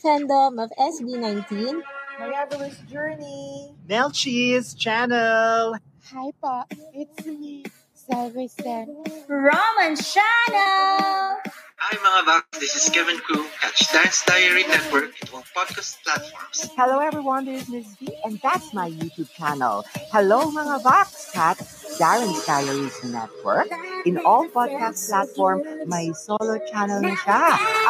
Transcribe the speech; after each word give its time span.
from 0.00 0.22
18 0.22 0.28
Fandom 0.28 0.62
of 0.62 0.70
SB19. 0.78 1.82
Marvelous 2.18 2.76
Journey. 2.90 3.74
Nelchis 3.88 4.76
Channel. 4.76 5.76
Hi 6.12 6.30
po, 6.42 6.64
it's 6.94 7.26
me, 7.26 7.64
Salvesen. 7.96 8.86
Roman 9.28 9.96
Channel! 9.96 11.40
Hi 11.82 11.96
mga 11.98 12.20
Vax, 12.26 12.60
this 12.60 12.76
is 12.76 12.88
Kevin 12.90 13.18
Koo. 13.26 13.44
Catch 13.60 13.92
Dance 13.92 14.24
Diary 14.24 14.62
Network 14.68 15.10
on 15.34 15.42
podcast 15.56 15.96
platforms. 16.04 16.70
Hello 16.76 17.00
everyone, 17.00 17.44
this 17.44 17.62
is 17.62 17.68
Miss 17.68 17.86
V 17.96 18.14
and 18.24 18.38
that's 18.42 18.72
my 18.72 18.90
YouTube 18.90 19.30
channel. 19.32 19.84
Hello 20.12 20.50
mga 20.52 20.82
Vox, 20.82 21.32
Cat 21.32 21.58
Darren's 21.96 22.40
Diaries 22.44 22.96
Network. 23.04 23.68
In 24.08 24.18
all 24.24 24.48
podcast 24.48 25.08
platform, 25.08 25.62
may 25.86 26.12
solo 26.16 26.58
channel 26.70 27.00
na 27.04 27.14
siya. 27.16 27.42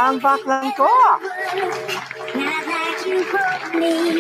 Ang 0.03 0.17
baklang 0.19 0.71
ko! 0.75 0.91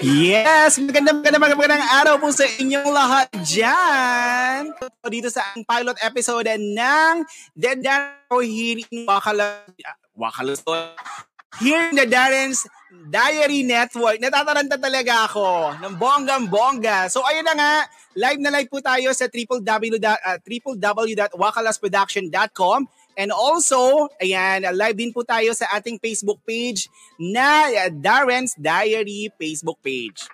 Yes! 0.02 0.78
Magandang 0.82 1.22
magandang 1.22 1.58
magandang 1.58 1.84
araw 2.02 2.14
po 2.18 2.28
sa 2.34 2.46
inyong 2.46 2.90
lahat 2.90 3.28
dyan! 3.46 4.72
Dito 5.06 5.28
sa 5.30 5.54
ang 5.54 5.62
pilot 5.66 5.98
episode 6.02 6.48
ng 6.48 7.14
The 7.54 7.72
Darrow 7.78 8.42
Hearing 8.42 9.06
Wakala... 9.06 9.66
Wakala... 10.14 10.56
Here 11.60 11.92
in 11.92 12.00
the 12.00 12.08
Darren's 12.08 12.64
Diary 13.08 13.64
Network. 13.64 14.20
Natataranta 14.20 14.76
talaga 14.76 15.24
ako 15.28 15.72
ng 15.80 15.96
bonggang-bongga. 15.96 17.08
So 17.08 17.24
ayun 17.24 17.48
na 17.48 17.56
nga, 17.56 17.88
live 18.16 18.40
na 18.40 18.50
live 18.52 18.68
po 18.68 18.80
tayo 18.84 19.12
sa 19.16 19.24
www, 19.28 19.96
uh, 20.00 20.38
www.wakalasproduction.com 20.44 22.88
And 23.12 23.28
also, 23.28 24.08
ayan, 24.24 24.64
live 24.72 24.96
din 24.96 25.12
po 25.12 25.20
tayo 25.20 25.52
sa 25.52 25.68
ating 25.76 26.00
Facebook 26.00 26.40
page 26.48 26.88
na 27.20 27.68
Darren's 27.92 28.56
Diary 28.56 29.28
Facebook 29.36 29.76
page. 29.84 30.32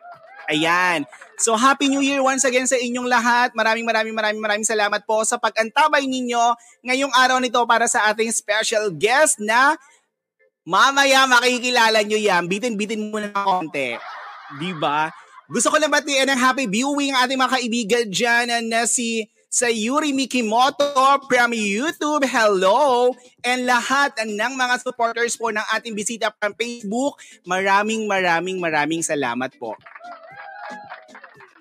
Ayan. 0.48 1.04
So 1.36 1.60
Happy 1.60 1.92
New 1.92 2.00
Year 2.00 2.24
once 2.24 2.40
again 2.46 2.64
sa 2.64 2.80
inyong 2.80 3.04
lahat. 3.04 3.52
Maraming 3.52 3.84
maraming 3.84 4.16
maraming 4.16 4.40
maraming 4.40 4.64
salamat 4.64 5.04
po 5.04 5.20
sa 5.20 5.36
pag-antabay 5.36 6.08
ninyo 6.08 6.40
ngayong 6.88 7.12
araw 7.12 7.36
nito 7.36 7.60
para 7.68 7.84
sa 7.84 8.08
ating 8.08 8.32
special 8.32 8.88
guest 8.96 9.36
na 9.44 9.76
mamaya 10.68 11.24
makikilala 11.24 12.04
nyo 12.04 12.20
yan. 12.20 12.44
Bitin-bitin 12.44 13.08
muna 13.08 13.32
ng 13.32 13.40
konti. 13.40 13.96
Di 14.60 14.70
ba? 14.76 15.08
Gusto 15.48 15.72
ko 15.72 15.80
na 15.80 15.88
batiin 15.88 16.28
ng 16.28 16.36
happy 16.36 16.68
viewing 16.68 17.16
ating 17.16 17.40
mga 17.40 17.54
kaibigan 17.56 18.04
dyan 18.12 18.68
na 18.68 18.84
si 18.84 19.24
sa 19.48 19.64
Yuri 19.72 20.12
Mikimoto 20.12 20.92
from 21.24 21.56
YouTube. 21.56 22.20
Hello! 22.28 23.08
And 23.40 23.64
lahat 23.64 24.20
ng 24.20 24.52
mga 24.60 24.84
supporters 24.84 25.40
po 25.40 25.48
ng 25.48 25.64
ating 25.72 25.96
bisita 25.96 26.28
from 26.36 26.52
Facebook, 26.52 27.16
maraming 27.48 28.04
maraming 28.04 28.60
maraming 28.60 29.00
salamat 29.00 29.56
po. 29.56 29.72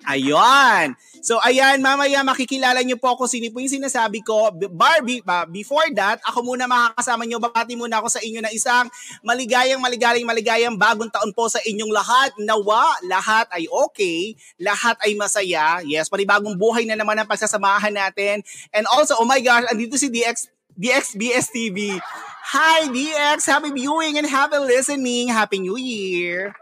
Ayan. 0.04 0.92
So 1.20 1.42
ayan, 1.42 1.82
mamaya 1.82 2.22
makikilala 2.22 2.82
niyo 2.82 2.96
po 2.98 3.14
ako 3.14 3.26
sino 3.26 3.50
po 3.50 3.58
yung 3.58 3.70
sinasabi 3.70 4.22
ko. 4.22 4.54
Barbie, 4.70 5.22
uh, 5.26 5.46
before 5.48 5.86
that, 5.94 6.22
ako 6.24 6.54
muna 6.54 6.70
makakasama 6.70 7.26
niyo. 7.26 7.42
Babati 7.42 7.74
muna 7.74 7.98
ako 7.98 8.08
sa 8.08 8.20
inyo 8.22 8.40
na 8.42 8.50
isang 8.54 8.86
maligayang, 9.22 9.82
maligayang, 9.82 10.26
maligayang 10.26 10.76
bagong 10.78 11.10
taon 11.10 11.34
po 11.34 11.50
sa 11.50 11.58
inyong 11.62 11.92
lahat. 11.92 12.30
Nawa, 12.42 12.98
lahat 13.06 13.50
ay 13.54 13.66
okay. 13.68 14.34
Lahat 14.62 14.96
ay 15.02 15.18
masaya. 15.18 15.82
Yes, 15.82 16.06
panibagong 16.06 16.54
buhay 16.54 16.86
na 16.86 16.94
naman 16.94 17.18
ang 17.18 17.28
pagsasamahan 17.28 17.94
natin. 17.94 18.46
And 18.70 18.86
also, 18.90 19.18
oh 19.18 19.26
my 19.26 19.42
gosh, 19.42 19.66
andito 19.70 19.98
si 19.98 20.10
DX 20.10 20.50
DXBS 20.78 21.50
TV. 21.50 21.98
Hi 22.54 22.86
DX, 22.86 23.50
happy 23.50 23.74
viewing 23.74 24.16
and 24.16 24.30
happy 24.30 24.62
listening. 24.62 25.28
Happy 25.28 25.58
New 25.58 25.74
Year. 25.74 26.54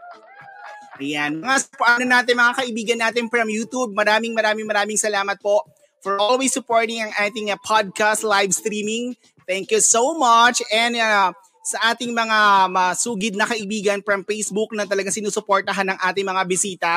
Ayan. 0.97 1.41
Mga 1.41 1.57
ano 1.77 2.05
natin, 2.05 2.33
mga 2.37 2.53
kaibigan 2.57 2.99
natin 2.99 3.25
from 3.29 3.47
YouTube, 3.49 3.93
maraming 3.93 4.33
maraming 4.33 4.65
maraming 4.65 4.97
salamat 4.97 5.37
po 5.37 5.61
for 6.01 6.17
always 6.17 6.53
supporting 6.53 7.01
ang 7.01 7.13
ating 7.21 7.53
uh, 7.53 7.59
podcast 7.61 8.25
live 8.25 8.53
streaming. 8.53 9.13
Thank 9.45 9.71
you 9.73 9.81
so 9.81 10.17
much. 10.17 10.61
And 10.73 10.97
uh, 10.97 11.33
sa 11.67 11.93
ating 11.93 12.15
mga 12.15 12.71
masugid 12.71 13.33
na 13.35 13.43
kaibigan 13.43 13.99
from 14.01 14.23
Facebook 14.23 14.71
na 14.71 14.87
talagang 14.87 15.13
sinusuportahan 15.13 15.93
ng 15.93 15.99
ating 15.99 16.25
mga 16.27 16.43
bisita. 16.47 16.93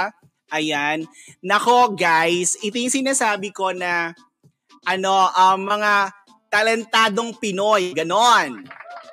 Ayan. 0.50 1.06
Nako 1.42 1.94
guys, 1.94 2.58
ito 2.62 2.78
yung 2.78 2.90
sinasabi 2.90 3.54
ko 3.54 3.70
na 3.74 4.14
ano, 4.86 5.28
um, 5.30 5.60
mga 5.60 6.14
talentadong 6.50 7.36
Pinoy. 7.38 7.94
Ganon. 7.94 8.66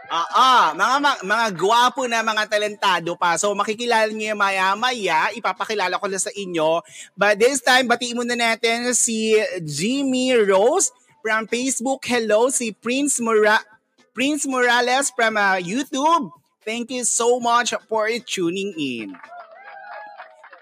Ah, 0.08 0.72
mga, 0.72 0.96
mga 1.04 1.16
mga 1.28 1.48
gwapo 1.60 2.08
na 2.08 2.24
mga 2.24 2.44
talentado 2.48 3.12
pa. 3.20 3.36
So 3.36 3.52
makikilala 3.52 4.08
niyo 4.08 4.40
maya-maya, 4.40 5.36
ipapakilala 5.36 6.00
ko 6.00 6.08
na 6.08 6.20
sa 6.20 6.32
inyo. 6.32 6.80
But 7.20 7.36
this 7.44 7.60
time, 7.60 7.92
batiin 7.92 8.16
muna 8.16 8.40
natin 8.40 8.96
si 8.96 9.36
Jimmy 9.60 10.32
Rose 10.32 10.96
from 11.20 11.44
Facebook. 11.52 12.08
Hello, 12.08 12.48
si 12.48 12.72
Prince 12.72 13.20
Mora 13.20 13.60
Prince 14.16 14.48
Morales 14.48 15.12
from 15.12 15.38
uh, 15.38 15.60
YouTube. 15.60 16.32
Thank 16.64 16.90
you 16.90 17.04
so 17.04 17.38
much 17.38 17.76
for 17.86 18.10
tuning 18.26 18.74
in. 18.80 19.14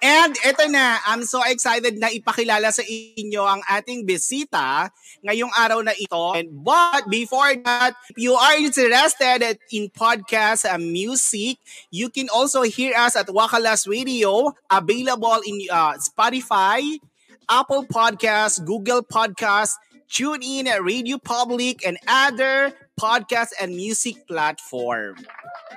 And 0.03 0.38
ito 0.38 0.69
na, 0.69 1.01
I'm 1.07 1.25
so 1.25 1.41
excited 1.47 1.97
na 1.97 2.13
ipakilala 2.13 2.69
sa 2.69 2.84
inyo 2.85 3.41
ang 3.41 3.63
ating 3.66 4.05
bisita 4.05 4.91
ngayong 5.25 5.52
araw 5.58 5.81
na 5.81 5.97
ito. 5.97 6.38
And 6.38 6.62
but 6.62 7.09
before 7.09 7.58
that, 7.66 7.97
if 8.13 8.18
you 8.22 8.38
are 8.38 8.56
interested 8.56 9.58
in 9.74 9.90
podcast 9.90 10.69
uh, 10.69 10.78
music, 10.78 11.58
you 11.90 12.13
can 12.13 12.30
also 12.30 12.62
hear 12.62 12.94
us 12.94 13.18
at 13.18 13.28
Wakalas 13.28 13.90
Radio, 13.90 14.53
available 14.69 15.41
in 15.44 15.66
uh, 15.74 15.97
Spotify, 15.97 17.02
Apple 17.50 17.90
Podcasts, 17.90 18.62
Google 18.62 19.02
Podcasts, 19.02 19.75
TuneIn, 20.09 20.69
Radio 20.85 21.18
Public, 21.18 21.85
and 21.85 21.97
other 22.08 22.74
podcast 22.96 23.52
and 23.59 23.75
music 23.75 24.24
platform. 24.28 25.19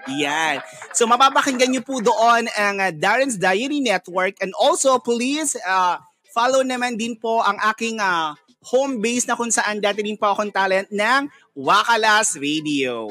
Yan. 0.08 0.62
So 0.94 1.04
mapapakinggan 1.10 1.74
niyo 1.74 1.82
po 1.82 1.98
doon 1.98 2.46
ang 2.54 2.78
uh, 2.78 2.94
Darren's 2.94 3.36
Diary 3.36 3.82
Network 3.82 4.38
and 4.40 4.54
also 4.54 4.96
please 5.02 5.58
uh, 5.66 5.98
follow 6.30 6.62
naman 6.62 6.94
din 6.96 7.18
po 7.18 7.42
ang 7.42 7.58
aking 7.60 7.98
uh, 7.98 8.32
home 8.62 8.98
base 8.98 9.26
na 9.26 9.38
kung 9.38 9.50
saan 9.50 9.78
dati 9.78 10.02
din 10.02 10.18
po 10.18 10.30
akong 10.30 10.50
talent 10.50 10.90
ng 10.90 11.30
Wakalas 11.54 12.34
Radio. 12.38 13.06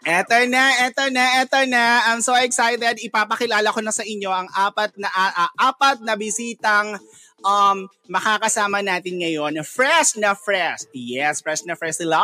Eto 0.00 0.32
na, 0.48 0.88
eto 0.88 1.04
na, 1.12 1.24
eto 1.44 1.60
na. 1.68 2.08
I'm 2.08 2.24
so 2.24 2.32
excited. 2.40 3.04
Ipapakilala 3.04 3.68
ko 3.68 3.84
na 3.84 3.92
sa 3.92 4.00
inyo 4.00 4.32
ang 4.32 4.48
apat 4.48 4.96
na 4.96 5.12
uh, 5.12 5.52
apat 5.60 6.00
na 6.00 6.16
bisitang 6.16 6.96
um 7.44 7.84
makakasama 8.08 8.80
natin 8.80 9.20
ngayon. 9.20 9.60
Fresh 9.60 10.16
na 10.16 10.32
fresh. 10.32 10.88
Yes, 10.96 11.44
fresh 11.44 11.68
na 11.68 11.76
fresh 11.76 12.00
sila. 12.00 12.16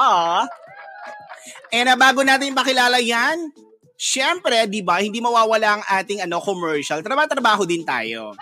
And 1.69 1.93
uh, 1.93 2.01
bago 2.01 2.25
natin 2.25 2.57
pakilala 2.57 2.97
yan, 2.97 3.53
syempre, 4.01 4.69
di 4.69 4.81
ba, 4.81 5.01
hindi 5.01 5.21
mawawala 5.21 5.81
ang 5.81 5.85
ating 6.01 6.25
ano, 6.25 6.41
commercial. 6.41 7.05
Trabaho-trabaho 7.05 7.69
din 7.69 7.85
tayo. 7.85 8.33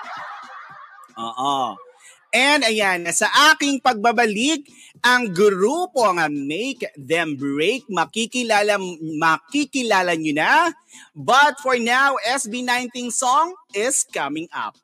Oo. 1.19 1.79
And 2.35 2.67
ayan, 2.67 3.07
sa 3.15 3.31
aking 3.55 3.79
pagbabalik, 3.79 4.67
ang 5.07 5.31
grupo 5.31 6.03
nga 6.19 6.27
Make 6.27 6.91
Them 6.99 7.39
Break, 7.39 7.87
makikilala, 7.87 8.75
makikilala 8.99 10.19
nyo 10.19 10.35
na. 10.35 10.75
But 11.15 11.63
for 11.63 11.79
now, 11.79 12.19
SB19 12.27 13.15
song 13.15 13.55
is 13.71 14.03
coming 14.03 14.51
up. 14.51 14.75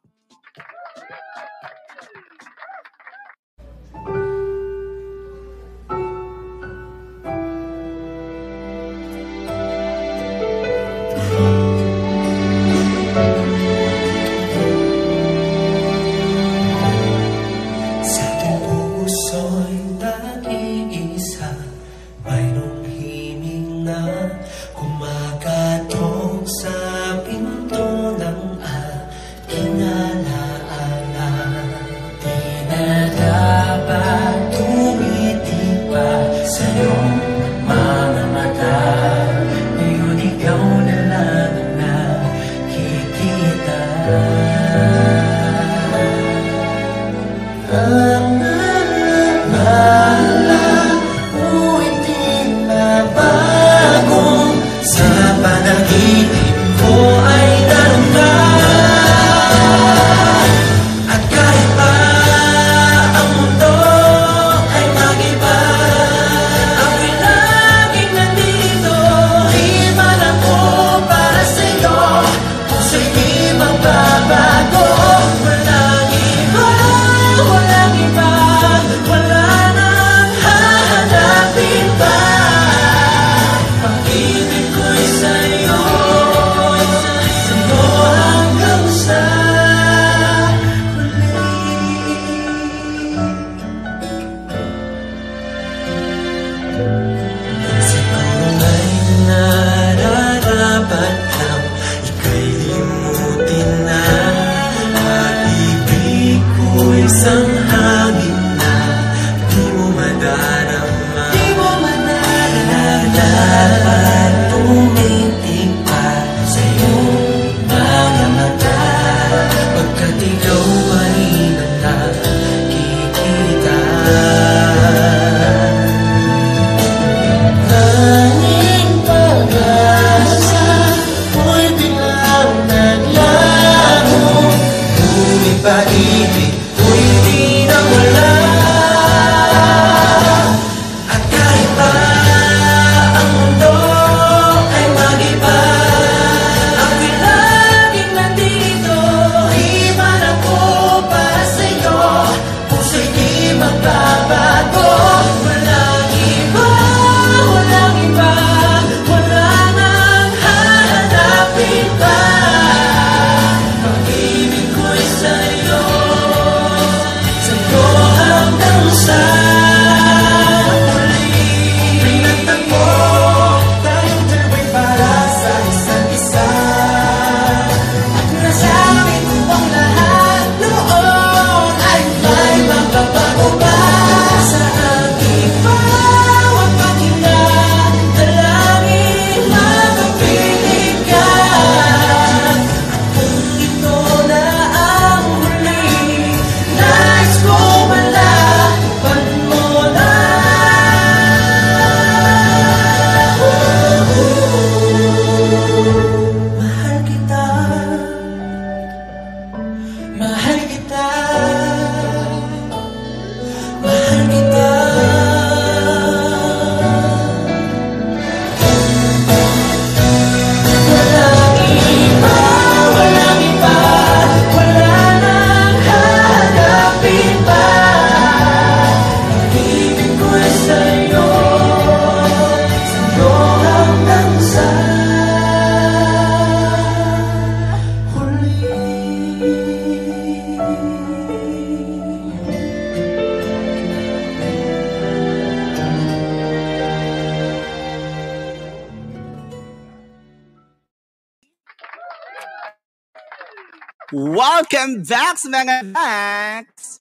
Mga 255.50 255.76
Max! 255.90 256.98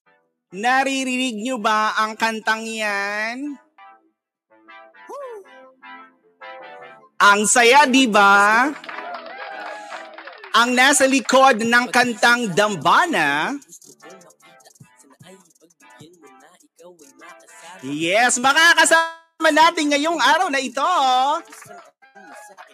Naririnig 0.49 1.37
nyo 1.45 1.61
ba 1.61 1.93
ang 1.93 2.17
kantang 2.17 2.65
yan? 2.65 3.53
Ang 7.21 7.41
saya, 7.45 7.85
di 7.85 8.09
ba? 8.09 8.65
Ang 10.57 10.73
nasa 10.73 11.05
likod 11.05 11.61
ng 11.61 11.85
kantang 11.93 12.49
Dambana, 12.57 13.53
Yes, 17.79 18.35
makakasama 18.43 19.49
natin 19.55 19.87
ngayong 19.87 20.19
araw 20.19 20.51
na 20.51 20.59
ito. 20.59 20.83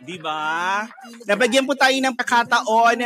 Di 0.01 0.17
ba? 0.17 0.81
Nabagyan 1.29 1.65
po 1.69 1.77
tayo 1.77 1.93
ng 1.93 2.17
pagkataon 2.17 2.97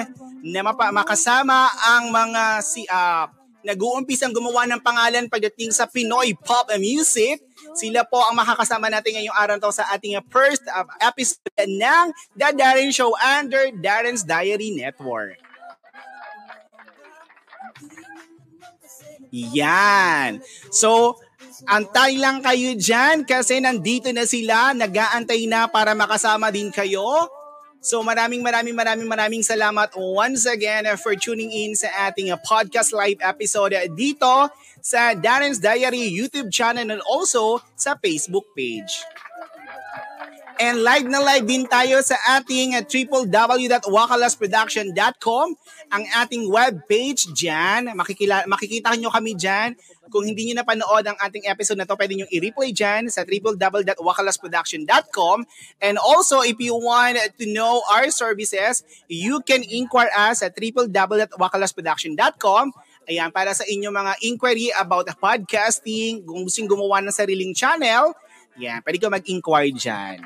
na 0.44 0.62
mapa- 0.64 0.94
makasama 0.94 1.68
ang 1.84 2.12
mga 2.12 2.44
si 2.64 2.84
uh, 2.88 3.28
nag-uumpisang 3.60 4.32
gumawa 4.32 4.64
ng 4.72 4.80
pangalan 4.80 5.28
pagdating 5.28 5.76
sa 5.76 5.84
Pinoy 5.84 6.32
pop 6.32 6.72
music. 6.80 7.44
Sila 7.76 8.08
po 8.08 8.24
ang 8.24 8.36
makakasama 8.40 8.88
natin 8.88 9.20
ngayong 9.20 9.36
araw 9.36 9.56
to 9.60 9.72
sa 9.76 9.88
ating 9.92 10.16
first 10.32 10.64
uh, 10.72 10.88
episode 11.04 11.68
ng 11.68 12.06
The 12.40 12.56
Darren 12.56 12.92
Show 12.96 13.12
under 13.20 13.68
Darren's 13.76 14.24
Diary 14.24 14.72
Network. 14.72 15.40
Yan. 19.30 20.42
So, 20.74 21.20
antay 21.70 22.18
lang 22.18 22.42
kayo 22.42 22.74
dyan 22.74 23.28
kasi 23.28 23.62
nandito 23.62 24.10
na 24.10 24.26
sila, 24.26 24.74
nag-aantay 24.74 25.46
na 25.46 25.70
para 25.70 25.94
makasama 25.94 26.50
din 26.50 26.74
kayo. 26.74 27.30
So 27.80 28.04
maraming 28.04 28.44
maraming 28.44 28.76
maraming 28.76 29.08
maraming 29.08 29.40
salamat 29.40 29.96
once 29.96 30.44
again 30.44 30.84
for 31.00 31.16
tuning 31.16 31.48
in 31.48 31.80
sa 31.80 32.12
ating 32.12 32.28
podcast 32.44 32.92
live 32.92 33.24
episode 33.24 33.72
dito 33.96 34.52
sa 34.84 35.16
Darren's 35.16 35.64
Diary 35.64 36.12
YouTube 36.12 36.52
channel 36.52 36.92
and 36.92 37.00
also 37.08 37.64
sa 37.80 37.96
Facebook 37.96 38.52
page. 38.52 39.00
And 40.60 40.84
live 40.84 41.08
na 41.08 41.24
live 41.24 41.48
din 41.48 41.64
tayo 41.72 42.04
sa 42.04 42.20
ating 42.36 42.76
www.wakalasproduction.com 42.84 45.48
ang 45.88 46.04
ating 46.20 46.52
web 46.52 46.84
page 46.84 47.32
dyan. 47.32 47.96
Makikila, 47.96 48.44
makikita 48.44 48.92
nyo 49.00 49.08
kami 49.08 49.40
dyan. 49.40 49.80
Kung 50.10 50.26
hindi 50.26 50.50
nyo 50.50 50.58
napanood 50.60 51.06
ang 51.06 51.14
ating 51.22 51.46
episode 51.48 51.78
na 51.78 51.86
to, 51.86 51.94
pwede 51.96 52.16
nyo 52.18 52.26
i-replay 52.28 52.74
dyan 52.74 53.08
sa 53.08 53.24
www.wakalasproduction.com. 53.24 55.46
And 55.80 55.96
also, 56.02 56.42
if 56.42 56.58
you 56.58 56.74
want 56.76 57.22
to 57.22 57.46
know 57.48 57.86
our 57.88 58.12
services, 58.12 58.84
you 59.08 59.40
can 59.46 59.64
inquire 59.64 60.10
us 60.12 60.42
at 60.42 60.58
www.wakalasproduction.com. 60.58 62.74
Ayan, 63.10 63.34
para 63.34 63.58
sa 63.58 63.66
inyong 63.66 63.96
mga 63.96 64.14
inquiry 64.22 64.70
about 64.78 65.10
podcasting, 65.18 66.22
kung 66.28 66.44
gusto 66.46 66.62
gumawa 66.70 67.02
ng 67.02 67.10
sariling 67.10 67.58
channel, 67.58 68.14
yan, 68.60 68.84
pwede 68.86 69.02
ka 69.02 69.10
mag-inquire 69.10 69.74
dyan. 69.74 70.22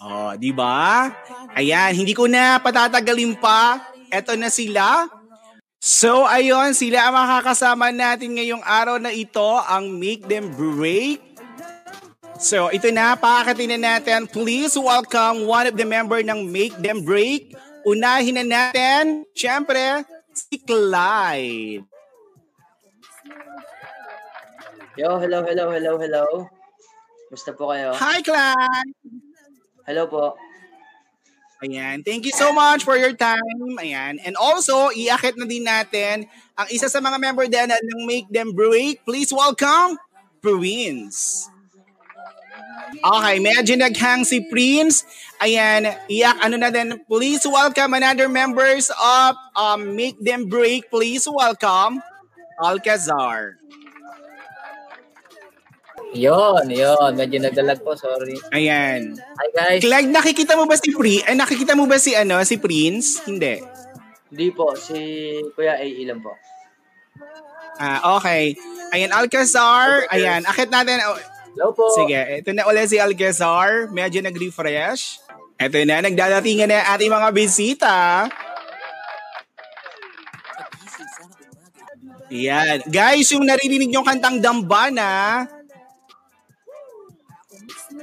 Oh, 0.00 0.32
di 0.32 0.48
ba? 0.48 1.12
Ayan, 1.52 1.92
hindi 1.92 2.16
ko 2.16 2.24
na 2.24 2.56
patatagalin 2.56 3.36
pa. 3.36 3.89
Eto 4.10 4.34
na 4.34 4.50
sila. 4.50 5.06
So, 5.80 6.28
ayun, 6.28 6.76
sila 6.76 7.08
ang 7.08 7.16
makakasama 7.16 7.88
natin 7.88 8.36
ngayong 8.36 8.60
araw 8.60 9.00
na 9.00 9.08
ito, 9.14 9.56
ang 9.64 9.88
Make 9.96 10.28
Them 10.28 10.52
Break. 10.52 11.24
So, 12.36 12.68
ito 12.68 12.92
na, 12.92 13.16
pakakatin 13.16 13.80
na 13.80 13.96
natin. 13.96 14.28
Please 14.28 14.76
welcome 14.76 15.48
one 15.48 15.70
of 15.70 15.80
the 15.80 15.88
member 15.88 16.20
ng 16.20 16.52
Make 16.52 16.76
Them 16.84 17.00
Break. 17.00 17.56
Unahin 17.88 18.36
na 18.36 18.44
natin, 18.44 19.24
syempre, 19.32 20.04
si 20.36 20.60
Clyde. 20.60 21.80
Yo, 25.00 25.16
hello, 25.16 25.40
hello, 25.40 25.72
hello, 25.72 25.96
hello. 25.96 26.24
Musta 27.32 27.56
po 27.56 27.72
kayo? 27.72 27.96
Hi, 27.96 28.20
Clyde! 28.20 28.92
Hello 29.88 30.04
po. 30.12 30.36
Ayan. 31.60 32.00
Thank 32.00 32.24
you 32.24 32.32
so 32.32 32.56
much 32.56 32.88
for 32.88 32.96
your 32.96 33.12
time. 33.12 33.76
Ayan. 33.76 34.16
And 34.24 34.32
also, 34.40 34.88
iakit 34.96 35.36
na 35.36 35.44
din 35.44 35.68
natin 35.68 36.24
ang 36.56 36.68
isa 36.72 36.88
sa 36.88 37.04
mga 37.04 37.20
member 37.20 37.44
din 37.44 37.68
ng 37.68 38.00
Make 38.08 38.28
Them 38.32 38.56
Break. 38.56 39.04
Please 39.04 39.28
welcome 39.28 40.00
Prince. 40.40 41.48
Okay, 43.00 43.36
medyo 43.38 43.76
naghang 43.76 44.24
si 44.24 44.40
Prince. 44.48 45.04
Ayan, 45.40 45.88
iyak 46.08 46.36
ano 46.40 46.56
na 46.56 46.72
din. 46.72 46.96
Please 47.04 47.44
welcome 47.44 47.92
another 47.92 48.28
members 48.28 48.88
of 48.96 49.36
um, 49.52 49.92
Make 49.92 50.16
Them 50.20 50.48
Break. 50.48 50.88
Please 50.88 51.28
welcome 51.28 52.00
Alcazar. 52.56 53.60
Yon, 56.10 56.66
yon. 56.66 57.12
Medyo 57.14 57.38
nagdalag 57.38 57.78
po, 57.86 57.94
sorry. 57.94 58.34
Ayan. 58.50 59.14
Hi 59.14 59.48
guys. 59.54 59.80
Clyde, 59.82 60.10
nakikita 60.10 60.58
mo 60.58 60.66
ba 60.66 60.74
si 60.74 60.90
Pri? 60.90 61.22
Ay, 61.22 61.38
nakikita 61.38 61.78
mo 61.78 61.86
ba 61.86 62.02
si 62.02 62.18
ano, 62.18 62.42
si 62.42 62.58
Prince? 62.58 63.22
Hindi. 63.30 63.62
Hindi 64.30 64.46
po, 64.50 64.74
si 64.74 64.98
Kuya 65.54 65.78
A. 65.78 65.86
Ilan 65.86 66.18
po. 66.18 66.34
Ah, 67.78 68.18
okay. 68.18 68.58
Ayan, 68.90 69.14
Alcazar. 69.14 70.10
Ayan, 70.10 70.42
akit 70.42 70.66
natin. 70.66 70.98
Oh, 71.06 71.18
Hello 71.54 71.74
po. 71.74 71.90
Sige, 71.94 72.42
ito 72.42 72.50
na 72.54 72.66
ulit 72.66 72.90
si 72.90 72.98
Alcazar. 72.98 73.90
Medyo 73.90 74.22
nag-refresh. 74.22 75.22
Ito 75.62 75.78
na, 75.86 76.02
nagdadatingan 76.02 76.70
na 76.70 76.90
ating 76.94 77.10
mga 77.10 77.28
bisita. 77.30 77.94
Yan. 82.30 82.86
Guys, 82.86 83.30
yung 83.34 83.42
naririnig 83.42 83.90
yung 83.90 84.06
kantang 84.06 84.38
Dambana, 84.38 85.42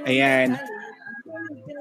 Ayan. 0.08 0.56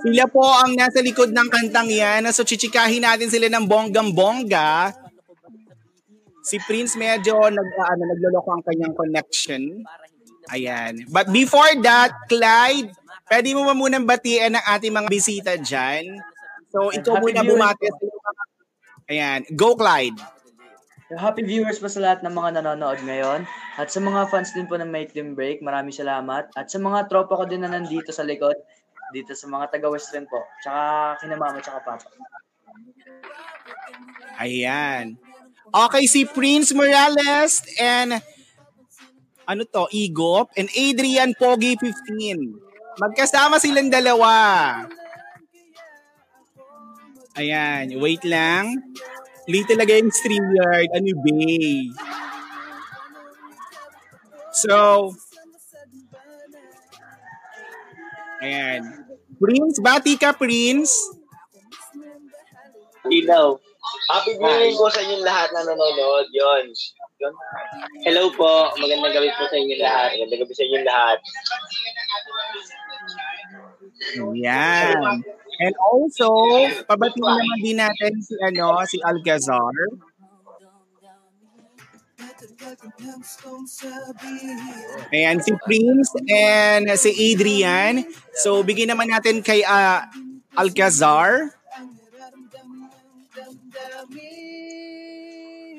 Sila 0.03 0.25
po 0.27 0.43
ang 0.43 0.75
nasa 0.75 0.99
likod 1.01 1.31
ng 1.31 1.49
kantang 1.49 1.89
yan. 1.89 2.27
So, 2.35 2.43
chichikahin 2.43 3.07
natin 3.07 3.31
sila 3.31 3.47
ng 3.47 3.65
bonggang-bongga. 3.65 4.93
Si 6.47 6.59
Prince 6.63 6.95
medyo 6.99 7.39
nag, 7.47 7.69
ano, 7.75 8.03
nagloloko 8.07 8.51
ang 8.55 8.63
kanyang 8.67 8.95
connection. 8.95 9.83
Ayan. 10.51 11.07
But 11.11 11.31
before 11.31 11.75
that, 11.83 12.15
Clyde, 12.31 12.91
pwede 13.27 13.49
mo 13.55 13.67
ba 13.67 13.75
munang 13.75 14.07
batiin 14.07 14.55
ang 14.55 14.67
ating 14.79 14.95
mga 14.95 15.09
bisita 15.11 15.53
dyan? 15.59 16.23
So, 16.71 16.91
ikaw 16.95 17.19
muna 17.19 17.43
bumati. 17.43 17.91
Ayan. 19.11 19.43
Go, 19.55 19.75
Clyde. 19.75 20.36
Happy 21.15 21.47
viewers 21.47 21.79
po 21.79 21.87
sa 21.87 22.03
lahat 22.03 22.27
ng 22.27 22.35
mga 22.35 22.59
nanonood 22.59 22.99
ngayon. 23.07 23.47
At 23.79 23.95
sa 23.95 24.03
mga 24.03 24.27
fans 24.27 24.51
din 24.51 24.67
po 24.67 24.75
ng 24.75 24.91
Make 24.91 25.15
Them 25.15 25.39
Break, 25.39 25.63
maraming 25.63 25.95
salamat. 25.95 26.51
At 26.59 26.67
sa 26.67 26.83
mga 26.83 27.07
tropa 27.07 27.39
ko 27.39 27.45
din 27.47 27.63
na 27.63 27.71
nandito 27.71 28.11
sa 28.11 28.27
likod, 28.27 28.59
dito 29.15 29.31
sa 29.39 29.47
mga 29.47 29.71
taga-Western 29.71 30.27
po. 30.27 30.43
Tsaka 30.59 31.15
kina 31.23 31.39
mama, 31.39 31.63
tsaka 31.63 31.79
papa. 31.87 32.11
Ayan. 34.43 35.15
Okay, 35.71 36.05
si 36.11 36.27
Prince 36.27 36.75
Morales 36.75 37.63
and 37.79 38.19
ano 39.47 39.63
to, 39.63 39.87
Igop 39.95 40.51
and 40.59 40.67
Adrian 40.75 41.39
Pogi 41.39 41.79
15. 41.79 42.99
Magkasama 42.99 43.63
silang 43.63 43.95
dalawa. 43.95 44.83
Ayan, 47.39 47.95
wait 48.03 48.27
lang. 48.27 48.75
Late 49.47 49.79
talaga 49.79 49.95
yung 49.95 50.11
StreamYard. 50.11 50.91
Ano 50.91 51.11
bay? 51.23 51.91
So, 54.57 54.75
ayan. 58.43 58.83
Prince, 59.37 59.79
bati 59.79 60.17
ka, 60.17 60.33
Prince. 60.35 60.91
Ilaw. 63.07 63.55
Happy 64.11 64.35
viewing 64.35 64.75
po 64.75 64.91
sa 64.91 64.99
inyong 65.05 65.23
lahat 65.23 65.49
na 65.55 65.63
nanonood. 65.63 66.27
Yon. 66.35 66.65
Hello 68.03 68.29
po. 68.35 68.75
Magandang 68.83 69.15
gabi 69.15 69.31
po 69.37 69.47
sa 69.47 69.57
inyong 69.57 69.83
lahat. 69.83 70.09
Magandang 70.19 70.41
gabi 70.43 70.55
sa 70.57 70.65
inyong 70.67 70.87
lahat. 70.87 71.19
Yan. 74.37 75.25
And 75.57 75.75
also, 75.81 76.29
pabatiin 76.85 77.25
naman 77.25 77.59
din 77.65 77.77
natin 77.81 78.13
si 78.21 78.37
ano, 78.45 78.77
si 78.85 79.01
Alcazar. 79.01 79.73
Ayan, 85.17 85.41
si 85.41 85.53
Prince 85.65 86.13
and 86.29 86.85
si 87.01 87.11
Adrian. 87.33 88.05
So, 88.37 88.61
bigyan 88.61 88.93
naman 88.93 89.09
natin 89.09 89.41
kay 89.41 89.65
uh, 89.65 90.05
Alcazar. 90.53 91.56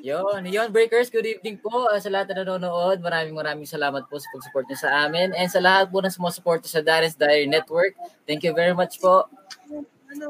Yon, 0.07 0.47
yon 0.47 0.71
breakers, 0.71 1.11
good 1.11 1.27
evening 1.27 1.59
po 1.59 1.83
uh, 1.83 1.99
sa 1.99 2.07
lahat 2.07 2.31
na 2.31 2.47
nanonood. 2.47 3.03
Maraming 3.03 3.35
maraming 3.35 3.67
salamat 3.67 4.07
po 4.07 4.15
sa 4.15 4.31
pag-support 4.31 4.63
niyo 4.63 4.79
sa 4.79 5.03
amin 5.03 5.35
and 5.35 5.51
sa 5.51 5.59
lahat 5.59 5.91
po 5.91 5.99
na 5.99 6.07
sumusuporta 6.07 6.63
sa 6.63 6.79
Darren's 6.79 7.19
Diary 7.19 7.43
Network. 7.43 7.91
Thank 8.23 8.47
you 8.47 8.55
very 8.55 8.71
much 8.71 9.03
po. 9.03 9.27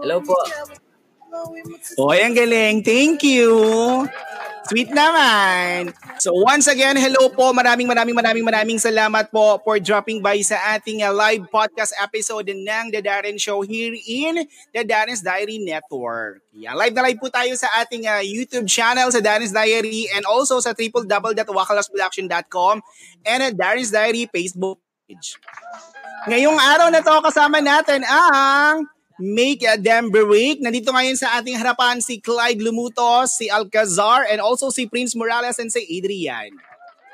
Hello 0.01 0.17
po. 0.25 0.33
Oy, 1.97 2.21
ang 2.21 2.37
galing. 2.37 2.85
Thank 2.85 3.25
you. 3.25 4.05
Sweet 4.67 4.91
naman. 4.91 5.95
So 6.19 6.35
once 6.43 6.67
again, 6.67 6.99
hello 6.99 7.31
po. 7.31 7.55
Maraming 7.55 7.87
maraming 7.87 8.11
maraming 8.11 8.43
maraming 8.43 8.75
salamat 8.75 9.31
po 9.31 9.63
for 9.63 9.79
dropping 9.79 10.19
by 10.19 10.43
sa 10.43 10.59
ating 10.75 11.07
uh, 11.07 11.15
live 11.15 11.47
podcast 11.47 11.95
episode 11.95 12.51
ng 12.51 12.91
The 12.91 12.99
Darren 12.99 13.39
Show 13.39 13.63
here 13.63 13.95
in 13.95 14.43
The 14.75 14.83
Darren's 14.83 15.23
Diary 15.23 15.63
Network. 15.63 16.43
Yeah, 16.51 16.75
live 16.75 16.91
na 16.91 17.07
live 17.07 17.15
po 17.15 17.31
tayo 17.31 17.55
sa 17.55 17.71
ating 17.79 18.11
uh, 18.11 18.19
YouTube 18.19 18.67
channel 18.67 19.07
sa 19.07 19.23
Darren's 19.23 19.55
Diary 19.55 20.11
and 20.11 20.27
also 20.27 20.59
sa 20.59 20.75
www.wakalasproduction.com 20.75 22.83
and 23.23 23.39
at 23.39 23.55
Darren's 23.55 23.95
Diary 23.95 24.27
Facebook 24.27 24.83
page. 25.07 25.39
Ngayong 26.27 26.59
araw 26.59 26.91
na 26.91 26.99
to 26.99 27.15
kasama 27.23 27.63
natin 27.63 28.03
ang 28.03 28.83
Make 29.17 29.65
Them 29.81 30.13
Break. 30.13 30.61
Nandito 30.61 30.93
ngayon 30.93 31.17
sa 31.17 31.41
ating 31.41 31.57
harapan 31.57 31.97
si 31.97 32.21
Clyde 32.21 32.61
Lumutos, 32.61 33.33
si 33.33 33.49
Alcazar, 33.49 34.29
and 34.29 34.37
also 34.37 34.69
si 34.69 34.85
Prince 34.85 35.17
Morales 35.17 35.57
and 35.57 35.73
si 35.73 35.81
Adrian. 35.89 36.53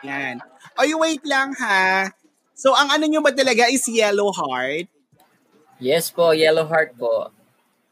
Yan. 0.04 0.44
Oy, 0.76 0.92
wait 1.00 1.24
lang 1.24 1.56
ha. 1.56 2.12
So, 2.54 2.76
ang 2.76 2.92
ano 2.92 3.08
nyo 3.08 3.24
ba 3.24 3.32
talaga 3.32 3.72
is 3.72 3.88
Yellow 3.88 4.36
Heart? 4.36 4.92
Yes 5.80 6.12
po, 6.12 6.36
Yellow 6.36 6.68
Heart 6.68 6.96
po. 7.00 7.32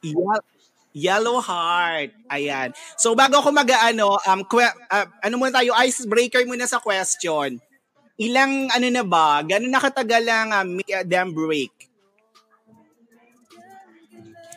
Ye- 0.03 0.47
Yellow 0.91 1.39
Heart. 1.39 2.11
Ayan. 2.27 2.75
So, 2.99 3.15
bago 3.15 3.39
ako 3.39 3.55
mag-ano, 3.55 4.19
um, 4.27 4.43
que- 4.43 4.75
uh, 4.91 5.07
ano 5.23 5.33
muna 5.39 5.55
tayo, 5.55 5.71
icebreaker 5.75 6.43
muna 6.43 6.67
sa 6.67 6.83
question. 6.83 7.55
Ilang, 8.19 8.67
ano 8.75 8.87
na 8.91 9.03
ba, 9.07 9.39
gano'n 9.41 9.71
nakatagal 9.71 10.23
ang 10.27 10.49
uh, 10.51 10.65
Make 10.67 11.07
Them 11.07 11.31
Break? 11.31 11.90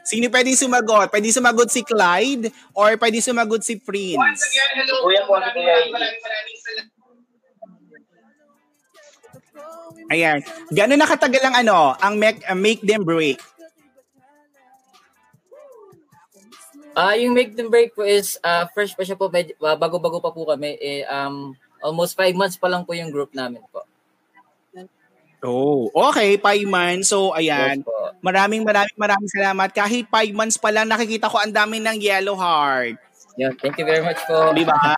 Sino 0.04 0.28
pwedeng 0.28 0.54
sumagot? 0.54 1.08
Pwede 1.08 1.32
sumagot 1.32 1.73
si 1.73 1.80
Clyde 1.80 2.52
or 2.76 2.92
pwede 3.00 3.25
sumagot 3.25 3.64
si 3.64 3.80
Prince? 3.80 4.44
Kuya 5.00 5.25
po 5.25 5.40
si 5.40 5.50
Kuya 5.56 5.76
Ayan. 10.12 10.44
Gano'n 10.68 11.00
nakatagal 11.00 11.42
ang 11.49 11.56
ano, 11.64 11.96
ang 11.96 12.20
make, 12.20 12.44
uh, 12.44 12.52
make 12.52 12.84
them 12.84 13.08
break? 13.08 13.40
Ah, 16.94 17.18
yung 17.18 17.34
Make 17.34 17.58
Them 17.58 17.75
Break 17.75 17.90
po 17.99 18.06
is 18.06 18.38
ah 18.46 18.70
fresh 18.70 18.94
pa 18.94 19.02
siya 19.02 19.18
po, 19.18 19.26
medyo, 19.26 19.58
ah, 19.66 19.75
bago-bago 19.75 20.23
pa 20.23 20.30
po 20.30 20.46
kami. 20.46 20.78
Eh, 20.78 21.02
um, 21.11 21.50
almost 21.82 22.14
five 22.14 22.38
months 22.38 22.54
pa 22.54 22.70
lang 22.70 22.87
po 22.87 22.94
yung 22.94 23.11
group 23.11 23.34
namin 23.34 23.58
po. 23.75 23.82
Oh, 25.44 25.92
okay, 25.92 26.40
five 26.40 26.64
months. 26.64 27.12
So, 27.12 27.36
ayan. 27.36 27.84
Yes 27.84 27.84
po. 27.84 28.16
Maraming 28.24 28.64
maraming 28.64 28.96
maraming 28.96 29.28
salamat. 29.28 29.68
Kahit 29.76 30.08
five 30.08 30.32
months 30.32 30.56
pa 30.56 30.72
lang, 30.72 30.88
nakikita 30.88 31.28
ko 31.28 31.36
ang 31.36 31.52
dami 31.52 31.84
ng 31.84 32.00
yellow 32.00 32.32
heart. 32.32 32.96
Yun, 33.36 33.52
thank 33.60 33.76
you 33.76 33.84
very 33.84 34.00
much 34.00 34.16
po. 34.24 34.56
Di 34.56 34.64
ba? 34.64 34.96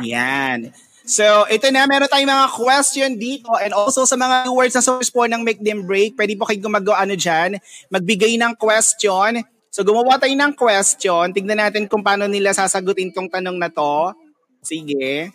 Yan. 0.00 0.72
So, 1.04 1.44
ito 1.50 1.68
na, 1.68 1.84
meron 1.84 2.08
tayong 2.08 2.30
mga 2.30 2.48
question 2.56 3.10
dito 3.18 3.52
and 3.58 3.74
also 3.74 4.06
sa 4.06 4.16
mga 4.16 4.48
viewers 4.48 4.72
sa 4.72 4.80
source 4.80 5.10
po 5.10 5.26
ng 5.26 5.42
Make 5.44 5.60
Them 5.60 5.84
Break, 5.84 6.14
pwede 6.14 6.38
po 6.38 6.46
kayo 6.46 6.62
gumagawa 6.62 7.02
ano 7.02 7.18
dyan, 7.18 7.58
magbigay 7.90 8.38
ng 8.38 8.54
question. 8.56 9.42
So, 9.68 9.82
gumawa 9.82 10.16
tayo 10.16 10.32
ng 10.32 10.54
question. 10.54 11.34
Tignan 11.34 11.58
natin 11.58 11.90
kung 11.90 12.06
paano 12.06 12.30
nila 12.30 12.54
sasagutin 12.54 13.10
tong 13.10 13.28
tanong 13.28 13.58
na 13.58 13.68
to. 13.68 14.14
Sige. 14.62 15.34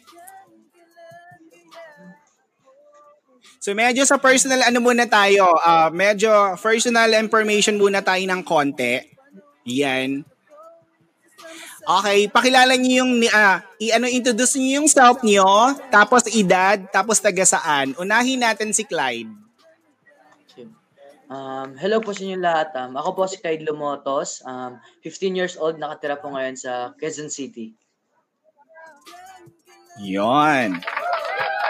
So 3.67 3.75
medyo 3.75 4.07
sa 4.07 4.15
personal 4.15 4.63
ano 4.63 4.79
muna 4.79 5.03
tayo, 5.11 5.43
ah 5.59 5.91
medyo 5.91 6.55
personal 6.55 7.11
information 7.19 7.75
muna 7.75 7.99
tayo 7.99 8.23
ng 8.23 8.39
konti. 8.39 9.03
Yan. 9.67 10.23
Okay, 11.83 12.31
pakilala 12.31 12.79
niyo 12.79 13.03
yung 13.03 13.27
uh, 13.27 13.59
i-ano 13.83 14.07
introduce 14.07 14.55
niyo 14.55 14.79
yung 14.79 14.87
self 14.87 15.19
niyo, 15.19 15.43
tapos 15.91 16.31
edad, 16.31 16.79
tapos 16.95 17.19
taga 17.19 17.43
saan. 17.43 17.91
Unahin 17.99 18.39
natin 18.39 18.71
si 18.71 18.87
Clyde. 18.87 19.35
Um, 21.27 21.75
hello 21.75 21.99
po 21.99 22.15
sa 22.15 22.23
inyo 22.23 22.39
lahat. 22.39 22.71
Um, 22.71 22.95
ako 22.95 23.19
po 23.19 23.21
si 23.27 23.35
Clyde 23.43 23.67
Lumotos. 23.67 24.39
Um, 24.47 24.79
15 25.03 25.35
years 25.35 25.59
old, 25.59 25.75
nakatira 25.75 26.15
po 26.15 26.31
ngayon 26.31 26.55
sa 26.55 26.95
Quezon 26.95 27.27
City. 27.27 27.75
Yon. 29.99 30.79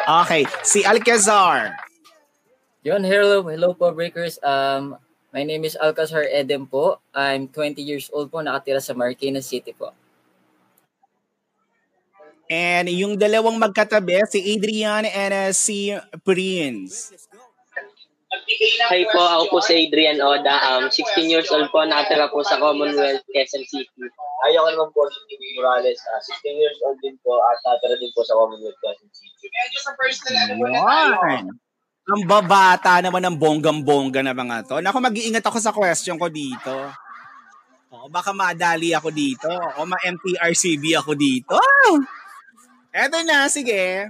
Okay, 0.06 0.46
si 0.62 0.86
Alcazar. 0.86 1.87
Yun, 2.88 3.04
hello, 3.04 3.44
hello 3.44 3.76
po 3.76 3.92
breakers. 3.92 4.40
Um, 4.40 4.96
my 5.36 5.44
name 5.44 5.68
is 5.68 5.76
Alcazar 5.76 6.24
Edem 6.32 6.72
po. 6.72 7.04
I'm 7.12 7.52
20 7.52 7.84
years 7.84 8.08
old 8.16 8.32
po, 8.32 8.40
nakatira 8.40 8.80
sa 8.80 8.96
Marikina 8.96 9.44
City 9.44 9.76
po. 9.76 9.92
And 12.48 12.88
yung 12.88 13.20
dalawang 13.20 13.60
magkatabi, 13.60 14.24
si 14.32 14.40
Adrian 14.56 15.04
and 15.04 15.36
uh, 15.36 15.52
si 15.52 15.92
Prince. 16.24 17.12
Hi 18.88 19.04
po, 19.12 19.20
ako 19.20 19.44
po 19.52 19.58
si 19.60 19.84
Adrian 19.84 20.24
Oda. 20.24 20.56
Um, 20.72 20.88
16 20.88 21.28
years 21.28 21.52
old 21.52 21.68
po, 21.76 21.84
nakatira 21.84 22.32
po 22.32 22.40
sa 22.48 22.56
Commonwealth, 22.56 23.20
Quezon 23.36 23.68
City. 23.68 24.08
Ayaw 24.48 24.64
ko 24.64 24.70
naman 24.72 24.90
po 24.96 25.04
si 25.12 25.20
Timmy 25.28 25.60
Morales. 25.60 26.00
Uh, 26.08 26.24
16 26.24 26.56
years 26.56 26.80
old 26.88 26.96
din 27.04 27.20
po 27.20 27.36
at 27.52 27.60
nakatira 27.68 28.00
din 28.00 28.16
po 28.16 28.24
sa 28.24 28.32
Commonwealth, 28.40 28.80
Quezon 28.80 29.12
City. 29.12 29.44
Medyo 29.44 29.80
sa 29.84 29.92
personal, 30.00 30.48
Yan. 30.56 31.67
Ang 32.08 32.24
babata 32.24 33.04
naman 33.04 33.20
ng 33.20 33.36
bonggam-bongga 33.36 34.24
na 34.24 34.32
mga 34.32 34.64
to. 34.64 34.76
Naku, 34.80 34.98
mag-iingat 35.04 35.44
ako 35.44 35.58
sa 35.60 35.76
question 35.76 36.16
ko 36.16 36.32
dito. 36.32 36.72
O, 37.92 38.08
baka 38.08 38.32
madali 38.32 38.96
ako 38.96 39.12
dito. 39.12 39.52
O 39.52 39.84
ma-MTRCB 39.84 40.96
ako 41.04 41.20
dito. 41.20 41.60
Eto 42.96 43.20
na, 43.28 43.52
sige. 43.52 44.08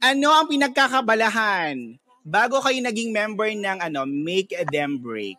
Ano 0.00 0.32
ang 0.32 0.48
pinagkakabalahan 0.48 2.00
bago 2.24 2.64
kayo 2.64 2.80
naging 2.80 3.12
member 3.12 3.52
ng 3.52 3.76
ano, 3.76 4.08
Make 4.08 4.56
Them 4.72 4.96
Break? 4.96 5.36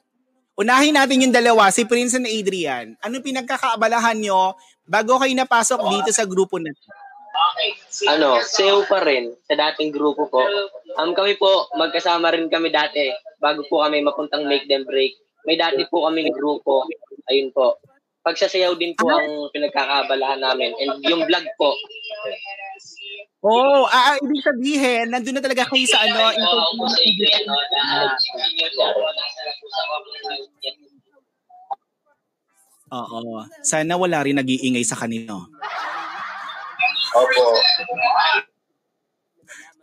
Unahin 0.61 0.93
natin 0.93 1.25
yung 1.25 1.33
dalawa, 1.33 1.73
si 1.73 1.89
Prince 1.89 2.21
and 2.21 2.29
Adrian. 2.29 2.93
Ano 3.01 3.17
pinagkakaabalahan 3.17 4.19
nyo 4.21 4.53
bago 4.85 5.17
kayo 5.17 5.33
napasok 5.33 5.79
dito 5.89 6.13
sa 6.13 6.27
grupo 6.27 6.61
na 6.61 6.69
to? 6.69 7.08
Ano, 8.09 8.39
sayo 8.43 8.83
pa 8.87 9.03
rin 9.03 9.33
sa 9.47 9.55
dating 9.55 9.91
grupo 9.91 10.27
po. 10.27 10.43
Um, 10.97 11.13
kami 11.13 11.35
po, 11.35 11.69
magkasama 11.75 12.31
rin 12.33 12.47
kami 12.47 12.73
dati 12.73 13.11
bago 13.39 13.63
po 13.67 13.83
kami 13.83 14.03
mapuntang 14.03 14.47
Make 14.47 14.67
Them 14.67 14.83
Break. 14.87 15.15
May 15.47 15.55
dati 15.55 15.83
po 15.87 16.07
kami 16.07 16.27
grupo. 16.31 16.85
Ayun 17.31 17.51
po. 17.55 17.79
Pagsasayaw 18.19 18.75
din 18.75 18.93
po 18.99 19.07
ang 19.07 19.47
pinagkakabalahan 19.55 20.43
namin. 20.43 20.75
And 20.75 20.99
yung 21.07 21.23
vlog 21.23 21.47
po. 21.55 21.71
Oh, 23.39 23.87
ah, 23.87 24.11
ah, 24.11 24.15
ibig 24.19 24.43
sabihin, 24.43 25.07
nandun 25.07 25.39
na 25.39 25.43
talaga 25.43 25.63
kayo 25.71 25.87
sa 25.87 26.03
ano, 26.03 26.27
Oo, 26.27 26.59
ako 26.59 26.71
po 26.75 26.85
sa 26.91 26.99
Adrian, 26.99 27.43
no, 27.47 27.55
na 27.55 28.11
16 28.11 28.59
years 28.59 28.75
old 28.75 28.99
po, 28.99 29.07
nasa 29.15 29.39
lang 29.47 29.55
po 29.55 29.65
sa 29.71 29.83
Commonwealth. 29.87 30.51
Oo. 32.89 33.47
Sana 33.63 33.95
wala 33.95 34.27
rin 34.27 34.35
nag-iingay 34.35 34.83
sa 34.83 34.99
kanino. 34.99 35.47
Opo. 37.15 37.43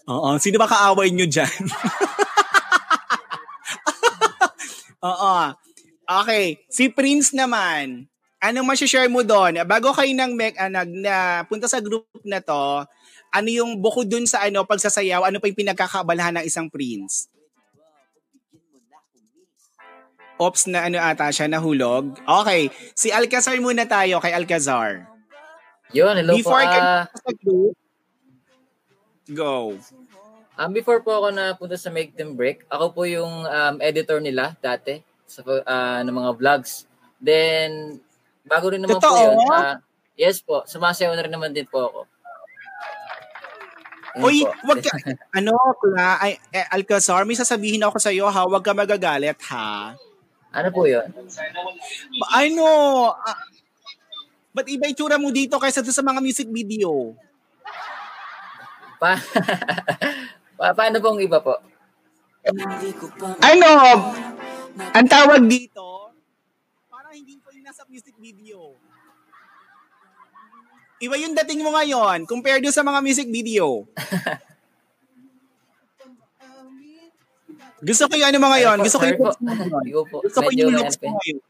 Oo. 0.06 0.30
Sino 0.38 0.56
ba 0.62 0.70
kaaway 0.70 1.10
nyo 1.10 1.26
dyan? 1.26 1.50
Oo. 5.06 5.36
Okay. 6.06 6.62
Si 6.70 6.86
Prince 6.90 7.34
naman. 7.34 8.06
Ano 8.38 8.62
share 8.78 9.10
mo 9.10 9.26
doon? 9.26 9.58
Bago 9.66 9.90
kayo 9.90 10.12
nang 10.14 10.38
mek, 10.38 10.54
ah, 10.60 10.70
nag, 10.70 10.90
na, 10.92 11.42
punta 11.50 11.66
sa 11.66 11.82
group 11.82 12.06
na 12.22 12.38
to, 12.38 12.86
ano 13.34 13.48
yung 13.50 13.82
bukod 13.82 14.06
dun 14.06 14.28
sa 14.28 14.46
ano 14.46 14.62
pagsasayaw, 14.62 15.26
ano 15.26 15.42
pa 15.42 15.50
yung 15.50 15.58
pinagkakabalahan 15.58 16.38
ng 16.38 16.44
isang 16.46 16.70
prince? 16.70 17.26
Ops 20.36 20.68
na 20.68 20.84
ano 20.86 21.00
ata 21.00 21.32
siya, 21.32 21.48
nahulog. 21.48 22.12
Okay, 22.22 22.68
si 22.92 23.08
Alcazar 23.08 23.56
muna 23.58 23.88
tayo 23.88 24.20
kay 24.20 24.36
Alcazar. 24.36 25.15
Yun, 25.94 26.14
hello 26.18 26.34
Before 26.34 26.66
po. 26.66 26.66
sa 26.66 27.30
group, 27.46 27.74
go. 29.30 29.78
um, 30.58 30.70
before 30.74 30.98
po 30.98 31.22
ako 31.22 31.28
napunta 31.30 31.78
sa 31.78 31.94
Make 31.94 32.18
Them 32.18 32.34
Break, 32.34 32.66
ako 32.66 32.90
po 32.90 33.02
yung 33.06 33.46
um, 33.46 33.74
editor 33.78 34.18
nila 34.18 34.58
dati 34.58 34.98
sa 35.30 35.46
ah, 35.66 36.02
ng 36.02 36.10
mga 36.10 36.30
vlogs. 36.38 36.90
Then, 37.22 38.02
bago 38.42 38.74
rin 38.74 38.82
naman 38.82 38.98
po 38.98 39.14
Totoo? 39.14 39.22
yun. 39.30 39.36
ah, 39.54 39.78
yes 40.18 40.42
po, 40.42 40.66
sumasayaw 40.66 41.14
na 41.14 41.22
rin 41.22 41.34
naman 41.34 41.54
din 41.54 41.70
po 41.70 41.86
ako. 41.86 42.00
Yun 44.16 44.24
Oy, 44.26 44.36
po. 44.42 44.50
wag 44.74 44.78
ka, 44.82 44.90
ano, 45.38 45.54
Kla, 45.78 46.18
ay, 46.18 46.34
eh, 46.50 46.66
Alcazar, 46.74 47.22
may 47.22 47.38
sasabihin 47.38 47.86
ako 47.86 48.02
sa 48.02 48.10
iyo 48.10 48.26
ha, 48.26 48.42
wag 48.42 48.64
ka 48.64 48.74
magagalit 48.74 49.38
ha. 49.54 49.94
Ano 50.56 50.68
po 50.72 50.88
yun? 50.88 51.04
Ano, 52.32 52.66
ah, 53.12 53.38
ba't 54.56 54.64
iba 54.72 54.88
itsura 54.88 55.20
mo 55.20 55.28
dito 55.28 55.60
kaysa 55.60 55.84
sa 55.84 56.00
mga 56.00 56.24
music 56.24 56.48
video? 56.48 57.12
Pa 58.96 59.20
pa 60.56 60.72
paano 60.72 60.96
pong 61.04 61.20
iba 61.20 61.36
po? 61.44 61.60
Ano, 63.44 63.70
ang 64.96 65.08
tawag 65.12 65.44
dito, 65.44 66.08
Parang 66.88 67.12
hindi 67.12 67.36
ko 67.42 67.52
yung 67.52 67.66
nasa 67.68 67.84
music 67.84 68.16
video. 68.16 68.72
Iba 71.04 71.20
yung 71.20 71.36
dating 71.36 71.60
mo 71.60 71.76
ngayon 71.76 72.24
compared 72.24 72.64
sa 72.72 72.80
mga 72.80 73.04
music 73.04 73.28
video. 73.28 73.84
Gusto 77.84 78.08
ko 78.08 78.16
yung 78.16 78.32
ano 78.32 78.40
mga 78.40 78.58
yon. 78.64 78.78
Gusto 78.80 78.96
ko 78.96 79.04
yung. 79.04 79.20
Gusto 79.20 80.38
ko 80.40 80.48
yung 80.56 80.72
ano 80.72 80.80
looks 80.80 80.96
po 80.96 81.12
mo 81.12 81.20
ngayon. 81.20 81.44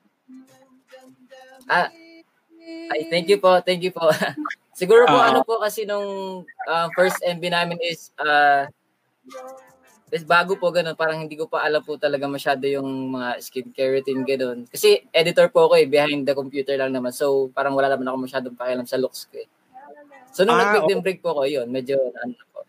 Ah, 1.71 1.87
ay, 2.67 3.07
thank 3.09 3.27
you 3.27 3.39
po, 3.39 3.59
thank 3.63 3.83
you 3.83 3.91
po. 3.91 4.11
Siguro 4.77 5.09
po 5.09 5.17
Ah. 5.17 5.33
ano 5.33 5.41
po 5.41 5.57
kasi 5.57 5.89
nung 5.89 6.43
ah, 6.67 6.89
first 6.93 7.17
MB 7.25 7.43
namin 7.49 7.79
is 7.81 8.13
uh, 8.21 8.69
is 10.09 10.23
bago 10.23 10.55
po 10.55 10.69
ganun, 10.71 10.95
parang 10.95 11.19
hindi 11.19 11.35
ko 11.35 11.49
pa 11.49 11.65
alam 11.65 11.81
po 11.81 11.97
talaga 11.97 12.29
masyado 12.29 12.63
yung 12.69 12.87
mga 13.11 13.41
skincare 13.41 13.99
routine 13.99 14.23
ganun. 14.23 14.59
Kasi 14.69 15.03
editor 15.11 15.49
po 15.49 15.67
ako 15.67 15.81
eh, 15.81 15.89
behind 15.89 16.23
the 16.23 16.35
computer 16.37 16.77
lang 16.77 16.93
naman. 16.93 17.11
So 17.11 17.49
parang 17.51 17.75
wala 17.75 17.89
naman 17.89 18.07
ako 18.07 18.17
masyadong 18.29 18.55
pakialam 18.55 18.87
sa 18.87 19.01
looks 19.01 19.27
ko 19.27 19.41
eh. 19.41 19.49
So 20.31 20.45
nung 20.45 20.61
Ah, 20.61 20.77
nag-big 20.77 21.01
okay. 21.01 21.03
break 21.03 21.19
po 21.25 21.33
ako, 21.33 21.49
yun, 21.49 21.67
medyo 21.73 21.97
ano 22.13 22.37
po. 22.53 22.63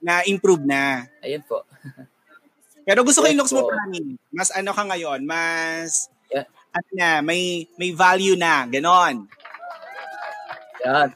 Na-improve 0.00 0.64
na. 0.64 1.04
Ayun 1.20 1.44
po. 1.44 1.62
Pero 2.88 3.04
gusto 3.04 3.20
ko 3.20 3.28
yung 3.28 3.38
looks 3.38 3.52
mo, 3.52 3.68
po. 3.68 3.70
Prani. 3.70 4.16
Mas 4.32 4.48
ano 4.50 4.72
ka 4.72 4.82
ngayon, 4.88 5.20
mas 5.28 6.08
Yeah. 6.32 6.46
at 6.70 6.86
na, 6.94 7.08
may 7.20 7.66
may 7.76 7.90
value 7.90 8.38
na, 8.38 8.62
ganon. 8.64 9.26
Yeah, 10.80 11.12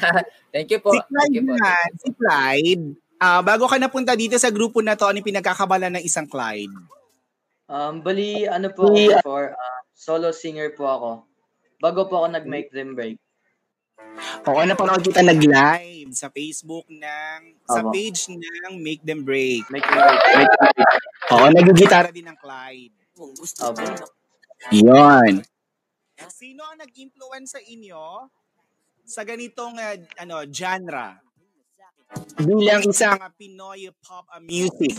thank 0.54 0.70
you 0.70 0.78
po. 0.78 0.94
Si 0.94 1.02
Thank 1.02 1.10
Clyde 1.10 1.34
you 1.34 1.42
po. 1.42 1.54
naman, 1.58 1.88
si 1.98 2.08
Clyde, 2.14 2.84
ah, 3.18 3.42
bago 3.42 3.66
ka 3.66 3.76
napunta 3.76 4.14
dito 4.14 4.38
sa 4.38 4.54
grupo 4.54 4.78
na 4.78 4.94
to, 4.94 5.10
ano 5.10 5.18
yung 5.18 5.30
pinagkakabala 5.34 5.90
ng 5.90 6.02
isang 6.06 6.30
Clyde? 6.30 6.70
Um, 7.68 8.00
bali, 8.00 8.46
ano 8.46 8.70
po 8.70 8.88
ako 8.88 8.96
before, 8.96 9.48
ah, 9.58 9.80
solo 9.92 10.30
singer 10.30 10.72
po 10.72 10.86
ako. 10.86 11.10
Bago 11.82 12.06
po 12.06 12.22
ako 12.22 12.26
nag-make 12.30 12.70
them 12.70 12.94
break. 12.94 13.18
Oo, 14.46 14.62
napanood 14.66 15.02
kita 15.02 15.22
nag-live 15.22 16.10
sa 16.14 16.30
Facebook 16.30 16.86
ng, 16.90 17.38
sa 17.66 17.82
Opo. 17.82 17.92
page 17.94 18.30
ng 18.32 18.74
Make 18.80 19.02
Them 19.06 19.22
Break. 19.22 19.68
Make 19.70 19.86
them 19.86 19.98
break. 19.98 20.22
Make 20.34 20.52
them 20.58 20.70
break. 20.74 21.02
Oo, 21.30 21.46
nagigitara 21.54 22.08
din 22.10 22.26
ng 22.26 22.38
Clyde. 22.38 22.94
Opo. 23.18 23.84
Yon. 24.74 25.42
Sino 26.34 26.66
ang 26.66 26.78
nag-influence 26.82 27.54
sa 27.54 27.60
inyo 27.62 28.26
sa 29.08 29.24
ganitong 29.24 29.80
ah, 29.80 29.96
ano 30.20 30.44
genre? 30.52 31.24
Bilang 32.40 32.84
isang 32.88 33.16
Pinoy 33.36 33.88
pop 34.00 34.28
music. 34.44 34.96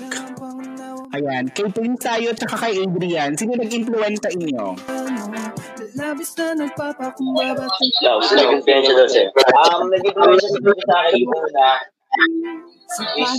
Ayan, 1.14 1.50
kay 1.54 1.70
Prince 1.74 2.06
Tayo 2.06 2.34
at 2.34 2.42
kay 2.42 2.86
Adrian, 2.86 3.34
sino 3.34 3.58
nag-influence 3.58 4.22
sa 4.22 4.30
inyo? 4.30 4.66
Labis 5.98 6.32
na 6.38 6.46
nagpapakumbaba 6.66 7.66
Love, 7.66 8.30
love, 8.30 8.62
kanya 8.62 8.94
daw 8.94 9.08
siya. 9.10 9.26
Um, 9.58 9.90
nag-influence 9.90 10.46
siguro 10.54 10.78
sa 10.86 10.96
akin 11.06 11.18
yung 11.26 11.34
una 11.34 11.70
is, 13.18 13.34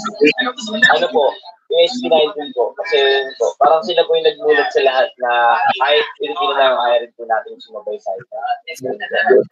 ano 0.95 1.07
po, 1.11 1.25
yung 1.71 1.83
SB19 1.87 2.51
po. 2.59 2.75
Kasi 2.75 2.99
po, 3.39 3.55
parang 3.63 3.83
sila 3.87 4.03
po 4.05 4.19
yung 4.19 4.27
nagmulat 4.27 4.69
sa 4.75 4.83
lahat 4.83 5.09
na 5.23 5.55
kahit 5.79 6.05
Pilipino 6.19 6.55
lang, 6.59 6.75
kaya 6.75 6.97
rin 7.07 7.13
po 7.15 7.23
natin 7.25 7.55
sumabay 7.63 7.97
sa 8.03 8.11
ito. 8.19 8.35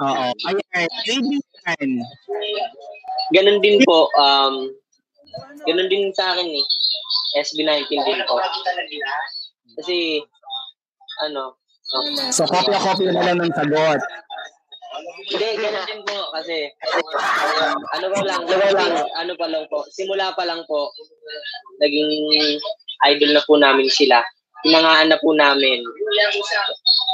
Oo. 0.02 0.26
Ayan. 0.50 1.90
Ganun 3.31 3.59
din 3.62 3.78
po, 3.87 4.11
um, 4.18 4.74
ganun 5.64 5.88
din 5.88 6.11
sa 6.11 6.35
akin 6.35 6.48
eh. 6.50 6.66
SB19 7.38 7.87
din 7.87 8.20
po. 8.26 8.42
Kasi, 9.78 10.26
ano, 11.22 11.54
So, 12.28 12.44
kopya-kopya 12.44 13.16
na 13.16 13.22
lang 13.33 13.40
ng 13.40 13.54
sagot. 13.57 14.00
Hindi, 15.29 15.48
ganun 15.61 15.85
din 15.85 16.01
po 16.03 16.18
kasi 16.33 16.57
ano 17.92 18.07
pa 18.09 18.20
lang, 18.24 18.40
naging, 18.48 18.96
ano 19.20 19.33
pa 19.37 19.46
lang 19.46 19.64
po, 19.68 19.85
simula 19.92 20.33
pa 20.33 20.48
lang 20.48 20.64
po, 20.64 20.88
naging 21.79 22.11
idol 23.12 23.31
na 23.37 23.42
po 23.44 23.55
namin 23.61 23.88
sila. 23.92 24.24
Pinangaan 24.59 25.09
na 25.12 25.18
po 25.22 25.31
namin. 25.37 25.87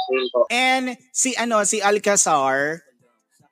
Yun 0.09 0.25
po. 0.33 0.49
And 0.49 0.97
si 1.13 1.37
ano, 1.37 1.61
si 1.61 1.77
Alcazar, 1.77 2.81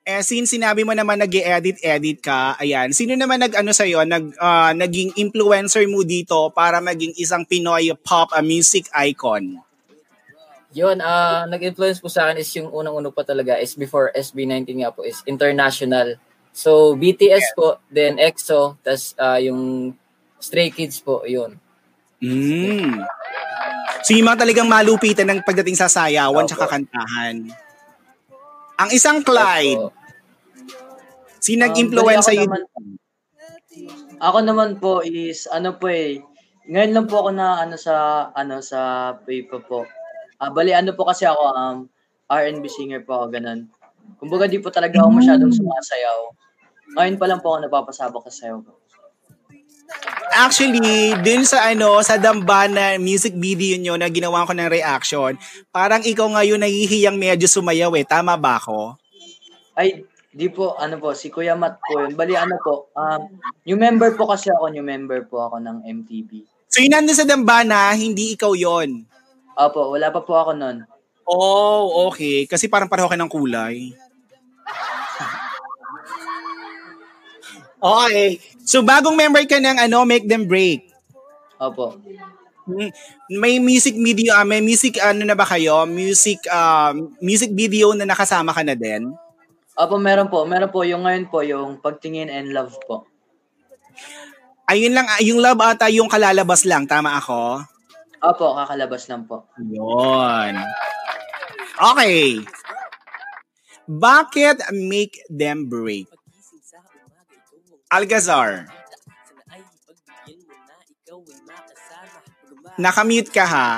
eh 0.04 0.20
since 0.20 0.52
sinabi 0.52 0.82
mo 0.82 0.92
naman 0.92 1.22
nag 1.22 1.30
edit 1.30 1.78
edit 1.80 2.18
ka, 2.20 2.58
ayan, 2.58 2.90
sino 2.90 3.14
naman 3.14 3.38
nag 3.40 3.54
ano 3.54 3.70
sa 3.70 3.86
nag 3.86 4.34
ah, 4.42 4.74
naging 4.74 5.14
influencer 5.14 5.86
mo 5.86 6.02
dito 6.02 6.50
para 6.50 6.82
maging 6.82 7.14
isang 7.16 7.46
Pinoy 7.46 7.94
pop 8.02 8.34
ah, 8.34 8.42
music 8.42 8.90
icon? 8.92 9.62
Yun, 10.74 10.98
ah 10.98 11.46
nag-influence 11.46 12.02
po 12.02 12.10
sa 12.10 12.26
akin 12.26 12.42
is 12.42 12.50
yung 12.58 12.66
unang-uno 12.68 13.14
pa 13.14 13.22
talaga 13.22 13.54
is 13.62 13.78
before 13.78 14.10
SB19 14.10 14.82
nga 14.82 14.90
po 14.90 15.06
is 15.06 15.22
international. 15.24 16.18
So 16.50 16.98
BTS 16.98 17.54
po, 17.54 17.78
then 17.88 18.18
EXO, 18.18 18.74
tas 18.82 19.14
ah, 19.16 19.38
yung 19.38 19.94
Stray 20.42 20.74
Kids 20.74 20.98
po, 20.98 21.22
yun. 21.24 21.56
Mm. 22.18 23.06
So 24.02 24.12
yung 24.12 24.26
mga 24.26 24.42
talagang 24.42 24.68
malupitan 24.68 25.30
ng 25.30 25.40
pagdating 25.46 25.78
sa 25.78 25.86
sayawan 25.86 26.42
Opo. 26.44 26.50
tsaka 26.50 26.66
kantahan. 26.66 27.48
Ang 28.74 28.90
isang 28.90 29.22
Clyde, 29.22 29.78
So, 29.78 29.92
si 31.38 31.54
Um, 31.54 31.62
nag-influence 31.62 32.26
bali 32.26 32.28
sa'yo? 32.34 32.44
naman, 32.50 32.62
ako 34.18 34.38
naman 34.42 34.70
po 34.80 35.04
is 35.04 35.46
ano 35.46 35.76
po 35.76 35.86
eh. 35.86 36.18
Ngayon 36.66 36.92
lang 36.96 37.06
po 37.06 37.20
ako 37.20 37.30
na 37.36 37.60
ano 37.60 37.76
sa 37.76 38.26
ano 38.32 38.64
sa 38.64 39.12
paper 39.22 39.60
po. 39.68 39.84
Ah, 40.44 40.52
bali 40.52 40.76
ano 40.76 40.92
po 40.92 41.08
kasi 41.08 41.24
ako 41.24 41.42
um 41.56 41.76
R&B 42.28 42.68
singer 42.68 43.00
po 43.00 43.16
ako 43.16 43.32
ganun. 43.32 43.64
Kumbaga 44.20 44.44
di 44.44 44.60
po 44.60 44.68
talaga 44.68 45.00
ako 45.00 45.08
masyadong 45.08 45.48
sumasayaw. 45.48 46.18
Ngayon 47.00 47.16
pa 47.16 47.24
lang 47.24 47.40
po 47.40 47.56
ako 47.56 47.64
napapasabak 47.64 48.20
sa 48.28 48.44
sayaw 48.44 48.60
po. 48.60 48.76
Actually, 50.34 51.16
dun 51.24 51.48
sa 51.48 51.70
ano, 51.70 52.02
sa 52.04 52.20
Dambana 52.20 53.00
music 53.00 53.32
video 53.38 53.80
nyo 53.80 53.94
na 53.96 54.12
ginawa 54.12 54.44
ko 54.44 54.52
ng 54.52 54.68
reaction, 54.68 55.38
parang 55.72 56.04
ikaw 56.04 56.26
ngayon 56.28 56.60
nahihiyang 56.60 57.16
medyo 57.16 57.48
sumayaw 57.48 57.94
eh. 57.96 58.04
Tama 58.04 58.34
ba 58.36 58.58
ako? 58.58 58.98
Ay, 59.78 60.02
di 60.34 60.50
po, 60.50 60.74
ano 60.74 60.98
po, 60.98 61.14
si 61.14 61.30
Kuya 61.30 61.54
Matt 61.54 61.78
po 61.78 62.02
yun. 62.02 62.18
Bali, 62.18 62.34
ano 62.34 62.58
po, 62.58 62.90
um, 62.98 63.22
new 63.62 63.78
member 63.78 64.18
po 64.18 64.26
kasi 64.26 64.50
ako, 64.50 64.74
new 64.74 64.82
member 64.82 65.22
po 65.30 65.46
ako 65.46 65.62
ng 65.62 65.86
MTV. 65.86 66.42
So 66.66 66.82
yun 66.82 66.90
nandun 66.90 67.14
sa 67.14 67.28
Dambana, 67.28 67.94
hindi 67.94 68.34
ikaw 68.34 68.50
yon. 68.58 69.06
Opo, 69.54 69.94
wala 69.94 70.10
pa 70.10 70.20
po 70.22 70.34
ako 70.34 70.52
nun. 70.58 70.82
Oh, 71.24 72.10
okay. 72.10 72.44
Kasi 72.44 72.66
parang 72.66 72.90
pareho 72.90 73.06
kayo 73.06 73.20
ng 73.22 73.32
kulay. 73.32 73.94
Okay. 77.84 78.40
So 78.64 78.80
bagong 78.80 79.12
member 79.12 79.44
ka 79.44 79.60
ng 79.60 79.76
ano, 79.76 80.08
Make 80.08 80.24
Them 80.24 80.48
Break. 80.48 80.88
Opo. 81.60 82.00
Hmm. 82.64 82.88
May 83.28 83.60
music 83.60 83.92
video, 84.00 84.32
ah, 84.32 84.40
may 84.40 84.64
music 84.64 84.96
ano 85.04 85.20
na 85.20 85.36
ba 85.36 85.44
kayo? 85.44 85.84
Music 85.84 86.40
um, 86.48 87.12
music 87.20 87.52
video 87.52 87.92
na 87.92 88.08
nakasama 88.08 88.56
ka 88.56 88.64
na 88.64 88.72
din? 88.72 89.12
Opo, 89.76 90.00
meron 90.00 90.32
po. 90.32 90.48
Meron 90.48 90.72
po. 90.72 90.80
Yung 90.88 91.04
ngayon 91.04 91.28
po, 91.28 91.44
yung 91.44 91.76
Pagtingin 91.76 92.32
and 92.32 92.56
Love 92.56 92.72
po. 92.88 93.04
Ayun 94.64 94.96
lang, 94.96 95.04
ah, 95.04 95.20
yung 95.20 95.44
love 95.44 95.60
ata 95.60 95.92
yung 95.92 96.08
kalalabas 96.08 96.64
lang, 96.64 96.88
tama 96.88 97.20
ako? 97.20 97.60
Opo, 98.24 98.56
kakalabas 98.56 99.04
lang 99.12 99.28
po. 99.28 99.44
Yun. 99.60 100.56
Okay. 101.76 102.40
Bakit 103.84 104.72
make 104.72 105.20
them 105.28 105.68
break? 105.68 106.08
Algazar. 107.92 108.64
Nakamute 112.80 113.28
ka 113.30 113.44
ha? 113.44 113.70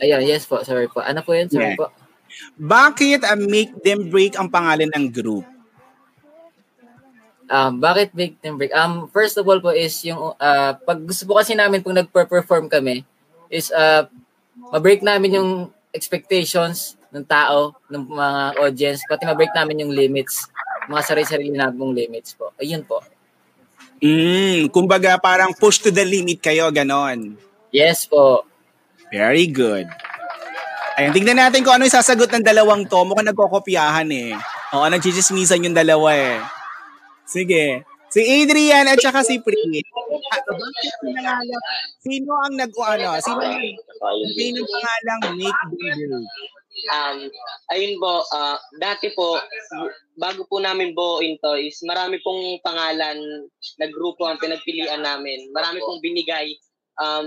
ayun, 0.00 0.22
yes 0.24 0.46
po, 0.46 0.62
sorry 0.62 0.86
po. 0.86 1.02
Ano 1.02 1.20
po 1.26 1.34
yun? 1.34 1.50
Sorry 1.50 1.74
Yeah. 1.74 1.78
po. 1.78 1.90
Bakit 2.58 3.22
uh, 3.22 3.38
make 3.46 3.70
them 3.86 4.10
break 4.10 4.34
ang 4.34 4.50
pangalan 4.50 4.90
ng 4.90 5.06
group? 5.10 5.46
Um, 7.54 7.78
bakit 7.78 8.10
Team 8.42 8.58
Break? 8.58 8.74
Um, 8.74 9.06
first 9.14 9.38
of 9.38 9.46
all 9.46 9.62
po 9.62 9.70
is 9.70 9.94
yung, 10.02 10.34
uh, 10.34 10.72
pag 10.74 10.98
gusto 11.06 11.22
po 11.22 11.38
kasi 11.38 11.54
namin 11.54 11.86
pag 11.86 12.02
nag-perform 12.02 12.66
kami, 12.66 13.06
is 13.46 13.70
uh, 13.70 14.10
ma-break 14.74 15.06
namin 15.06 15.38
yung 15.38 15.50
expectations 15.94 16.98
ng 17.14 17.22
tao, 17.22 17.78
ng 17.86 18.10
mga 18.10 18.28
audience, 18.58 19.06
pati 19.06 19.22
ma-break 19.22 19.54
namin 19.54 19.86
yung 19.86 19.94
limits, 19.94 20.50
mga 20.90 21.02
sarili-sarili 21.06 21.54
namin 21.54 21.94
limits 21.94 22.34
po. 22.34 22.50
Ayun 22.58 22.82
po. 22.82 23.06
Mm, 24.02 24.74
kumbaga 24.74 25.14
parang 25.22 25.54
push 25.54 25.78
to 25.78 25.94
the 25.94 26.02
limit 26.02 26.42
kayo, 26.42 26.66
ganon. 26.74 27.38
Yes 27.70 28.02
po. 28.02 28.42
Very 29.14 29.46
good. 29.46 29.86
Ayun, 30.98 31.14
tingnan 31.14 31.38
natin 31.38 31.62
kung 31.62 31.78
ano 31.78 31.86
yung 31.86 31.94
sasagot 32.02 32.30
ng 32.34 32.42
dalawang 32.42 32.82
to. 32.90 32.98
Mukhang 33.06 33.30
nagkokopyahan 33.30 34.10
eh. 34.10 34.34
Oo, 34.74 34.86
nagchichismisan 34.90 35.70
yung 35.70 35.78
dalawa 35.78 36.10
eh. 36.18 36.38
Sige. 37.24 37.82
Si 38.14 38.22
Adrian 38.22 38.86
at 38.86 39.02
saka 39.02 39.26
si 39.26 39.42
Pri. 39.42 39.82
Sino 41.98 42.32
ang 42.46 42.54
nag 42.54 42.70
ano? 42.70 43.18
Sino 43.18 44.62
ng 44.62 44.68
pangalang 44.70 45.22
Make 45.34 45.62
Them 45.74 46.00
Break. 46.14 46.52
Um, 46.90 47.18
ayun 47.70 47.96
po, 48.02 48.26
ah, 48.34 48.58
dati 48.82 49.08
po, 49.14 49.38
bago 50.18 50.44
po 50.50 50.58
namin 50.58 50.92
buuin 50.92 51.38
to, 51.40 51.54
is 51.56 51.78
marami 51.86 52.18
pong 52.20 52.60
pangalan 52.66 53.18
na 53.78 53.86
grupo 53.88 54.26
ang 54.26 54.42
pinagpilian 54.42 55.02
namin. 55.02 55.50
Marami 55.54 55.80
pong 55.80 56.02
binigay. 56.02 56.54
Um, 56.94 57.26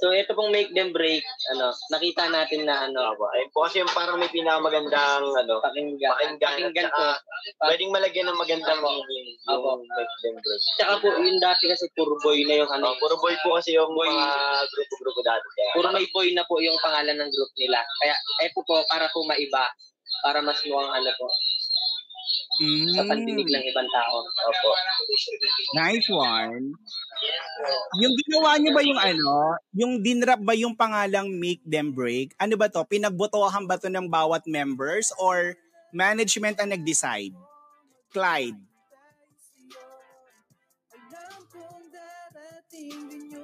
so 0.00 0.16
ito 0.16 0.32
pong 0.32 0.48
make 0.48 0.72
them 0.72 0.96
break, 0.96 1.20
ano, 1.52 1.68
nakita 1.92 2.24
natin 2.32 2.64
na 2.64 2.88
ano. 2.88 3.12
Ayun 3.12 3.52
po 3.52 3.68
kasi 3.68 3.84
yung 3.84 3.92
parang 3.92 4.16
may 4.16 4.32
pinakamagandang 4.32 5.28
ano, 5.28 5.60
pakinggan. 5.60 6.08
pakinggan, 6.08 6.72
Pakinggan 6.72 6.88
at 6.88 6.92
saka 6.96 7.06
pwedeng 7.68 7.92
malagyan 7.92 8.26
ng 8.32 8.40
magandang 8.40 8.80
meaning 8.80 9.28
yung 9.44 9.60
Opo. 9.60 9.84
make 9.84 10.14
them 10.24 10.36
break. 10.40 10.62
Tsaka 10.80 10.94
po, 11.04 11.06
yung 11.20 11.36
dati 11.36 11.68
kasi 11.68 11.84
puro 11.92 12.16
boy 12.18 12.40
na 12.48 12.64
yung 12.64 12.70
ano. 12.72 12.92
Oh, 12.92 12.96
puro 12.96 13.20
boy 13.20 13.36
po 13.44 13.60
kasi 13.60 13.76
yung 13.76 13.92
Boy. 13.92 14.08
mga 14.08 14.26
grupo-grupo 14.72 15.20
dati. 15.20 15.46
Kaya, 15.52 15.70
Puro 15.76 15.88
may 15.92 16.06
boy 16.08 16.28
na 16.32 16.48
po 16.48 16.56
yung 16.58 16.78
pangalan 16.80 17.20
ng 17.20 17.28
group 17.28 17.52
nila. 17.60 17.84
Kaya 18.00 18.16
ito 18.40 18.60
po, 18.64 18.80
para 18.88 19.12
po 19.12 19.20
maiba. 19.28 19.68
Para 20.24 20.40
mas 20.40 20.58
mukhang 20.64 20.90
ano 20.96 21.12
po, 21.14 21.28
sa 22.90 23.06
Mm, 23.06 23.06
pandinig 23.06 23.46
ng 23.46 23.64
ibang 23.70 23.86
tao. 23.86 24.18
Opo. 24.18 24.70
nice 25.76 26.08
one. 26.10 26.74
Yung 27.98 28.14
ginawa 28.24 28.50
niyo 28.56 28.70
ba 28.74 28.82
yung 28.84 29.00
ano, 29.00 29.32
yung 29.74 29.92
dinrap 30.02 30.40
ba 30.42 30.54
yung 30.54 30.74
pangalang 30.76 31.28
Make 31.28 31.64
Them 31.64 31.92
Break? 31.92 32.36
Ano 32.36 32.54
ba 32.54 32.68
to? 32.68 32.84
Pinagbotohan 32.84 33.64
ba 33.64 33.80
to 33.80 33.88
ng 33.88 34.06
bawat 34.06 34.44
members 34.48 35.10
or 35.16 35.56
management 35.92 36.60
ang 36.60 36.72
nag-decide? 36.72 37.34
Clyde. 38.12 38.58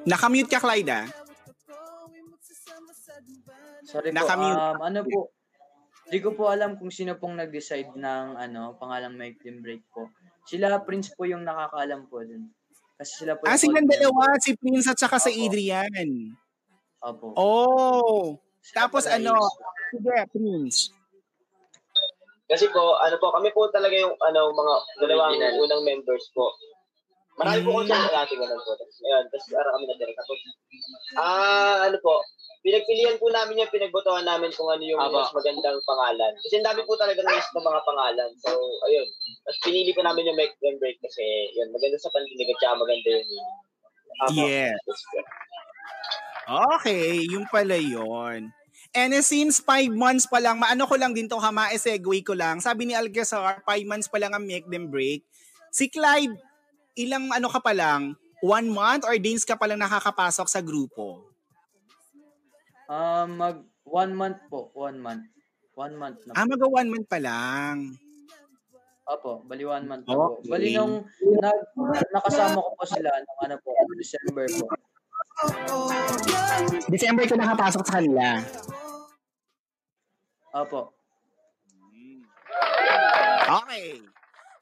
Nakamute 0.04 0.50
ka, 0.52 0.60
Clyde, 0.60 0.90
ah? 0.92 1.06
Sorry 3.84 4.10
po, 4.12 4.16
Nakamute. 4.16 4.56
um, 4.56 4.78
ano 4.80 5.00
po, 5.04 5.18
di 6.08 6.18
ko 6.20 6.32
po 6.32 6.48
alam 6.52 6.76
kung 6.76 6.92
sino 6.92 7.16
pong 7.16 7.40
nag-decide 7.40 7.92
ng 7.96 8.26
ano, 8.37 8.76
pangalang 8.76 9.16
Make 9.16 9.40
Them 9.44 9.64
Break 9.64 9.84
po. 9.92 10.08
Sila 10.44 10.80
Prince 10.84 11.12
po 11.16 11.24
yung 11.24 11.44
nakakaalam 11.44 12.04
po 12.08 12.20
dun. 12.20 12.52
Kasi 12.94 13.12
sila 13.26 13.35
po 13.35 13.42
Ah, 13.46 13.59
silang 13.59 13.88
dalawa, 13.90 14.38
si 14.38 14.54
Prince 14.54 14.87
at 14.87 14.98
saka 14.98 15.18
si 15.18 15.35
Opo. 15.35 15.40
Adrian. 15.50 16.11
Opo. 17.02 17.26
Oh. 17.37 18.38
Tapos 18.70 19.04
pala 19.04 19.18
ano, 19.18 19.35
sige, 19.90 20.14
Prince. 20.33 20.94
kasi 22.44 22.68
po, 22.70 22.96
ano 23.00 23.16
po, 23.18 23.35
kami 23.35 23.50
po 23.50 23.66
talaga 23.68 23.96
yung 23.96 24.14
ano, 24.20 24.52
mga 24.52 24.74
dalawang 25.02 25.37
Original. 25.37 25.59
unang 25.59 25.83
members 25.83 26.26
po. 26.33 26.46
Marami 27.35 27.66
po 27.66 27.70
kung 27.83 27.90
saan 27.90 28.14
dati 28.14 28.38
ganun 28.38 28.62
po. 28.62 28.79
Ayun, 28.79 29.25
tapos 29.27 29.47
ara 29.59 29.68
kami 29.75 29.85
na 29.90 29.97
direct. 29.99 30.18
Tapos, 30.23 30.40
ah, 31.18 31.77
ano 31.90 31.97
po, 31.99 32.23
pinagpilian 32.62 33.18
po 33.18 33.27
namin 33.35 33.59
yung 33.59 33.75
pinagbotohan 33.75 34.23
namin 34.23 34.55
kung 34.55 34.70
ano 34.70 34.85
yung 34.87 35.03
Aba. 35.03 35.27
mas 35.27 35.35
magandang 35.35 35.79
pangalan. 35.83 36.33
Kasi 36.47 36.62
ang 36.62 36.68
dami 36.70 36.81
po 36.87 36.94
talaga 36.94 37.27
list 37.27 37.51
ng 37.51 37.66
mga 37.66 37.81
pangalan. 37.83 38.31
So, 38.38 38.51
ayun. 38.87 39.09
Tapos 39.42 39.59
pinili 39.66 39.90
po 39.90 40.07
namin 40.07 40.31
yung 40.31 40.38
Make 40.38 40.55
Them 40.62 40.79
Break 40.79 41.03
kasi, 41.03 41.25
yun, 41.59 41.75
maganda 41.75 41.99
sa 41.99 42.12
pandinig 42.14 42.55
at 42.55 42.59
saka 42.62 42.75
maganda 42.79 43.09
yung 43.11 43.29
Aba. 44.14 44.31
Yes. 44.47 44.79
Okay, 46.44 47.25
yung 47.35 47.47
pala 47.51 47.75
yon. 47.75 48.55
And 48.94 49.11
since 49.27 49.59
five 49.59 49.90
months 49.90 50.31
pa 50.31 50.38
lang, 50.38 50.62
maano 50.62 50.87
ko 50.87 50.94
lang 50.94 51.11
din 51.16 51.27
to 51.27 51.40
ha, 51.40 51.51
ma-segue 51.51 52.23
ko 52.23 52.37
lang. 52.37 52.62
Sabi 52.62 52.87
ni 52.87 52.94
Alcazar, 52.94 53.59
five 53.66 53.83
months 53.88 54.07
pa 54.07 54.23
lang 54.23 54.31
ang 54.31 54.47
make 54.47 54.68
them 54.70 54.87
break. 54.87 55.27
Si 55.75 55.90
Clyde, 55.90 56.37
ilang 56.94 57.30
ano 57.30 57.50
ka 57.50 57.59
pa 57.59 57.74
lang, 57.74 58.14
one 58.40 58.70
month 58.70 59.02
or 59.07 59.14
days 59.18 59.42
ka 59.42 59.59
pa 59.59 59.66
lang 59.66 59.83
nakakapasok 59.83 60.46
sa 60.46 60.61
grupo? 60.62 61.26
Um, 62.87 63.38
mag 63.38 63.57
one 63.83 64.12
month 64.14 64.38
po, 64.48 64.70
one 64.74 64.98
month. 64.98 65.26
One 65.74 65.98
month 65.98 66.22
na 66.24 66.38
Ah, 66.38 66.46
po. 66.46 66.54
mag 66.54 66.62
one 66.62 66.88
month 66.90 67.07
pa 67.11 67.18
lang. 67.18 67.98
Opo, 69.04 69.44
bali 69.44 69.68
one 69.68 69.85
month 69.85 70.09
na 70.09 70.16
po. 70.16 70.40
Okay. 70.40 70.48
Bali 70.48 70.66
nung 70.72 71.04
nag, 71.20 71.61
nakasama 72.09 72.57
ko 72.57 72.70
po 72.72 72.85
sila 72.88 73.12
nung 73.12 73.40
ano 73.44 73.54
po, 73.61 73.68
December 74.00 74.46
po. 74.48 74.64
December 76.88 77.28
ka 77.28 77.37
nakapasok 77.37 77.83
sa 77.85 77.94
kanila. 78.00 78.40
Opo. 80.54 80.94
Okay. 83.44 84.13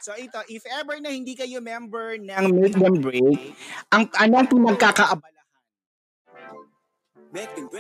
So 0.03 0.19
ito, 0.19 0.43
if 0.51 0.67
ever 0.67 0.99
na 0.99 1.15
hindi 1.15 1.39
kayo 1.39 1.63
member 1.63 2.19
ng 2.19 2.45
Make 2.51 2.75
Them 2.75 2.99
Break, 2.99 3.55
ang 3.95 4.11
anong 4.19 4.51
pinagkakaabalahan? 4.51 5.47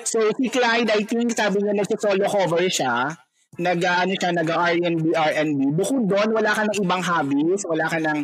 So 0.06 0.30
si 0.38 0.46
Clyde, 0.46 0.94
I 0.94 1.02
think 1.02 1.34
sabi 1.34 1.58
niya 1.58 1.74
nagsa-solo 1.74 2.22
cover 2.30 2.62
siya. 2.70 3.10
Nag 3.58 3.82
ano 3.82 4.14
siya, 4.14 4.30
nag 4.38 4.48
R&B, 4.48 5.12
R&B. 5.12 5.58
Bukod 5.74 6.06
doon, 6.06 6.30
wala 6.30 6.54
ka 6.54 6.62
ng 6.62 6.78
ibang 6.78 7.02
hobbies, 7.02 7.66
wala 7.66 7.90
ka 7.90 7.98
ng 7.98 8.18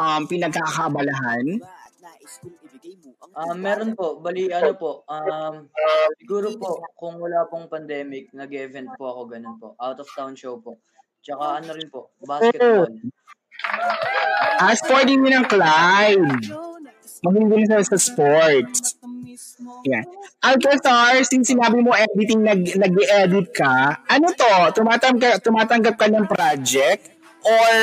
um, 0.00 0.22
pinagkakaabalahan. 0.26 1.60
Ah, 3.36 3.54
meron 3.54 3.92
po, 3.92 4.18
bali 4.18 4.48
ano 4.48 4.72
po, 4.74 5.04
um, 5.06 5.68
siguro 6.18 6.56
po, 6.56 6.82
kung 6.96 7.20
wala 7.20 7.46
pong 7.46 7.68
pandemic, 7.68 8.32
nag-event 8.32 8.96
po 8.96 9.12
ako, 9.12 9.20
ganun 9.28 9.60
po. 9.60 9.76
Out 9.76 10.00
of 10.00 10.08
town 10.16 10.34
show 10.34 10.56
po. 10.58 10.80
Tsaka 11.22 11.62
ano 11.62 11.70
rin 11.78 11.86
po, 11.86 12.10
basketball. 12.26 12.90
Ah, 14.62 14.74
sporting 14.78 15.22
din 15.22 15.34
ng 15.34 15.46
Clyde. 15.46 16.54
Mahilig 17.22 17.50
din 17.50 17.66
sa, 17.70 17.78
sa 17.86 17.98
sports. 17.98 18.98
Yan. 19.86 20.04
Alcazar, 20.42 21.22
since 21.22 21.54
sinabi 21.54 21.78
mo 21.78 21.94
editing, 21.94 22.42
nag, 22.42 22.66
nag-edit 22.74 23.54
ka, 23.54 24.02
ano 24.10 24.26
to? 24.34 24.54
Tumatanggap, 24.74 25.38
tumatanggap 25.38 25.94
ka 25.94 26.10
ng 26.10 26.26
project? 26.26 27.14
Or 27.46 27.74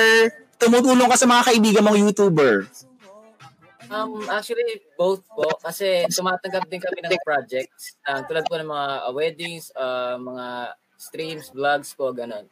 tumutulong 0.59 1.07
ka 1.07 1.15
sa 1.15 1.27
mga 1.27 1.55
kaibigan 1.55 1.83
mong 1.87 1.99
YouTuber? 2.03 2.67
Um, 3.89 4.21
actually, 4.27 4.83
both 4.99 5.23
po. 5.31 5.47
Kasi 5.63 6.03
tumatanggap 6.11 6.67
din 6.67 6.83
kami 6.83 6.99
ng 6.99 7.15
projects. 7.23 7.95
Uh, 8.03 8.21
tulad 8.27 8.43
po 8.43 8.59
ng 8.59 8.69
mga 8.69 8.87
uh, 9.07 9.11
weddings, 9.15 9.71
uh, 9.73 10.19
mga 10.19 10.75
streams, 10.99 11.47
vlogs 11.55 11.95
po, 11.95 12.11
ganun. 12.11 12.43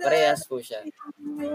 Parehas 0.00 0.46
po 0.46 0.62
siya. 0.62 0.84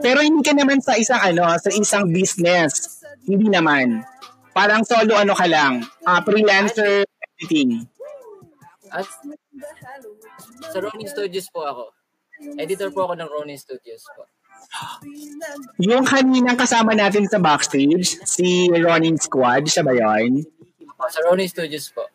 Pero 0.04 0.19
hindi 0.21 0.43
ka 0.43 0.54
naman 0.56 0.84
sa 0.84 0.97
isang 0.97 1.21
ano, 1.21 1.47
sa 1.58 1.69
isang 1.71 2.10
business. 2.12 3.04
Hindi 3.26 3.47
naman. 3.47 4.04
Parang 4.52 4.84
solo 4.84 5.15
ano 5.15 5.32
ka 5.32 5.47
lang, 5.47 5.88
ah, 6.04 6.19
freelancer 6.19 7.08
editing. 7.39 7.88
At 8.91 9.08
sa 10.67 10.78
Ronin 10.84 11.08
Studios 11.08 11.47
po 11.47 11.63
ako. 11.63 11.84
Editor 12.60 12.91
po 12.91 13.08
ako 13.08 13.13
ng 13.15 13.30
Ronin 13.32 13.56
Studios 13.56 14.04
po. 14.12 14.28
Yung 15.80 16.04
kaninang 16.04 16.60
kasama 16.60 16.91
natin 16.91 17.28
sa 17.32 17.39
backstage, 17.39 18.19
si 18.28 18.67
Ronin 18.71 19.15
Squad, 19.15 19.71
siya 19.71 19.84
ba 19.88 19.93
yun? 19.95 20.43
Sa 21.08 21.19
Ronin 21.26 21.47
Studios 21.47 21.88
po. 21.95 22.06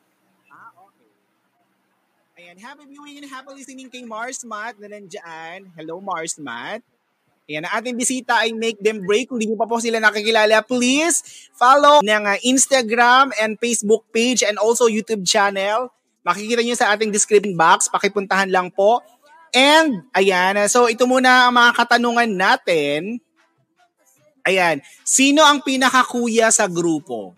Ayan, 2.57 2.73
happy 2.73 2.89
viewing 2.89 3.21
and 3.21 3.29
happy 3.29 3.53
listening 3.53 3.93
kay 3.93 4.01
Mars 4.09 4.41
Matt 4.41 4.81
na 4.81 4.89
nandyan. 4.89 5.69
Hello, 5.77 6.01
Mars 6.01 6.41
Matt. 6.41 6.81
Ayan, 7.45 7.69
ang 7.69 7.73
ating 7.77 7.93
bisita 7.93 8.33
ay 8.41 8.57
Make 8.57 8.81
Them 8.81 9.05
Break. 9.05 9.29
Kung 9.29 9.37
di 9.37 9.45
nyo 9.45 9.61
pa 9.61 9.69
po 9.69 9.77
sila 9.77 10.01
nakikilala, 10.01 10.65
please 10.65 11.21
follow 11.53 12.01
ng 12.01 12.25
Instagram 12.49 13.29
and 13.37 13.61
Facebook 13.61 14.09
page 14.09 14.41
and 14.41 14.57
also 14.57 14.89
YouTube 14.89 15.29
channel. 15.29 15.93
Makikita 16.25 16.65
nyo 16.65 16.73
sa 16.73 16.97
ating 16.97 17.13
description 17.13 17.53
box. 17.61 17.93
Pakipuntahan 17.93 18.49
lang 18.49 18.73
po. 18.73 19.05
And, 19.53 20.09
ayan, 20.17 20.57
so 20.73 20.89
ito 20.89 21.05
muna 21.05 21.53
ang 21.53 21.61
mga 21.61 21.77
katanungan 21.77 22.31
natin. 22.41 23.21
Ayan, 24.49 24.81
sino 25.05 25.45
ang 25.45 25.61
pinakakuya 25.61 26.49
sa 26.49 26.65
grupo? 26.65 27.37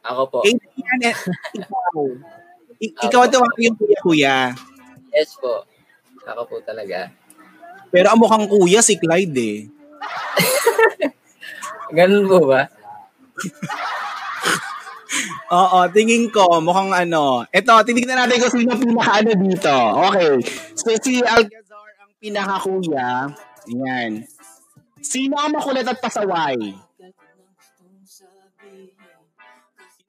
Ako 0.00 0.22
po. 0.32 0.38
Adrian, 0.48 1.12
ikaw. 1.60 2.40
I- 2.82 2.94
ikaw 3.08 3.24
ito 3.24 3.40
yung 3.62 3.76
kuya-kuya. 3.76 4.52
Yes 5.12 5.36
po. 5.40 5.64
Ako 6.26 6.42
po 6.44 6.56
talaga. 6.66 7.08
Pero 7.88 8.10
ang 8.10 8.20
mukhang 8.20 8.50
kuya 8.50 8.82
si 8.82 8.98
Clyde 8.98 9.38
eh. 9.38 9.58
Ganun 11.96 12.26
po 12.26 12.50
ba? 12.50 12.66
Oo, 15.54 15.78
tingin 15.94 16.26
ko, 16.34 16.58
mukhang 16.58 16.90
ano. 16.90 17.46
Ito, 17.54 17.86
tinignan 17.86 18.26
natin 18.26 18.42
kung 18.42 18.52
sino 18.52 18.74
pinaka-ano 18.74 19.32
dito. 19.38 19.76
Okay. 20.10 20.34
So, 20.74 20.90
si 20.98 21.22
Alcazar 21.22 21.86
ang 22.02 22.12
pinaka-kuya. 22.18 23.30
Ayan. 23.70 24.26
Sino 24.98 25.38
ang 25.38 25.54
makulit 25.54 25.86
at 25.86 26.02
pasaway? 26.02 26.58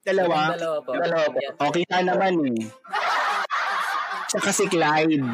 Dalawa? 0.08 0.56
Dalawa 0.56 0.78
po. 0.80 0.90
Dalawa 0.96 1.26
po. 1.28 1.38
Yes. 1.44 1.52
Okay 1.60 1.84
na 1.92 1.98
naman 2.00 2.32
eh. 2.48 2.60
Tsaka 4.28 4.48
si 4.52 4.64
Clyde. 4.68 5.24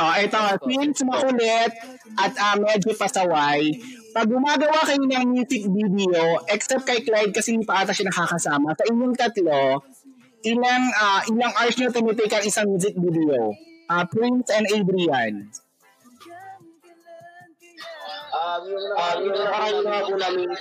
Oh, 0.00 0.14
ito, 0.16 0.40
since 0.64 1.04
makulit 1.04 1.72
at 2.16 2.32
uh, 2.40 2.56
medyo 2.56 2.96
pasaway, 2.96 3.68
pag 4.16 4.24
gumagawa 4.24 4.80
kayo 4.88 5.04
ng 5.04 5.28
music 5.28 5.68
video, 5.68 6.40
except 6.48 6.88
kay 6.88 7.04
Clyde 7.04 7.36
kasi 7.36 7.52
hindi 7.52 7.68
pa 7.68 7.84
ata 7.84 7.92
siya 7.92 8.08
nakakasama, 8.08 8.72
sa 8.72 8.84
inyong 8.88 9.12
tatlo, 9.12 9.84
ilang 10.40 10.84
ah, 10.96 11.20
ilang 11.28 11.52
hours 11.52 11.76
nyo 11.76 11.92
tinitake 11.92 12.32
ang 12.32 12.46
isang 12.48 12.66
music 12.72 12.96
video? 12.96 13.52
Ah, 13.92 14.08
Prince 14.08 14.48
and 14.56 14.72
Adrian. 14.72 15.52
Um, 18.30 18.60
yung, 18.72 18.86
um, 18.96 19.16
yung 19.20 19.36
nakakain 19.36 19.84
na 19.84 20.00
po 20.00 20.14
namin, 20.16 20.48
yung, 20.48 20.56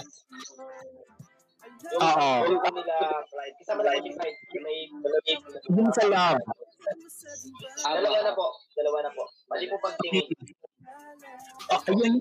Oo. 1.98 2.30
kanila, 2.62 2.96
Clyde. 3.26 3.56
Kasama 3.58 3.82
na 3.82 3.98
yung 3.98 4.14
Clyde. 4.14 4.38
May, 4.62 4.78
may, 4.94 5.36
Yung 5.74 5.90
sa 5.94 6.06
love. 6.06 6.42
dalawa 7.82 8.20
na 8.22 8.32
po. 8.38 8.46
Dalawa 8.78 8.98
na 9.02 9.12
po. 9.14 9.24
Mali 9.50 9.66
po 9.66 9.76
pagtingin. 9.82 10.26
Oh, 11.70 11.82
yun, 11.98 12.14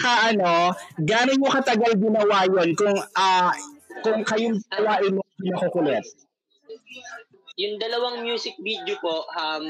ka 0.00 0.32
ano, 0.32 0.72
gano'n 1.02 1.36
nyo 1.36 1.50
katagal 1.50 1.92
ginawa 1.98 2.46
yun 2.48 2.72
kung 2.78 2.96
ah 3.18 3.52
kung 4.00 4.22
kayong 4.24 4.56
dalawa 4.72 5.02
ay 5.02 5.12
nakukulit? 5.12 6.04
Yung 7.60 7.76
dalawang 7.76 8.24
music 8.24 8.56
video 8.64 8.96
po, 9.04 9.28
um, 9.28 9.64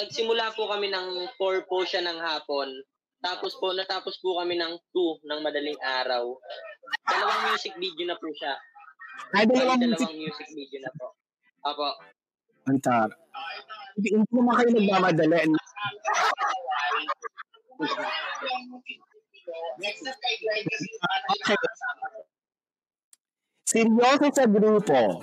nagsimula 0.00 0.56
po 0.56 0.70
kami 0.72 0.88
ng 0.88 1.28
4 1.36 1.68
po 1.68 1.84
siya 1.84 2.00
ng 2.00 2.18
hapon. 2.20 2.68
Tapos 3.20 3.52
po, 3.60 3.76
natapos 3.76 4.16
po 4.24 4.40
kami 4.40 4.56
ng 4.56 4.80
2 4.96 5.28
ng 5.28 5.40
madaling 5.44 5.76
araw. 5.84 6.24
Dalawang 7.08 7.40
music 7.50 7.74
video 7.78 8.04
na 8.06 8.16
po 8.18 8.26
siya. 8.34 8.54
Ay, 9.34 9.44
dalawang 9.46 9.78
Bali, 9.78 9.86
music- 9.90 10.06
dalawang 10.06 10.22
music 10.24 10.48
video 10.54 10.78
na 10.82 10.90
po. 10.98 11.06
Apo. 11.60 11.88
Antar. 12.70 13.08
Hindi 13.96 14.08
hindi 14.16 14.30
naman 14.32 14.54
kayo 14.56 14.70
nagmamadali. 14.72 15.36
Okay. 17.80 17.96
Seryoso 23.64 24.26
sa 24.34 24.44
grupo. 24.50 25.22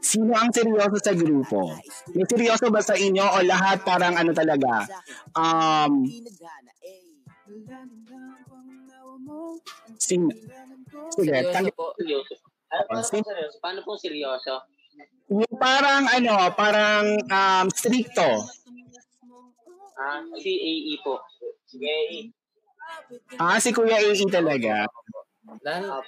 Sino 0.00 0.32
ang 0.32 0.48
seryoso 0.48 0.96
sa 0.96 1.12
grupo? 1.12 1.76
May 2.16 2.24
seryoso 2.24 2.72
ba 2.72 2.80
sa 2.80 2.96
inyo 2.96 3.20
o 3.20 3.36
lahat 3.44 3.84
parang 3.84 4.16
ano 4.16 4.32
talaga? 4.32 4.88
Um, 5.36 6.08
sino? 9.98 10.28
Sige, 11.12 11.32
Seryoso 11.34 11.52
tang- 11.52 11.74
po. 11.74 11.86
Seryoso. 11.98 12.34
Ano 12.68 12.82
paano 12.84 13.02
po 13.02 13.24
seryoso? 13.24 13.56
Paano 13.60 13.80
po 13.84 13.92
seryoso? 13.96 14.54
yung 15.28 15.56
parang 15.60 16.08
ano, 16.08 16.34
parang 16.56 17.04
um, 17.20 17.66
stricto. 17.68 18.48
Ah, 19.98 20.24
CAE 20.32 20.94
po. 21.04 21.20
CAE. 21.68 22.32
Ah, 23.36 23.60
si 23.60 23.68
Kuya 23.76 24.00
AA 24.00 24.24
talaga. 24.32 24.88
Lalo, 25.64 26.00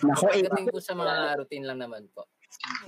Nako, 0.00 0.32
eh, 0.32 0.40
pagdating 0.48 0.72
po 0.72 0.80
sa 0.80 0.96
mga 0.96 1.36
routine 1.36 1.64
lang 1.68 1.78
naman 1.84 2.08
po. 2.16 2.24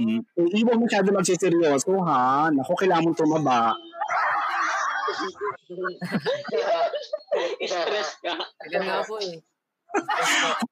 Hmm. 0.01 0.25
Eh, 0.41 0.49
iwan 0.65 0.81
masyado 0.81 1.13
magsiseryoso, 1.13 1.93
ha? 2.09 2.49
Naku, 2.49 2.73
kailangan 2.77 3.13
mong 3.13 3.19
tumaba. 3.21 3.77
Stress 7.63 8.11
ka. 8.23 8.33
Ganun 8.71 8.87
nga 8.87 9.03
po 9.07 9.17
eh. 9.21 9.37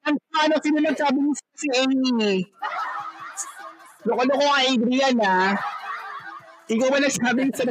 Ano, 0.07 0.17
ano, 0.41 0.53
sino 0.63 0.77
nagsabi 0.81 1.19
mo 1.21 1.31
si 1.35 1.69
Amy? 1.77 2.45
Loko-loko 4.07 4.41
nga, 4.41 4.65
Adrian, 4.65 5.17
ha? 5.21 5.53
Ikaw 6.71 6.87
ba 6.89 6.99
nagsabi 7.03 7.53
sa... 7.53 7.63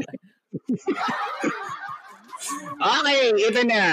okay, 2.78 3.22
ito 3.34 3.62
na. 3.66 3.84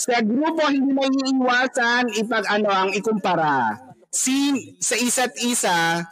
Sa 0.00 0.18
grupo, 0.24 0.64
hindi 0.72 0.90
may 0.96 1.12
iiwasan 1.12 2.08
ipag 2.16 2.48
ano 2.48 2.72
ang 2.72 2.90
ikumpara. 2.96 3.76
Sin, 4.08 4.76
sa 4.80 4.96
isa't 4.96 5.36
isa, 5.44 6.08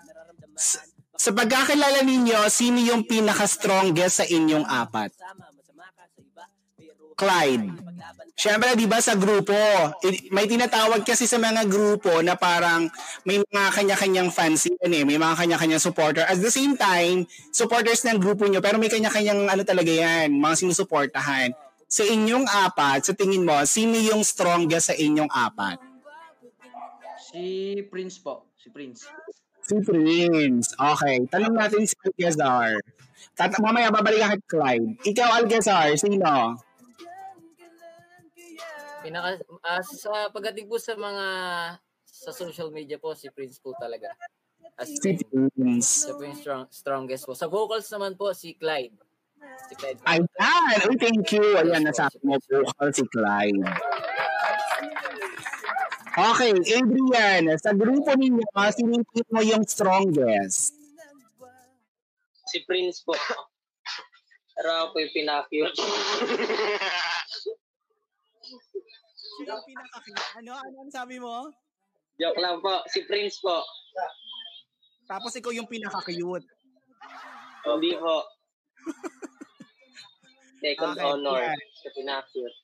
sa, 0.55 0.79
sa 1.21 1.37
pagkakilala 1.37 2.01
ninyo, 2.01 2.49
sino 2.49 2.81
yung 2.81 3.05
pinaka-strongest 3.05 4.25
sa 4.25 4.25
inyong 4.25 4.65
apat? 4.65 5.13
Clyde. 7.13 7.77
Siyempre, 8.33 8.73
di 8.73 8.89
ba 8.89 9.05
sa 9.05 9.13
grupo, 9.21 9.53
i- 10.01 10.33
may 10.33 10.49
tinatawag 10.49 11.05
kasi 11.05 11.29
sa 11.29 11.37
mga 11.37 11.69
grupo 11.69 12.25
na 12.25 12.41
parang 12.41 12.89
may 13.29 13.37
mga 13.37 13.69
kanya-kanyang 13.77 14.33
fans 14.33 14.65
yan 14.65 14.97
eh, 14.97 15.05
may 15.05 15.21
mga 15.21 15.37
kanya-kanyang 15.37 15.85
supporter. 15.85 16.25
At 16.25 16.41
the 16.41 16.49
same 16.49 16.81
time, 16.81 17.29
supporters 17.53 18.01
ng 18.09 18.17
grupo 18.17 18.49
nyo, 18.49 18.65
pero 18.65 18.81
may 18.81 18.89
kanya-kanyang 18.89 19.45
ano 19.45 19.61
talaga 19.61 19.93
yan, 19.93 20.33
mga 20.33 20.57
sinusuportahan. 20.57 21.53
Sa 21.85 22.01
inyong 22.01 22.49
apat, 22.49 23.05
sa 23.05 23.13
tingin 23.13 23.45
mo, 23.45 23.61
sino 23.69 24.01
yung 24.01 24.25
strongest 24.25 24.89
sa 24.89 24.97
inyong 24.97 25.29
apat? 25.29 25.77
Si 27.29 27.77
Prince 27.93 28.17
po. 28.25 28.49
Si 28.57 28.73
Prince. 28.73 29.05
Si 29.71 29.79
Prince. 29.87 30.75
Okay. 30.75 31.23
Tanong 31.31 31.55
natin 31.55 31.87
si 31.87 31.95
Alcazar. 32.03 32.75
Tat 33.39 33.55
mamaya 33.63 33.95
babalikan 33.95 34.35
kay 34.35 34.43
Clyde. 34.51 34.89
Ikaw, 35.07 35.29
Alcazar, 35.39 35.95
sino? 35.95 36.59
Pinaka, 39.01 39.39
sa 39.87 40.27
pagdating 40.35 40.67
po 40.67 40.77
sa 40.83 40.99
mga 40.99 41.27
sa 42.03 42.31
social 42.35 42.75
media 42.75 42.99
po, 42.99 43.15
si 43.15 43.31
Prince 43.31 43.63
po 43.63 43.73
talaga. 43.79 44.11
As 44.75 44.91
Si 44.91 45.15
in, 45.15 45.49
Prince. 45.55 46.11
siya 46.11 46.19
po 46.19 46.23
yung 46.27 46.37
strong, 46.37 46.63
strongest 46.69 47.25
po. 47.25 47.33
Sa 47.39 47.47
vocals 47.47 47.87
naman 47.95 48.19
po, 48.19 48.35
si 48.35 48.59
Clyde. 48.59 48.99
Si 49.71 49.73
Clyde. 49.79 50.03
Ayan. 50.05 50.27
Uy, 50.91 50.97
thank 50.99 51.31
you. 51.31 51.47
Ayan, 51.63 51.87
nasabi 51.87 52.19
mo 52.27 52.37
po 52.43 52.91
si 52.91 53.07
Clyde. 53.07 53.63
Okay, 56.11 56.51
Adrian, 56.75 57.55
sa 57.57 57.71
grupo 57.71 58.11
ninyo, 58.13 58.43
sino 58.75 58.99
yung 58.99 59.07
tingin 59.07 59.31
mo 59.31 59.41
yung 59.41 59.63
strongest? 59.63 60.75
Si 62.51 62.67
Prince 62.67 63.07
po. 63.07 63.15
Pero 64.53 64.69
ako 64.69 64.87
po 64.91 64.97
yung 64.99 65.15
pinaka-cute. 65.15 65.77
Sino 69.41 69.57
yung 69.57 69.65
pinaka 69.65 69.97
Ano? 70.37 70.53
Ano 70.53 70.77
ang 70.83 70.93
sabi 70.93 71.17
mo? 71.17 71.49
Joke 72.19 72.43
lang 72.43 72.59
po. 72.59 72.83
Si 72.91 73.07
Prince 73.07 73.39
po. 73.39 73.63
Tapos 75.07 75.33
ikaw 75.33 75.55
yung 75.55 75.71
pinaka-cute. 75.71 76.45
Hindi 77.65 77.93
po. 77.97 78.17
Second 80.61 80.93
Okay, 80.93 81.07
honor. 81.07 81.41
yan. 81.41 81.59
Sa 81.73 81.89
pinaka-cute. 81.95 82.57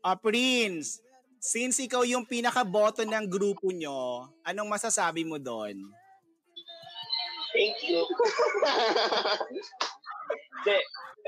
Ah, 0.00 0.16
Prince, 0.16 1.03
since 1.44 1.76
ikaw 1.76 2.00
yung 2.08 2.24
pinaka-boto 2.24 3.04
ng 3.04 3.28
grupo 3.28 3.68
nyo, 3.68 4.32
anong 4.40 4.64
masasabi 4.64 5.28
mo 5.28 5.36
doon? 5.36 5.76
Thank 7.52 7.84
you. 7.84 8.00
Hindi. 10.56 10.78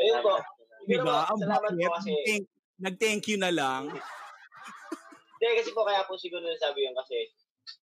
Ayun 0.01 0.19
po. 0.25 0.35
Di 0.89 0.97
Siguro 0.97 1.05
ba? 1.05 1.29
po, 1.29 1.37
Ang 1.37 1.41
bakit? 1.45 1.77
kasi. 1.77 2.11
Nag-thank, 2.17 2.45
nag-thank 2.81 3.23
you 3.29 3.37
na 3.37 3.53
lang. 3.53 3.93
Hindi, 5.37 5.47
kasi 5.61 5.71
po 5.77 5.85
kaya 5.85 6.01
po 6.09 6.17
siguro 6.17 6.41
nasabi 6.41 6.89
yun 6.89 6.97
kasi, 6.97 7.29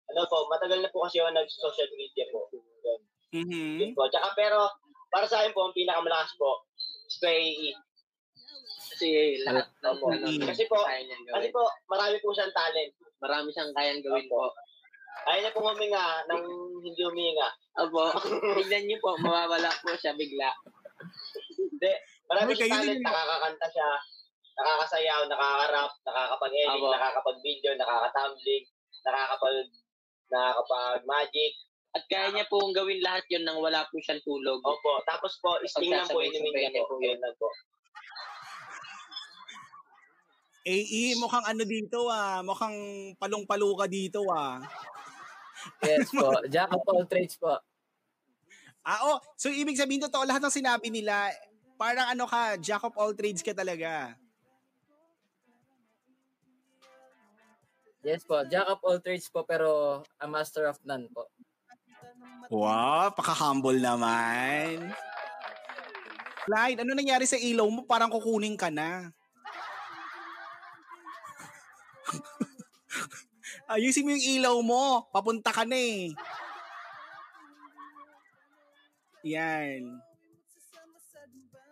ano 0.10 0.26
po, 0.26 0.50
matagal 0.50 0.82
na 0.82 0.90
po 0.90 1.06
kasi 1.06 1.22
ako 1.22 1.30
nag-social 1.30 1.90
media 1.94 2.26
po. 2.34 2.50
Yun. 2.50 3.00
Mhm. 3.30 3.74
Yun 3.78 3.94
po. 3.94 4.10
Tsaka 4.10 4.34
pero, 4.34 4.66
para 5.14 5.30
sa 5.30 5.46
akin 5.46 5.54
po, 5.54 5.70
ang 5.70 5.78
pinakamalakas 5.78 6.34
po, 6.34 6.66
is 7.06 7.22
kay 7.22 7.70
Kasi 9.04 9.44
lahat 9.44 9.68
ng 9.68 9.96
Opo. 10.00 10.06
ano, 10.16 10.26
Kasi 10.48 10.64
po, 10.72 10.80
kaya 10.80 11.04
niyang 11.04 11.24
kasi 11.28 11.48
po, 11.52 11.64
marami 11.92 12.16
po 12.24 12.32
siyang 12.32 12.56
talent. 12.56 12.92
Marami 13.20 13.48
siyang 13.52 13.72
kayang 13.76 14.00
gawin 14.00 14.28
po. 14.32 14.48
Ayaw 15.28 15.40
niya 15.44 15.52
pong 15.56 15.68
huminga 15.76 16.06
nang 16.32 16.44
hindi 16.80 17.02
huminga. 17.04 17.48
Opo. 17.84 18.16
Tignan 18.64 18.88
niyo 18.88 18.98
po, 19.04 19.20
mawawala 19.20 19.68
po 19.84 19.92
siya 20.00 20.16
bigla. 20.16 20.56
Hindi. 21.60 21.92
Marami 22.32 22.56
Ay, 22.56 22.58
siyang 22.64 22.72
kayo 22.72 22.80
talent. 22.80 22.96
din. 22.96 23.04
Nakakakanta 23.04 23.68
siya, 23.76 23.90
nakakasayaw, 24.56 25.22
nakaka-rap, 25.28 25.92
nakakapag-edit, 26.08 26.80
Opo. 26.80 26.88
nakakapag-video, 26.96 27.72
nakakatumbling, 27.76 28.64
nakakapag 29.04 29.68
nakakapag-magic. 30.32 31.52
At 31.94 32.04
kaya 32.08 32.32
niya 32.32 32.48
pong 32.48 32.72
gawin 32.72 33.04
lahat 33.04 33.28
yon 33.28 33.44
nang 33.44 33.60
wala 33.60 33.84
po 33.92 34.00
siyang 34.00 34.24
tulog. 34.24 34.64
Opo. 34.64 35.04
Tapos 35.04 35.36
po, 35.44 35.60
sting 35.68 35.92
lang 35.92 36.08
po 36.08 36.24
inumin 36.24 36.56
niya 36.56 36.72
niya 36.72 36.88
po. 36.88 36.96
po 36.96 37.04
yun. 37.04 37.20
Yun 37.20 37.20
lang 37.20 37.36
po. 37.36 37.52
AE, 40.64 41.20
mukhang 41.20 41.44
ano 41.44 41.64
dito 41.68 42.08
ah. 42.08 42.40
Mukhang 42.40 42.76
palong-palo 43.20 43.76
ka 43.76 43.86
dito 43.88 44.24
ah. 44.32 44.64
Yes 45.84 46.08
po. 46.12 46.32
Jack 46.54 46.72
of 46.72 46.84
all 46.88 47.04
trades 47.08 47.36
po. 47.36 47.60
Ah, 48.84 49.00
oh, 49.08 49.18
so 49.40 49.48
ibig 49.48 49.80
sabihin 49.80 50.04
totoo 50.04 50.28
lahat 50.28 50.44
ng 50.44 50.52
sinabi 50.60 50.92
nila, 50.92 51.32
parang 51.80 52.04
ano 52.12 52.28
ka, 52.28 52.60
jack 52.60 52.84
of 52.84 52.92
all 53.00 53.16
trades 53.16 53.40
ka 53.40 53.56
talaga. 53.56 54.12
Yes 58.04 58.28
po. 58.28 58.44
Jack 58.44 58.68
of 58.68 58.84
all 58.84 59.00
trades 59.00 59.32
po 59.32 59.48
pero 59.48 60.04
a 60.20 60.28
master 60.28 60.68
of 60.68 60.76
none 60.84 61.08
po. 61.16 61.32
Wow, 62.52 63.16
paka-humble 63.16 63.80
naman. 63.80 64.92
Clyde, 66.44 66.84
ano 66.84 66.92
nangyari 66.92 67.24
sa 67.24 67.40
ilaw 67.40 67.64
mo? 67.72 67.88
Parang 67.88 68.12
kukunin 68.12 68.60
ka 68.60 68.68
na. 68.68 69.16
Ayusin 73.74 74.06
mo 74.06 74.14
yung 74.14 74.28
ilaw 74.38 74.58
mo. 74.62 75.10
Papunta 75.10 75.50
ka 75.50 75.66
na 75.66 75.74
eh. 75.74 76.14
Yan. 79.26 79.98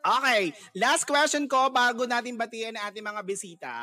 Okay. 0.01 0.49
Last 0.73 1.05
question 1.05 1.45
ko 1.45 1.69
bago 1.69 2.09
natin 2.09 2.33
batiin 2.33 2.73
ang 2.73 2.89
ating 2.89 3.05
mga 3.05 3.21
bisita. 3.21 3.73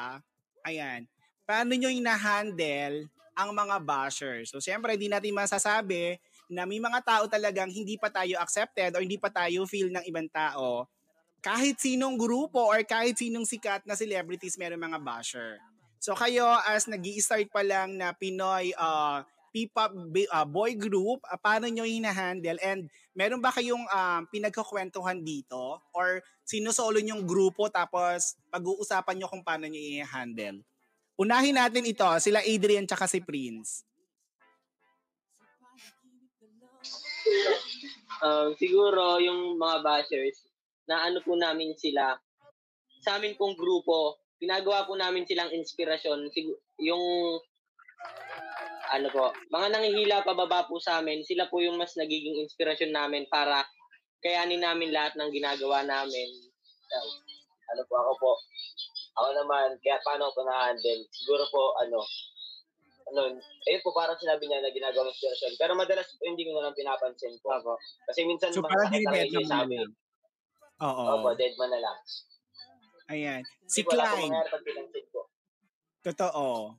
Ayan. 0.67 1.07
Paano 1.47 1.79
nyo 1.79 1.87
ina-handle 1.87 3.07
ang 3.39 3.55
mga 3.55 3.79
bashers? 3.79 4.51
So, 4.51 4.59
siyempre, 4.59 4.99
hindi 4.99 5.07
natin 5.07 5.31
masasabi 5.31 6.19
na 6.51 6.67
may 6.67 6.83
mga 6.83 7.01
tao 7.07 7.25
talagang 7.31 7.71
hindi 7.71 7.95
pa 7.95 8.11
tayo 8.11 8.35
accepted 8.43 8.99
or 8.99 9.01
hindi 9.05 9.21
pa 9.21 9.31
tayo 9.31 9.63
feel 9.63 9.95
ng 9.95 10.05
ibang 10.11 10.27
tao. 10.27 10.91
Kahit 11.39 11.79
sinong 11.79 12.19
grupo 12.19 12.67
or 12.67 12.83
kahit 12.83 13.15
sinong 13.15 13.47
sikat 13.47 13.87
na 13.87 13.95
celebrities, 13.95 14.59
meron 14.59 14.83
mga 14.83 14.99
basher. 14.99 15.63
So 15.99 16.15
kayo 16.15 16.47
as 16.67 16.87
nag 16.87 17.03
start 17.19 17.51
pa 17.51 17.67
lang 17.67 17.99
na 17.99 18.15
Pinoy 18.15 18.71
uh, 18.79 19.27
P-pop 19.49 19.91
uh, 19.91 20.47
boy 20.47 20.77
group, 20.77 21.25
uh, 21.27 21.41
paano 21.41 21.67
nyo 21.67 21.83
hina-handle? 21.83 22.61
And 22.63 22.87
meron 23.17 23.43
ba 23.43 23.51
kayong 23.51 23.83
um, 23.89 24.23
pinagkukwentuhan 24.31 25.25
dito? 25.25 25.83
Or 25.97 26.23
sinusolo 26.47 27.01
nyong 27.01 27.25
grupo 27.25 27.67
tapos 27.73 28.39
pag-uusapan 28.53 29.19
nyo 29.19 29.27
kung 29.27 29.43
paano 29.43 29.67
nyo 29.67 29.81
i-handle? 29.81 30.63
Unahin 31.19 31.59
natin 31.59 31.83
ito, 31.83 32.07
sila 32.23 32.45
Adrian 32.47 32.87
tsaka 32.87 33.11
si 33.11 33.19
Prince. 33.19 33.83
Um, 38.23 38.55
siguro 38.55 39.19
yung 39.19 39.59
mga 39.59 39.83
bashers, 39.83 40.47
na 40.87 41.11
ano 41.11 41.19
po 41.21 41.35
namin 41.35 41.75
sila, 41.75 42.17
sa 43.03 43.19
amin 43.19 43.35
pong 43.35 43.59
grupo, 43.59 44.17
ginagawa 44.39 44.87
po 44.87 44.95
namin 44.95 45.27
silang 45.27 45.51
inspirasyon. 45.51 46.31
Sig- 46.31 46.63
yung, 46.83 47.05
ano 48.89 49.09
po, 49.13 49.35
mga 49.53 49.69
nangihila 49.75 50.25
pababa 50.25 50.65
po 50.65 50.81
sa 50.81 51.03
amin, 51.03 51.27
sila 51.27 51.51
po 51.51 51.61
yung 51.61 51.77
mas 51.77 51.93
nagiging 51.99 52.41
inspirasyon 52.47 52.95
namin 52.95 53.27
para 53.29 53.67
kayanin 54.25 54.63
namin 54.63 54.95
lahat 54.95 55.15
ng 55.19 55.31
ginagawa 55.31 55.85
namin. 55.85 56.29
Ano 57.69 57.83
po, 57.85 57.95
ako 58.01 58.13
po, 58.17 58.33
ako 59.19 59.29
naman, 59.45 59.77
kaya 59.85 60.01
paano 60.01 60.33
ko 60.33 60.41
na-handle? 60.47 61.03
Siguro 61.13 61.45
po, 61.53 61.77
ano, 61.85 62.01
ano, 63.09 63.41
ayun 63.69 63.83
po 63.85 63.91
parang 63.93 64.21
sinabi 64.21 64.45
niya 64.47 64.61
na 64.61 64.73
ginagawa 64.73 65.09
inspirasyon. 65.13 65.57
Pero 65.57 65.73
madalas 65.77 66.09
po 66.13 66.23
hindi 66.29 66.45
ko 66.45 66.57
na 66.57 66.69
lang 66.69 66.77
pinapansin 66.77 67.37
po. 67.41 67.53
Ako. 67.57 67.73
Kasi 68.09 68.21
minsan 68.25 68.53
So, 68.53 68.65
mga 68.65 68.89
mo 68.89 69.41
sa 69.45 69.65
na 69.65 69.65
amin. 69.65 69.89
Oo. 70.79 71.05
Opo, 71.19 71.29
dead 71.35 71.57
man 71.59 71.73
na 71.73 71.81
lang. 71.83 71.99
Ayan. 73.09 73.43
Si 73.65 73.81
ko 73.81 73.97
ko. 73.97 75.21
Totoo. 76.05 76.77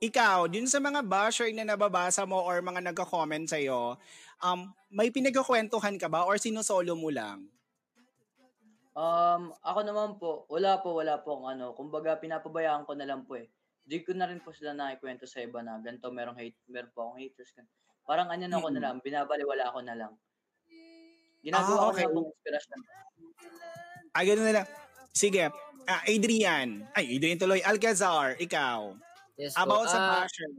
Ikaw, 0.00 0.48
dun 0.50 0.68
sa 0.68 0.80
mga 0.80 1.00
basher 1.04 1.48
na 1.52 1.64
nababasa 1.64 2.28
mo 2.28 2.44
or 2.44 2.60
mga 2.60 2.92
nagka-comment 2.92 3.48
sa'yo, 3.48 3.96
um, 4.44 4.60
may 4.92 5.08
pinagkakwentuhan 5.08 5.96
ka 5.96 6.12
ba 6.12 6.28
or 6.28 6.36
sinusolo 6.36 6.92
mo 6.92 7.08
lang? 7.08 7.48
Um, 8.94 9.50
ako 9.64 9.80
naman 9.80 10.10
po, 10.20 10.44
wala 10.52 10.78
po, 10.84 10.98
wala 11.00 11.18
po 11.18 11.36
akong 11.36 11.48
ano. 11.56 11.72
Kumbaga, 11.72 12.20
pinapabayaan 12.20 12.84
ko 12.84 12.92
na 12.94 13.08
lang 13.08 13.24
po 13.24 13.40
eh. 13.40 13.48
Di 13.84 14.00
ko 14.00 14.12
na 14.16 14.28
rin 14.28 14.40
po 14.40 14.52
sila 14.52 14.72
nakikwento 14.72 15.24
sa 15.28 15.44
iba 15.44 15.60
na 15.60 15.80
ganito, 15.80 16.08
merong 16.08 16.36
hate, 16.36 16.56
meron 16.68 16.92
po 16.92 17.08
akong 17.08 17.20
haters. 17.20 17.52
Parang 18.04 18.28
ano 18.28 18.44
na 18.44 18.56
ako 18.60 18.68
na 18.72 18.80
lang, 18.80 19.00
binabaliwala 19.00 19.72
ko 19.72 19.80
na 19.80 19.94
lang. 19.96 20.12
Ginagawa 21.44 21.76
Ah, 21.76 21.80
ko 21.80 21.88
okay. 21.92 22.04
na 22.04 22.10
akong 22.12 22.28
inspirasyon. 22.32 22.80
Ay, 24.14 24.24
ganun 24.30 24.46
na 24.48 24.54
lang. 24.62 24.68
Sige. 25.14 25.46
Ah, 25.86 26.02
Adrian. 26.10 26.82
Ay, 26.90 27.14
Adrian 27.16 27.38
tuloy. 27.38 27.62
Alcazar, 27.62 28.34
ikaw. 28.36 28.98
Yes 29.38 29.54
po. 29.54 29.62
About 29.62 29.86
sa 29.86 29.98
Ah, 29.98 30.10
basher. 30.26 30.50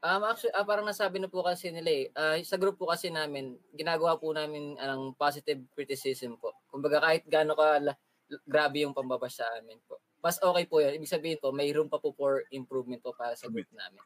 Um, 0.00 0.22
actually, 0.24 0.54
ah, 0.56 0.64
parang 0.64 0.88
nasabi 0.88 1.20
na 1.20 1.28
po 1.28 1.44
kasi 1.44 1.68
nila 1.68 1.90
eh. 1.90 2.06
Ah, 2.14 2.38
sa 2.40 2.56
group 2.56 2.78
po 2.78 2.88
kasi 2.88 3.10
namin, 3.12 3.58
ginagawa 3.74 4.16
po 4.16 4.32
namin 4.32 4.78
ang 4.80 5.12
positive 5.12 5.60
criticism 5.74 6.38
po. 6.40 6.54
Kumbaga 6.70 7.02
kahit 7.02 7.26
gaano 7.28 7.52
ka 7.52 7.82
la- 7.82 7.98
grabe 8.46 8.86
yung 8.86 8.94
pambabash 8.94 9.42
sa 9.42 9.46
amin 9.58 9.76
po. 9.84 9.98
Mas 10.22 10.38
okay 10.38 10.64
po 10.70 10.78
yun. 10.78 10.94
Ibig 10.94 11.10
sabihin 11.10 11.38
po, 11.42 11.50
may 11.50 11.68
room 11.74 11.90
pa 11.90 11.98
po 11.98 12.14
for 12.14 12.46
improvement 12.54 13.02
po 13.02 13.10
para 13.12 13.34
sa 13.34 13.50
group 13.50 13.66
namin. 13.74 14.00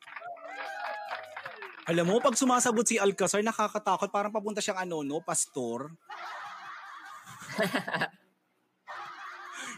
Alam 1.85 2.09
mo, 2.09 2.17
pag 2.17 2.33
sumasagot 2.33 2.89
si 2.89 2.97
Alcazar, 2.97 3.45
nakakatakot. 3.45 4.09
Parang 4.09 4.33
papunta 4.33 4.65
siyang 4.65 4.89
ano, 4.89 5.05
no? 5.05 5.21
Pastor. 5.21 5.93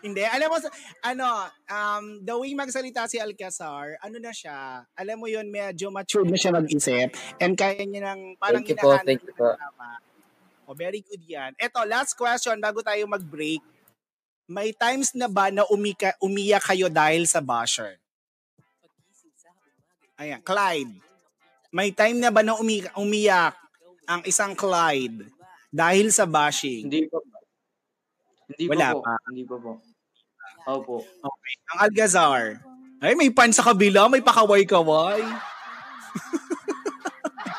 Hindi. 0.07 0.23
Alam 0.23 0.49
mo, 0.55 0.57
ano, 1.03 1.27
um, 1.67 2.05
the 2.23 2.35
way 2.39 2.55
magsalita 2.55 3.11
si 3.11 3.19
Alcazar, 3.19 3.99
ano 3.99 4.17
na 4.23 4.31
siya, 4.31 4.87
alam 4.95 5.19
mo 5.19 5.27
yun, 5.27 5.51
medyo 5.51 5.91
mature 5.91 6.23
na 6.23 6.39
siya 6.39 6.55
mag-isip 6.55 7.11
and 7.43 7.59
kaya 7.59 7.83
niya 7.83 8.15
ng 8.15 8.39
parang 8.39 8.63
Thank 8.63 8.71
you 8.71 8.79
po, 8.79 8.95
thank 9.03 9.23
you 9.27 9.35
po. 9.35 9.51
na 9.51 9.59
tama. 9.59 9.89
O, 10.67 10.75
very 10.79 11.03
good 11.03 11.23
yan. 11.27 11.55
Eto, 11.59 11.83
last 11.83 12.15
question 12.15 12.59
bago 12.63 12.83
tayo 12.87 13.03
mag-break. 13.11 13.63
May 14.47 14.71
times 14.71 15.11
na 15.19 15.27
ba 15.27 15.51
na 15.51 15.67
umika, 15.67 16.15
umiyak 16.23 16.71
kayo 16.71 16.87
dahil 16.87 17.27
sa 17.27 17.43
basher? 17.43 17.99
Ayan, 20.17 20.41
Clyde. 20.41 20.97
May 21.75 21.91
time 21.93 22.23
na 22.23 22.31
ba 22.31 22.41
na 22.41 22.57
umi- 22.57 22.89
umiyak 22.97 23.53
ang 24.07 24.23
isang 24.25 24.55
Clyde 24.57 25.29
dahil 25.69 26.09
sa 26.15 26.25
bashing? 26.25 26.89
Hindi 26.89 27.05
po. 27.11 27.21
Hindi 28.49 28.65
Wala 28.71 28.95
po 28.95 29.03
po. 29.03 29.05
pa. 29.05 29.15
Hindi 29.29 29.43
po 29.45 29.57
po. 29.61 29.73
Opo. 30.67 31.03
Okay. 31.03 31.53
Ang 31.69 31.79
Algazar. 31.81 32.43
Ay, 32.99 33.15
may 33.15 33.31
pan 33.31 33.51
sa 33.51 33.63
kabila, 33.63 34.09
may 34.09 34.21
pakaway-kaway. 34.21 35.21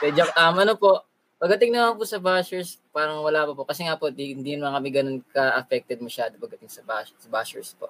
Medyo, 0.03 0.23
um, 0.27 0.55
ano 0.57 0.73
po, 0.75 1.01
pagdating 1.37 1.71
naman 1.71 1.95
po 1.95 2.03
sa 2.03 2.17
bashers, 2.17 2.77
parang 2.91 3.21
wala 3.21 3.45
pa 3.45 3.51
po. 3.53 3.63
Kasi 3.63 3.81
nga 3.81 3.95
po, 3.95 4.09
di, 4.09 4.33
hindi 4.33 4.53
naman 4.53 4.75
kami 4.75 4.87
ganun 4.91 5.17
ka-affected 5.25 5.97
masyado 5.99 6.35
pagdating 6.35 6.67
sa, 6.67 6.81
bash, 6.83 7.13
sa 7.15 7.27
bashers 7.29 7.71
po. 7.73 7.87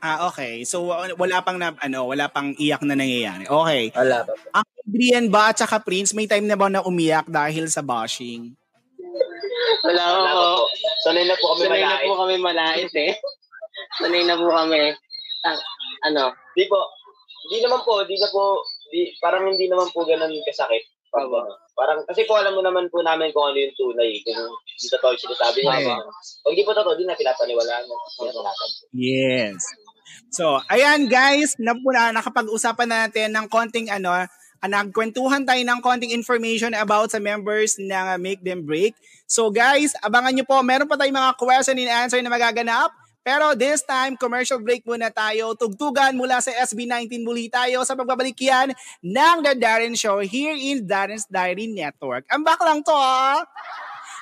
Ah, 0.00 0.26
okay. 0.26 0.64
So 0.64 0.88
wa- 0.88 1.12
wala 1.12 1.36
pang 1.44 1.60
na, 1.60 1.76
ano, 1.76 2.08
wala 2.08 2.24
pang 2.26 2.56
iyak 2.56 2.80
na 2.82 2.96
nangyayari. 2.96 3.44
Okay. 3.44 3.82
Wala 3.92 4.24
pa 4.24 4.32
po. 4.32 4.44
Ang 4.54 4.66
Adrian 4.80 5.26
ba 5.28 5.52
at 5.52 5.60
saka 5.60 5.76
Prince, 5.76 6.10
may 6.10 6.24
time 6.24 6.48
na 6.48 6.56
ba 6.56 6.66
na 6.66 6.80
umiyak 6.80 7.28
dahil 7.28 7.68
sa 7.68 7.84
bashing? 7.84 8.56
Wala 9.82 10.00
ko 10.00 10.16
Wala 10.16 10.30
po. 10.32 10.40
po. 10.40 10.48
Sanay 11.04 11.24
na 11.28 11.34
po 11.36 11.44
kami 11.52 11.60
Sanay 11.60 11.76
na 11.76 11.86
malait. 11.86 12.00
po 12.00 12.12
kami 12.16 12.34
malait 12.38 12.92
eh. 12.96 13.12
Sanay 13.98 14.22
na 14.22 14.38
po 14.38 14.46
kami. 14.46 14.94
Ah, 15.42 15.58
ano? 16.06 16.30
Di 16.54 16.68
po. 16.70 16.78
Di 17.50 17.58
naman 17.64 17.82
po, 17.82 18.04
di 18.06 18.14
na 18.20 18.28
po, 18.30 18.62
di, 18.94 19.10
parang 19.18 19.48
hindi 19.48 19.66
naman 19.66 19.90
po 19.90 20.06
ganun 20.06 20.30
kasakit. 20.46 20.86
Opo. 21.10 21.42
ano, 21.42 21.58
parang, 21.74 21.98
kasi 22.06 22.22
po 22.22 22.38
alam 22.38 22.54
mo 22.54 22.62
naman 22.62 22.86
po 22.86 23.02
namin 23.02 23.34
kung 23.34 23.50
ano 23.50 23.58
yung 23.58 23.74
tunay. 23.74 24.22
Kung 24.22 24.46
di 24.78 24.86
totoo 24.86 25.10
yung 25.10 25.24
sinasabi 25.26 25.58
niya. 25.66 25.78
Okay. 25.82 25.98
Pag 26.46 26.54
di 26.54 26.62
po 26.62 26.70
totoo, 26.70 26.94
di 26.94 27.02
na 27.02 27.18
pinapaniwalaan. 27.18 27.84
Yes. 28.94 29.58
So, 30.30 30.62
ayan 30.70 31.10
guys, 31.10 31.58
na 31.58 31.74
po 31.74 31.90
na 31.90 32.14
nakapag-usapan 32.14 32.86
natin 32.86 33.34
ng 33.34 33.46
konting 33.50 33.90
ano, 33.90 34.14
ah, 34.14 34.30
nagkwentuhan 34.62 35.42
tayo 35.42 35.58
ng 35.58 35.80
konting 35.82 36.14
information 36.14 36.76
about 36.78 37.10
sa 37.10 37.18
members 37.18 37.74
ng 37.80 37.90
ah, 37.90 38.20
Make 38.20 38.46
Them 38.46 38.62
Break. 38.62 38.94
So 39.26 39.50
guys, 39.50 39.96
abangan 40.04 40.36
nyo 40.36 40.44
po, 40.46 40.62
meron 40.62 40.86
pa 40.86 40.94
tayong 40.94 41.16
mga 41.16 41.34
question 41.40 41.80
and 41.80 41.90
answer 41.90 42.22
na 42.22 42.30
magaganap. 42.30 42.94
Pero 43.20 43.52
this 43.52 43.84
time, 43.84 44.16
commercial 44.16 44.64
break 44.64 44.80
muna 44.88 45.12
tayo. 45.12 45.52
Tugtugan 45.52 46.16
mula 46.16 46.40
sa 46.40 46.56
SB19 46.56 47.20
muli 47.20 47.52
tayo 47.52 47.84
sa 47.84 47.92
pagbabalik 47.92 48.40
yan 48.40 48.72
ng 49.04 49.36
The 49.44 49.52
Darren 49.60 49.92
Show 49.92 50.24
here 50.24 50.56
in 50.56 50.88
Darren's 50.88 51.28
Diary 51.28 51.68
Network. 51.68 52.24
Ang 52.32 52.48
back 52.48 52.64
lang 52.64 52.80
to 52.80 52.96
ah! 52.96 53.44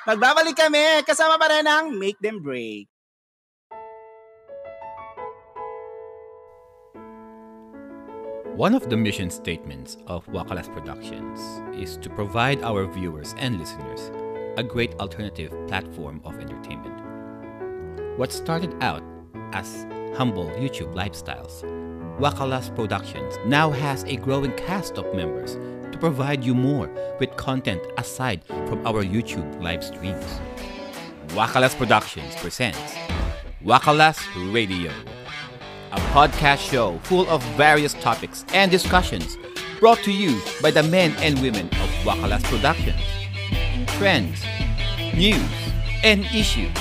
Magbabalik 0.02 0.58
kami 0.58 1.04
kasama 1.06 1.38
pa 1.38 1.46
rin 1.46 1.68
ang 1.68 1.94
Make 1.94 2.18
Them 2.18 2.42
Break. 2.42 2.90
One 8.58 8.74
of 8.74 8.90
the 8.90 8.98
mission 8.98 9.30
statements 9.30 10.02
of 10.10 10.26
Wakalas 10.34 10.66
Productions 10.66 11.62
is 11.78 11.94
to 12.02 12.10
provide 12.10 12.58
our 12.66 12.90
viewers 12.90 13.38
and 13.38 13.54
listeners 13.54 14.10
a 14.58 14.66
great 14.66 14.98
alternative 14.98 15.54
platform 15.70 16.18
of 16.26 16.34
entertainment. 16.42 17.07
What 18.18 18.32
started 18.32 18.74
out 18.82 19.04
as 19.52 19.86
humble 20.16 20.46
YouTube 20.58 20.92
lifestyles, 20.92 21.62
Wakalas 22.18 22.74
Productions 22.74 23.38
now 23.46 23.70
has 23.70 24.02
a 24.02 24.16
growing 24.16 24.50
cast 24.56 24.98
of 24.98 25.14
members 25.14 25.54
to 25.92 25.98
provide 26.00 26.42
you 26.42 26.52
more 26.52 26.90
with 27.20 27.36
content 27.36 27.80
aside 27.96 28.44
from 28.44 28.84
our 28.84 29.04
YouTube 29.04 29.62
live 29.62 29.84
streams. 29.84 30.26
Wakalas 31.28 31.78
Productions 31.78 32.34
presents 32.34 32.80
Wakalas 33.64 34.18
Radio 34.52 34.90
a 35.92 36.00
podcast 36.10 36.68
show 36.68 36.98
full 37.04 37.30
of 37.30 37.40
various 37.56 37.94
topics 37.94 38.44
and 38.52 38.68
discussions 38.68 39.38
brought 39.78 39.98
to 39.98 40.10
you 40.10 40.42
by 40.60 40.72
the 40.72 40.82
men 40.82 41.14
and 41.18 41.38
women 41.40 41.66
of 41.66 41.88
Wakalas 42.02 42.42
Productions. 42.42 43.00
Trends, 43.96 44.42
news, 45.14 45.48
and 46.02 46.24
issues, 46.34 46.76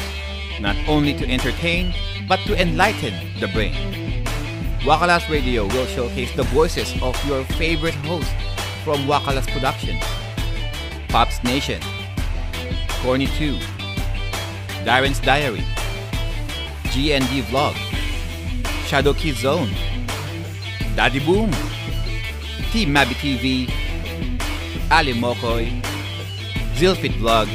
not 0.59 0.75
only 0.87 1.13
to 1.13 1.29
entertain, 1.29 1.93
but 2.27 2.39
to 2.47 2.59
enlighten 2.59 3.13
the 3.39 3.47
brain. 3.49 3.73
Wakalas 4.81 5.29
Radio 5.29 5.65
will 5.67 5.85
showcase 5.87 6.33
the 6.35 6.43
voices 6.43 6.93
of 7.01 7.15
your 7.27 7.43
favorite 7.59 7.95
hosts 8.05 8.31
from 8.83 9.05
Wakalas 9.05 9.47
Productions, 9.51 10.03
Pops 11.09 11.43
Nation, 11.43 11.81
Corny 13.01 13.27
2, 13.27 13.57
Darren's 14.85 15.19
Diary, 15.19 15.63
GND 16.93 17.43
Vlog, 17.51 17.75
Shadow 18.87 19.13
Key 19.13 19.33
Zone, 19.33 19.69
Daddy 20.95 21.19
Boom, 21.19 21.51
Team 22.71 22.93
Mabi 22.93 23.13
TV, 23.19 23.69
Ali 24.89 25.13
Mokoy, 25.13 25.81
Zilfit 26.75 27.11
Vlog, 27.19 27.47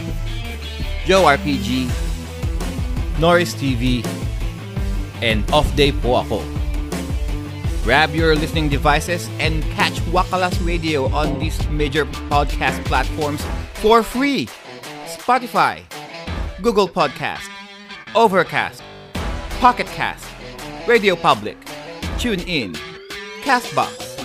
Joe 1.07 1.23
RPG, 1.25 1.91
Norris 3.23 3.55
TV, 3.55 4.03
and 5.23 5.47
Off 5.55 5.71
Day 5.79 5.95
po 5.95 6.27
ako. 6.27 6.43
Grab 7.87 8.11
your 8.19 8.35
listening 8.35 8.67
devices 8.67 9.31
and 9.39 9.63
catch 9.79 9.95
Wakalas 10.11 10.59
Radio 10.67 11.07
on 11.15 11.39
these 11.39 11.55
major 11.71 12.03
podcast 12.27 12.83
platforms 12.83 13.39
for 13.79 14.03
free. 14.03 14.51
Spotify, 15.07 15.87
Google 16.67 16.91
Podcast, 16.91 17.47
Overcast, 18.19 18.83
Pocket 19.63 19.87
Cast, 19.95 20.27
Radio 20.91 21.15
Public, 21.15 21.55
TuneIn, 22.19 22.75
Castbox, 23.47 24.19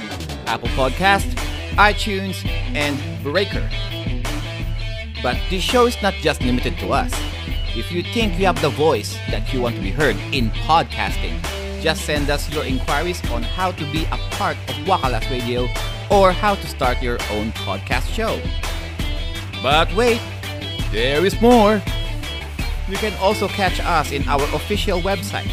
Apple 0.49 0.73
Podcast, 0.73 1.29
iTunes, 1.77 2.41
and 2.73 2.97
Breaker. 3.21 3.69
But 5.21 5.37
this 5.53 5.61
show 5.61 5.85
is 5.85 6.01
not 6.01 6.17
just 6.25 6.41
limited 6.41 6.81
to 6.81 6.97
us. 6.97 7.13
If 7.77 7.91
you 7.91 8.01
think 8.01 8.39
you 8.39 8.47
have 8.47 8.59
the 8.59 8.71
voice 8.71 9.19
that 9.29 9.53
you 9.53 9.61
want 9.61 9.75
to 9.75 9.81
be 9.83 9.91
heard 9.91 10.15
in 10.33 10.49
podcasting, 10.65 11.39
just 11.79 12.05
send 12.05 12.27
us 12.27 12.51
your 12.51 12.65
inquiries 12.65 13.21
on 13.29 13.43
how 13.43 13.71
to 13.71 13.91
be 13.91 14.05
a 14.05 14.17
part 14.31 14.57
of 14.67 14.73
Wakalas 14.89 15.29
Radio 15.29 15.67
or 16.09 16.31
how 16.31 16.55
to 16.55 16.67
start 16.67 17.03
your 17.03 17.19
own 17.29 17.51
podcast 17.51 18.11
show. 18.11 18.41
But 19.61 19.93
wait, 19.93 20.19
there 20.91 21.23
is 21.23 21.39
more. 21.39 21.79
You 22.89 22.97
can 22.97 23.13
also 23.21 23.47
catch 23.47 23.79
us 23.79 24.11
in 24.11 24.27
our 24.27 24.41
official 24.55 24.99
website, 24.99 25.51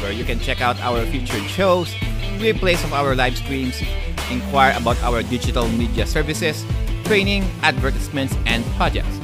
where 0.04 0.12
you 0.12 0.24
can 0.24 0.40
check 0.40 0.62
out 0.62 0.80
our 0.82 1.04
featured 1.08 1.50
shows, 1.50 1.92
replays 2.38 2.84
of 2.84 2.94
our 2.94 3.16
live 3.16 3.36
streams, 3.36 3.82
inquire 4.30 4.76
about 4.78 5.02
our 5.02 5.24
digital 5.24 5.68
media 5.70 6.06
services, 6.06 6.64
training, 7.10 7.42
advertisements, 7.64 8.38
and 8.46 8.64
projects. 8.78 9.18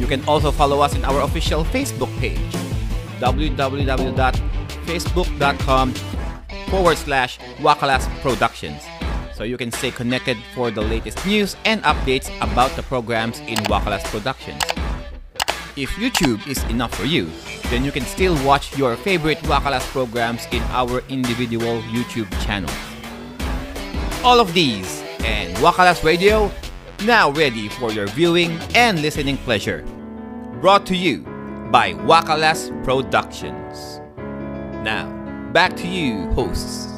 You 0.00 0.08
can 0.08 0.24
also 0.26 0.50
follow 0.50 0.80
us 0.80 0.96
in 0.96 1.04
our 1.04 1.20
official 1.22 1.62
Facebook 1.62 2.10
page, 2.18 2.40
www.facebook.com 3.20 5.94
forward 6.66 6.98
slash 6.98 7.38
Wakalas 7.62 8.08
Productions. 8.20 8.82
So 9.32 9.44
you 9.44 9.56
can 9.56 9.70
stay 9.70 9.92
connected 9.92 10.36
for 10.56 10.72
the 10.72 10.82
latest 10.82 11.24
news 11.24 11.54
and 11.64 11.80
updates 11.84 12.26
about 12.42 12.72
the 12.72 12.82
programs 12.82 13.38
in 13.46 13.58
Wakalas 13.70 14.02
Productions. 14.10 14.60
If 15.76 15.90
YouTube 15.90 16.44
is 16.48 16.64
enough 16.64 16.92
for 16.96 17.04
you, 17.04 17.30
then 17.70 17.84
you 17.84 17.92
can 17.92 18.02
still 18.02 18.34
watch 18.44 18.76
your 18.76 18.96
favorite 18.96 19.38
Wakalas 19.46 19.86
programs 19.92 20.48
in 20.50 20.64
our 20.74 21.00
individual 21.08 21.80
YouTube 21.94 22.28
channels. 22.44 22.74
All 24.24 24.40
of 24.40 24.52
these 24.52 25.00
and 25.22 25.54
Wakalas 25.58 26.02
Radio 26.02 26.50
now 27.06 27.30
ready 27.30 27.68
for 27.68 27.92
your 27.92 28.06
viewing 28.08 28.58
and 28.74 29.02
listening 29.02 29.36
pleasure. 29.38 29.82
Brought 30.60 30.86
to 30.86 30.96
you 30.96 31.22
by 31.70 31.94
Wakalas 31.94 32.70
Productions. 32.84 34.00
Now, 34.84 35.10
back 35.52 35.76
to 35.78 35.88
you, 35.88 36.30
hosts. 36.32 36.91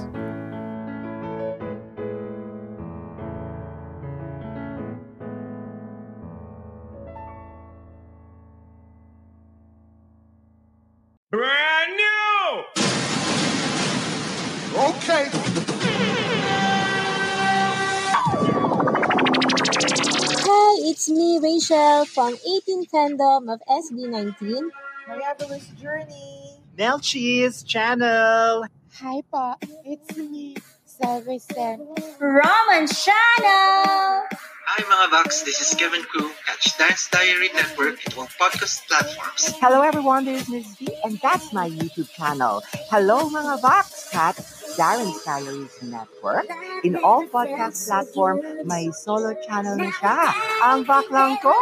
It's 21.07 21.11
me, 21.11 21.39
Rachel, 21.39 22.07
from 22.07 22.35
18 22.35 22.87
Fandom 22.87 23.53
of 23.53 23.61
SB19. 23.69 24.71
Marvelous 25.07 25.67
Journey. 25.79 26.57
Nelchis 26.79 27.67
Channel. 27.67 28.65
Hi 28.95 29.21
po, 29.31 29.55
it's 29.85 30.17
me, 30.17 30.57
Salvester. 30.87 31.77
Ramen 32.19 32.89
Channel! 32.89 34.54
Hi 34.65 34.81
mga 34.81 35.13
Vox, 35.13 35.45
this 35.45 35.61
is 35.61 35.77
Kevin 35.77 36.01
Koo. 36.09 36.33
Catch 36.49 36.81
Dance 36.81 37.13
Diary 37.13 37.53
Network 37.53 38.01
in 38.01 38.17
all 38.17 38.25
podcast 38.41 38.89
platforms. 38.89 39.53
Hello 39.61 39.85
everyone, 39.85 40.25
this 40.25 40.41
is 40.41 40.49
Miss 40.49 40.69
V 40.81 40.89
and 41.05 41.21
that's 41.21 41.53
my 41.53 41.69
YouTube 41.69 42.09
channel. 42.17 42.65
Hello 42.89 43.29
mga 43.29 43.61
Vox 43.61 44.09
Cat, 44.09 44.41
Darren's 44.81 45.21
Diaries 45.21 45.77
Network. 45.85 46.49
In 46.81 46.97
all 47.05 47.29
podcast 47.29 47.77
platform, 47.85 48.41
may 48.65 48.89
solo 49.05 49.37
channel 49.45 49.77
na 49.77 49.93
siya. 50.01 50.33
Ang 50.65 50.89
baklang 50.89 51.37
ko! 51.45 51.53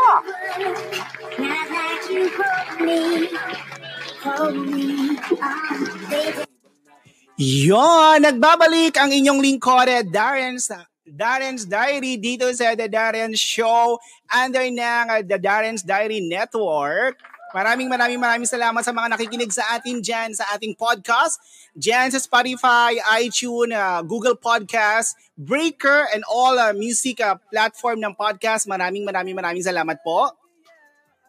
Yon, 7.35 8.23
nagbabalik 8.23 8.95
ang 8.95 9.11
inyong 9.11 9.43
lingkod, 9.43 9.91
Darren's 10.15 10.71
Darren's 11.03 11.67
Diary 11.67 12.15
dito 12.15 12.47
sa 12.55 12.79
The 12.79 12.87
Darren 12.87 13.35
Show 13.35 13.99
under 14.31 14.63
ng 14.63 15.27
The 15.27 15.39
Darren's 15.39 15.83
Diary 15.83 16.23
Network. 16.23 17.19
Maraming 17.53 17.91
maraming 17.91 18.17
maraming 18.17 18.49
salamat 18.49 18.81
sa 18.81 18.97
mga 18.97 19.13
nakikinig 19.13 19.53
sa 19.53 19.77
atin 19.77 20.01
dyan 20.01 20.33
sa 20.33 20.49
ating 20.57 20.73
podcast. 20.73 21.37
Dyan 21.77 22.09
sa 22.09 22.17
Spotify, 22.17 22.97
iTunes, 23.21 23.77
uh, 23.77 24.01
Google 24.01 24.39
Podcast, 24.41 25.13
Breaker, 25.37 26.09
and 26.17 26.25
all 26.31 26.57
uh, 26.57 26.73
music 26.73 27.21
uh, 27.21 27.37
platform 27.53 28.01
ng 28.01 28.17
podcast. 28.17 28.65
Maraming 28.65 29.05
maraming 29.05 29.37
maraming 29.37 29.65
salamat 29.65 30.01
po. 30.01 30.33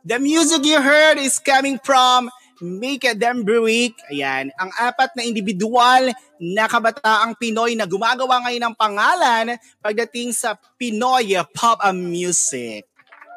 The 0.07 0.19
music 0.19 0.63
you 0.63 0.79
heard 0.79 1.19
is 1.19 1.39
coming 1.43 1.79
from 1.79 2.31
Make 2.61 3.17
Them 3.17 3.41
Break. 3.41 3.97
Ayan, 4.13 4.53
ang 4.59 4.69
apat 4.77 5.15
na 5.17 5.25
individual 5.25 6.13
na 6.37 6.69
kabataang 6.69 7.39
Pinoy 7.39 7.73
na 7.73 7.87
gumagawa 7.87 8.43
ngayon 8.45 8.69
ng 8.69 8.75
pangalan 8.77 9.45
pagdating 9.79 10.35
sa 10.35 10.59
Pinoy 10.77 11.39
pop 11.55 11.79
music. 11.95 12.85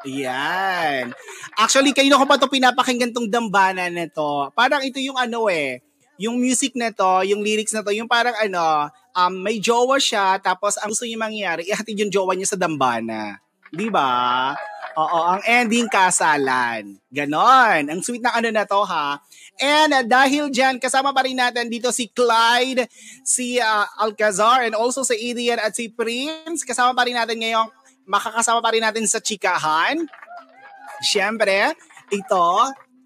Ayan. 0.06 1.10
Actually, 1.56 1.96
kayo 1.96 2.14
ko 2.20 2.26
pa 2.28 2.36
to 2.38 2.46
pinapakinggan 2.46 3.10
tong 3.10 3.26
dambana 3.26 3.90
na 3.90 4.06
to. 4.06 4.52
Parang 4.52 4.84
ito 4.84 5.02
yung 5.02 5.18
ano 5.18 5.50
eh, 5.50 5.82
yung 6.20 6.36
music 6.38 6.76
na 6.76 6.92
to, 6.92 7.24
yung 7.24 7.40
lyrics 7.40 7.72
na 7.72 7.82
to, 7.82 7.92
yung 7.92 8.08
parang 8.08 8.36
ano, 8.38 8.92
um, 9.16 9.32
may 9.40 9.58
jowa 9.58 9.96
siya, 10.00 10.36
tapos 10.40 10.76
ang 10.80 10.92
gusto 10.92 11.08
niya 11.08 11.20
mangyari, 11.20 11.62
ihatid 11.68 11.96
yung 11.96 12.12
jowa 12.12 12.32
niya 12.36 12.56
sa 12.56 12.60
dambana. 12.60 13.40
Di 13.72 13.88
ba? 13.90 14.54
Oo, 14.96 15.20
ang 15.28 15.44
ending 15.44 15.92
kasalan. 15.92 16.96
Ganon. 17.12 17.84
Ang 17.92 18.00
sweet 18.00 18.24
na 18.24 18.32
ano 18.32 18.48
na 18.48 18.64
to 18.64 18.80
ha. 18.80 19.20
And 19.60 19.92
uh, 19.92 20.00
dahil 20.00 20.48
dyan, 20.48 20.80
kasama 20.80 21.12
pa 21.12 21.28
rin 21.28 21.36
natin 21.36 21.68
dito 21.68 21.92
si 21.92 22.08
Clyde, 22.08 22.88
si 23.20 23.60
uh, 23.60 23.84
Alcazar, 24.00 24.64
and 24.64 24.72
also 24.72 25.04
si 25.04 25.12
Adrian 25.12 25.60
at 25.60 25.76
si 25.76 25.92
Prince. 25.92 26.64
Kasama 26.64 26.96
pa 26.96 27.04
rin 27.04 27.12
natin 27.12 27.36
ngayong 27.36 27.68
makakasama 28.08 28.64
pa 28.64 28.72
rin 28.72 28.80
natin 28.80 29.04
sa 29.04 29.20
chikahan. 29.20 30.00
Siyempre, 31.04 31.76
ito, 32.08 32.48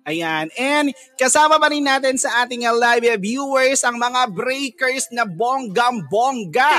Ayan. 0.08 0.48
And 0.56 0.96
kasama 1.20 1.60
pa 1.60 1.68
rin 1.68 1.84
natin 1.84 2.16
sa 2.16 2.42
ating 2.42 2.64
live 2.64 3.20
viewers 3.20 3.84
ang 3.84 4.00
mga 4.00 4.32
breakers 4.32 5.06
na 5.12 5.28
bonggam-bongga. 5.28 6.72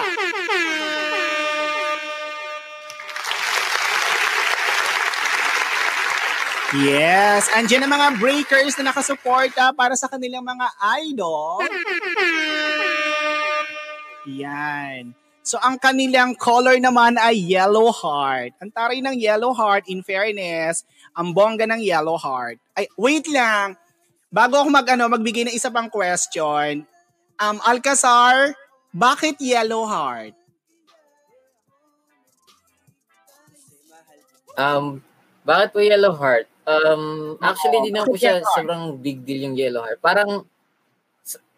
Yes, 6.72 7.52
andyan 7.52 7.84
ang 7.84 7.92
mga 7.92 8.08
breakers 8.16 8.80
na 8.80 8.96
nakasuporta 8.96 9.76
para 9.76 9.92
sa 10.00 10.08
kanilang 10.08 10.48
mga 10.48 10.68
idol. 11.04 11.68
Yan. 14.32 15.12
So 15.44 15.60
ang 15.60 15.76
kanilang 15.84 16.40
color 16.40 16.80
naman 16.80 17.20
ay 17.20 17.36
yellow 17.44 17.92
heart. 17.92 18.56
Ang 18.64 18.72
taray 18.72 19.04
ng 19.04 19.20
yellow 19.20 19.52
heart, 19.52 19.84
in 19.92 20.00
fairness, 20.00 20.88
ang 21.12 21.36
bongga 21.36 21.68
ng 21.68 21.84
yellow 21.84 22.16
heart. 22.16 22.56
Ay, 22.72 22.88
wait 22.96 23.28
lang. 23.28 23.76
Bago 24.32 24.64
ako 24.64 24.72
mag, 24.72 24.88
ano, 24.88 25.12
magbigay 25.12 25.52
ng 25.52 25.56
isa 25.58 25.68
pang 25.68 25.92
question, 25.92 26.88
um, 27.36 27.58
Alcazar, 27.68 28.56
bakit 28.96 29.36
yellow 29.44 29.84
heart? 29.84 30.32
Um, 34.56 35.04
bakit 35.42 35.74
po 35.74 35.82
Yellow 35.82 36.14
Heart? 36.14 36.51
Um, 36.62 37.36
actually, 37.42 37.90
di 37.90 37.92
naman 37.92 38.06
po 38.06 38.18
siya 38.18 38.42
sobrang 38.46 38.98
big 39.02 39.26
deal 39.26 39.50
yung 39.50 39.58
Yellow 39.58 39.82
Heart. 39.82 40.00
Parang, 40.00 40.46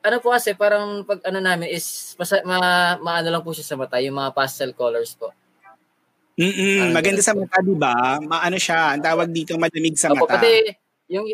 ano 0.04 0.18
po 0.20 0.32
kasi, 0.32 0.56
parang 0.56 1.04
pag 1.04 1.20
ano 1.28 1.40
namin 1.44 1.68
is, 1.72 2.16
masa, 2.16 2.40
ma, 2.48 2.96
maano 3.00 3.28
lang 3.28 3.44
po 3.44 3.52
siya 3.52 3.68
sa 3.68 3.76
mata, 3.76 4.00
yung 4.00 4.16
mga 4.16 4.32
pastel 4.32 4.72
colors 4.72 5.16
po. 5.16 5.36
Mm-mm, 6.40 6.90
Parang 6.90 6.96
maganda 6.98 7.22
sa 7.22 7.36
mata, 7.36 7.62
di 7.62 7.76
ba? 7.78 8.18
Maano 8.20 8.58
siya, 8.58 8.96
ang 8.96 9.04
tawag 9.04 9.30
dito 9.30 9.54
malamig 9.60 10.00
sa 10.00 10.10
Opo, 10.12 10.26
mata. 10.26 10.40
pati 10.40 10.72
yung 11.12 11.28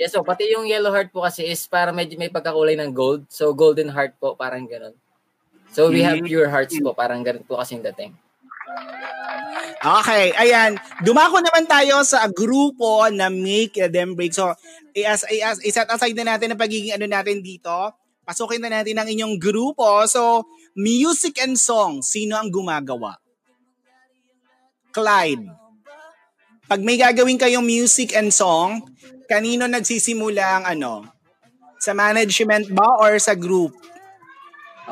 Yes, 0.00 0.16
so 0.16 0.24
pati 0.24 0.48
yung 0.48 0.64
yellow 0.64 0.88
heart 0.88 1.12
po 1.12 1.20
kasi 1.20 1.44
is 1.44 1.68
para 1.68 1.92
medyo 1.92 2.16
may 2.16 2.32
pagkakulay 2.32 2.74
ng 2.80 2.96
gold. 2.96 3.28
So 3.28 3.52
golden 3.52 3.92
heart 3.92 4.16
po, 4.16 4.32
parang 4.34 4.64
ganun. 4.64 4.96
So 5.68 5.92
we 5.92 6.00
have 6.00 6.18
Mm. 6.18 6.26
pure 6.26 6.48
hearts 6.48 6.74
po, 6.80 6.96
parang 6.96 7.20
ganun 7.20 7.44
po 7.44 7.60
kasi 7.60 7.76
yung 7.76 7.84
dating. 7.84 8.16
Okay, 9.82 10.30
ayan. 10.38 10.78
Dumako 11.02 11.42
naman 11.42 11.66
tayo 11.66 12.06
sa 12.06 12.30
grupo 12.30 13.02
na 13.10 13.26
Make 13.26 13.90
Them 13.90 14.14
Break. 14.14 14.30
So, 14.30 14.54
i-as, 14.94 15.26
i-as, 15.26 15.58
iset 15.66 15.90
aside 15.90 16.14
na 16.14 16.34
natin 16.34 16.54
ang 16.54 16.60
pagiging 16.60 16.94
ano 16.94 17.10
natin 17.10 17.42
dito. 17.42 17.74
Pasukin 18.22 18.62
na 18.62 18.70
natin 18.70 19.02
ang 19.02 19.10
inyong 19.10 19.34
grupo. 19.42 20.06
So, 20.06 20.46
music 20.78 21.42
and 21.42 21.58
song, 21.58 22.06
sino 22.06 22.38
ang 22.38 22.54
gumagawa? 22.54 23.18
Clyde. 24.94 25.50
Pag 26.70 26.80
may 26.86 26.94
gagawin 26.94 27.40
kayong 27.40 27.66
music 27.66 28.14
and 28.14 28.30
song, 28.30 28.86
kanino 29.26 29.66
nagsisimula 29.66 30.62
ang 30.62 30.64
ano? 30.78 30.92
Sa 31.82 31.90
management 31.90 32.70
ba 32.70 33.02
or 33.02 33.18
sa 33.18 33.34
group? 33.34 33.74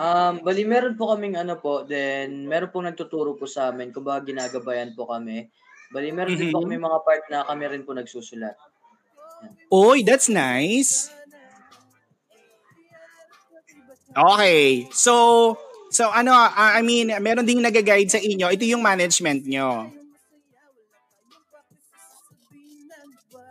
Um, 0.01 0.41
bali 0.41 0.65
meron 0.65 0.97
po 0.97 1.13
kaming 1.13 1.37
ano 1.37 1.61
po, 1.61 1.85
then 1.85 2.49
meron 2.49 2.73
pong 2.73 2.89
nagtuturo 2.89 3.37
po 3.37 3.45
sa 3.45 3.69
amin, 3.69 3.93
kung 3.93 4.01
baga 4.01 4.25
ginagabayan 4.25 4.97
po 4.97 5.05
kami. 5.05 5.53
Bali 5.93 6.09
meron 6.09 6.41
din 6.41 6.49
po 6.49 6.65
Mhm. 6.65 6.65
kami 6.65 6.77
mga 6.81 6.99
part 7.05 7.25
na 7.29 7.45
kami 7.45 7.65
rin 7.69 7.85
po 7.85 7.93
nagsusulat. 7.93 8.57
Oy, 9.69 10.01
that's 10.01 10.33
nice. 10.33 11.13
Okay. 14.11 14.89
So, 14.91 15.55
so 15.93 16.09
ano, 16.11 16.33
uh, 16.33 16.51
I 16.51 16.81
mean, 16.81 17.13
meron 17.21 17.45
ding 17.45 17.61
nag-guide 17.61 18.11
sa 18.11 18.19
inyo. 18.19 18.49
Ito 18.51 18.65
yung 18.65 18.81
management 18.83 19.45
nyo. 19.47 19.93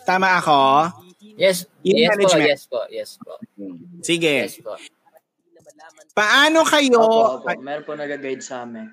Tama 0.04 0.42
ako? 0.42 0.60
Yes, 1.38 1.70
Yung 1.86 1.96
yes 2.02 2.10
po, 2.10 2.14
management. 2.18 2.48
yes 2.50 2.62
po, 2.66 2.80
yes 2.90 3.12
po. 3.22 3.34
Sige. 4.02 4.36
Yes 4.50 4.58
po. 4.60 4.74
Paano 6.20 6.68
kayo... 6.68 7.00
Opo, 7.00 7.48
opo. 7.48 7.48
Meron 7.64 7.88
po 7.88 7.96
nag-guide 7.96 8.44
sa 8.44 8.68
amin. 8.68 8.92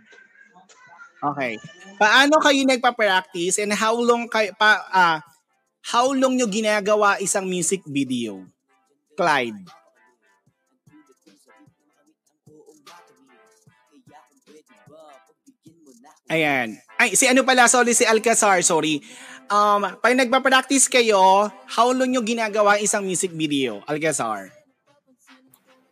Okay. 1.19 1.59
Paano 1.99 2.39
kayo 2.39 2.63
nagpa-practice 2.63 3.59
and 3.59 3.75
how 3.75 3.99
long 3.99 4.31
kayo 4.31 4.55
pa 4.55 4.85
ah 4.95 5.19
how 5.91 6.13
long 6.15 6.39
nyo 6.39 6.47
ginagawa 6.47 7.19
isang 7.19 7.49
music 7.49 7.83
video? 7.89 8.47
Clyde. 9.19 9.59
Ayan. 16.27 16.79
Ay, 16.99 17.15
si 17.15 17.27
ano 17.31 17.47
pala, 17.47 17.71
sorry, 17.71 17.95
si 17.95 18.03
Alcazar, 18.03 18.59
sorry. 18.67 18.99
Um, 19.47 19.83
pag 20.03 20.15
nagpa-practice 20.19 20.91
kayo, 20.91 21.51
how 21.71 21.89
long 21.91 22.11
nyo 22.11 22.23
ginagawa 22.23 22.83
isang 22.83 23.07
music 23.07 23.31
video? 23.31 23.83
Alcazar. 23.87 24.56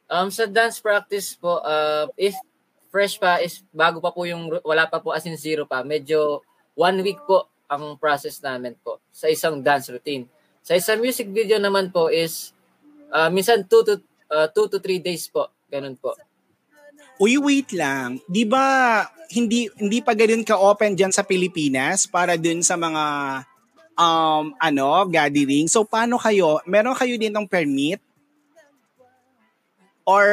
Um, 0.08 0.28
sa 0.28 0.44
dance 0.44 0.78
practice 0.80 1.34
po, 1.36 1.60
uh, 1.64 2.06
if 2.20 2.36
fresh 2.92 3.16
pa, 3.18 3.40
is 3.40 3.64
bago 3.72 3.98
pa 3.98 4.12
po 4.12 4.28
yung, 4.28 4.52
wala 4.62 4.86
pa 4.86 5.00
po 5.00 5.10
as 5.10 5.24
in 5.26 5.34
zero 5.34 5.64
pa, 5.64 5.82
medyo 5.82 6.44
one 6.76 7.00
week 7.02 7.18
po 7.24 7.48
ang 7.66 7.96
process 7.96 8.38
namin 8.44 8.76
po 8.84 9.00
sa 9.10 9.26
isang 9.26 9.58
dance 9.64 9.88
routine. 9.88 10.28
Sa 10.62 10.76
isang 10.76 11.00
music 11.00 11.28
video 11.32 11.56
naman 11.58 11.90
po 11.90 12.12
is, 12.12 12.54
uh, 13.10 13.32
minsan 13.32 13.64
two 13.66 13.82
to, 13.82 13.98
uh, 14.30 14.46
two 14.52 14.68
to 14.68 14.78
three 14.78 15.00
days 15.00 15.26
po, 15.26 15.48
ganun 15.72 15.96
po. 15.96 16.14
Uy, 17.22 17.38
wait 17.38 17.70
lang. 17.70 18.18
'Di 18.26 18.42
ba 18.42 19.06
hindi 19.30 19.70
hindi 19.78 20.02
pa 20.02 20.18
ganoon 20.18 20.42
ka-open 20.42 20.98
diyan 20.98 21.14
sa 21.14 21.22
Pilipinas 21.22 22.10
para 22.10 22.34
dun 22.34 22.58
sa 22.60 22.74
mga 22.74 23.04
um 23.94 24.50
ano, 24.58 25.06
gathering. 25.06 25.70
So 25.70 25.86
paano 25.86 26.18
kayo? 26.18 26.58
Meron 26.66 26.98
kayo 26.98 27.14
din 27.14 27.30
ng 27.30 27.46
permit? 27.46 28.02
Or 30.04 30.26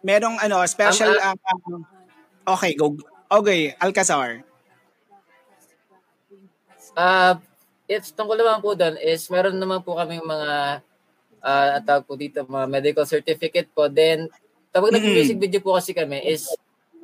merong 0.00 0.38
ano, 0.38 0.62
special 0.66 1.14
Ang- 1.18 1.38
um, 1.68 1.82
Okay, 2.44 2.76
go. 2.76 2.92
Okay, 3.32 3.72
Alcazar. 3.80 4.44
Uh, 6.94 7.34
it's 7.88 8.12
tungkol 8.12 8.36
naman 8.38 8.60
po 8.60 8.76
doon 8.76 8.94
is 9.00 9.26
meron 9.26 9.56
naman 9.56 9.82
po 9.82 9.96
kaming 9.96 10.22
mga 10.22 10.78
uh, 11.40 11.76
tawag 11.82 12.04
po 12.04 12.14
dito, 12.14 12.44
mga 12.44 12.66
medical 12.68 13.06
certificate 13.08 13.66
po. 13.72 13.88
Then, 13.88 14.28
kapag 14.70 14.92
Mm. 14.92 14.96
nag-music 15.00 15.36
video 15.40 15.60
po 15.64 15.74
kasi 15.74 15.96
kami 15.96 16.20
is 16.22 16.46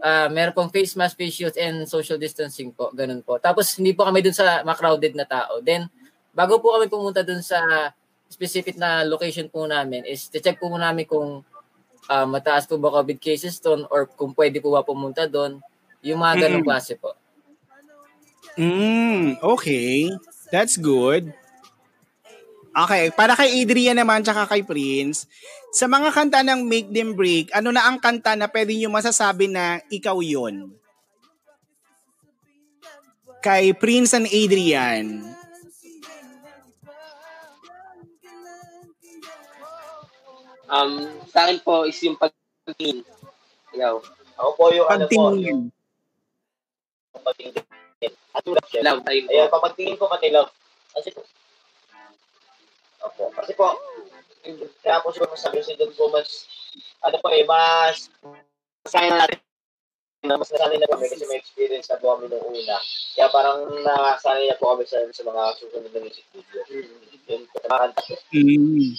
uh, 0.00 0.28
meron 0.28 0.54
pong 0.54 0.70
face 0.70 0.92
mask, 0.94 1.16
face 1.16 1.34
shields, 1.34 1.58
and 1.58 1.88
social 1.88 2.20
distancing 2.20 2.70
po. 2.70 2.92
Ganun 2.92 3.24
po. 3.24 3.40
Tapos, 3.40 3.72
hindi 3.76 3.92
po 3.92 4.04
kami 4.04 4.20
dun 4.20 4.36
sa 4.36 4.60
ma-crowded 4.62 5.12
na 5.16 5.24
tao. 5.24 5.60
Then, 5.60 5.88
bago 6.32 6.60
po 6.60 6.76
kami 6.76 6.86
pumunta 6.86 7.24
dun 7.24 7.40
sa 7.40 7.60
specific 8.30 8.78
na 8.78 9.02
location 9.02 9.50
po 9.50 9.66
namin 9.66 10.06
is 10.06 10.30
check 10.30 10.56
po 10.56 10.70
muna 10.70 10.94
namin 10.94 11.04
kung 11.04 11.42
uh, 12.06 12.26
mataas 12.30 12.64
po 12.70 12.78
ba 12.78 12.94
COVID 13.02 13.18
cases 13.18 13.58
doon 13.58 13.84
or 13.90 14.06
kung 14.06 14.30
pwede 14.38 14.62
po 14.62 14.70
ba 14.70 14.86
pumunta 14.86 15.26
doon. 15.26 15.58
Yung 16.00 16.22
mga 16.22 16.46
ganong 16.46 16.64
Mm. 16.64 16.68
klase 16.70 16.94
po. 16.96 17.12
Mm, 18.54 19.36
okay. 19.42 20.08
That's 20.48 20.78
good. 20.78 21.30
Okay, 22.70 23.10
para 23.18 23.34
kay 23.34 23.66
Adrian 23.66 23.98
naman 23.98 24.22
tsaka 24.22 24.46
kay 24.46 24.62
Prince, 24.62 25.26
sa 25.74 25.90
mga 25.90 26.14
kanta 26.14 26.40
ng 26.46 26.62
Make 26.62 26.90
Them 26.94 27.18
Break, 27.18 27.50
ano 27.50 27.74
na 27.74 27.82
ang 27.86 27.98
kanta 27.98 28.38
na 28.38 28.46
pwede 28.46 28.74
nyo 28.78 28.90
masasabi 28.94 29.50
na 29.50 29.82
ikaw 29.90 30.18
yon? 30.22 30.70
Kay 33.42 33.74
Prince 33.74 34.14
and 34.14 34.30
Adrian. 34.30 35.34
Um, 40.70 41.02
sa 41.28 41.46
akin 41.46 41.58
po 41.66 41.82
is 41.82 41.98
yung 42.00 42.14
pagtingin. 42.14 43.02
Ikaw. 43.74 43.94
Ako 44.38 44.50
po 44.54 44.64
yung 44.70 44.86
ano 44.86 45.04
po, 45.10 45.34
Pagtingin. 45.34 45.68
yung 47.10 47.24
pagtingin. 47.26 47.54
At 48.30 48.42
tulad 48.46 48.64
siya. 48.70 48.86
Love, 48.86 49.02
po. 49.02 49.10
Ayan, 49.10 49.48
papagtingin 49.50 49.98
ko 49.98 50.06
pati 50.06 50.30
love. 50.30 50.50
Kasi 50.94 51.10
po, 51.10 51.26
Opo, 53.00 53.32
kasi 53.32 53.56
po, 53.56 53.80
kaya 54.84 55.00
po 55.00 55.08
siguro 55.08 55.32
masabi 55.32 55.64
kasi 55.64 55.72
doon 55.80 55.88
po 55.96 56.12
mas, 56.12 56.44
ano 57.00 57.16
po 57.16 57.32
eh, 57.32 57.48
mas, 57.48 58.12
kaya 58.84 59.08
na 59.08 59.24
natin 59.24 59.40
na 60.20 60.36
mas 60.36 60.52
nasanay 60.52 60.76
na 60.76 60.90
kami 60.92 61.08
kasi 61.08 61.24
may 61.24 61.40
experience 61.40 61.88
na 61.88 61.96
po 61.96 62.12
kami 62.12 62.28
nung 62.28 62.44
una. 62.44 62.76
Kaya 63.16 63.28
parang 63.32 63.58
nasanay 63.80 64.52
na 64.52 64.56
po 64.60 64.76
kami 64.76 64.84
sa, 64.84 65.00
sa 65.08 65.22
mga 65.24 65.42
susunod 65.56 65.90
na 65.96 66.00
music 66.04 66.26
video. 66.36 66.60
Yun 67.30 67.42
po, 67.48 67.56
nakakanta 67.64 68.00
po. 68.04 68.14
Mm. 68.36 68.92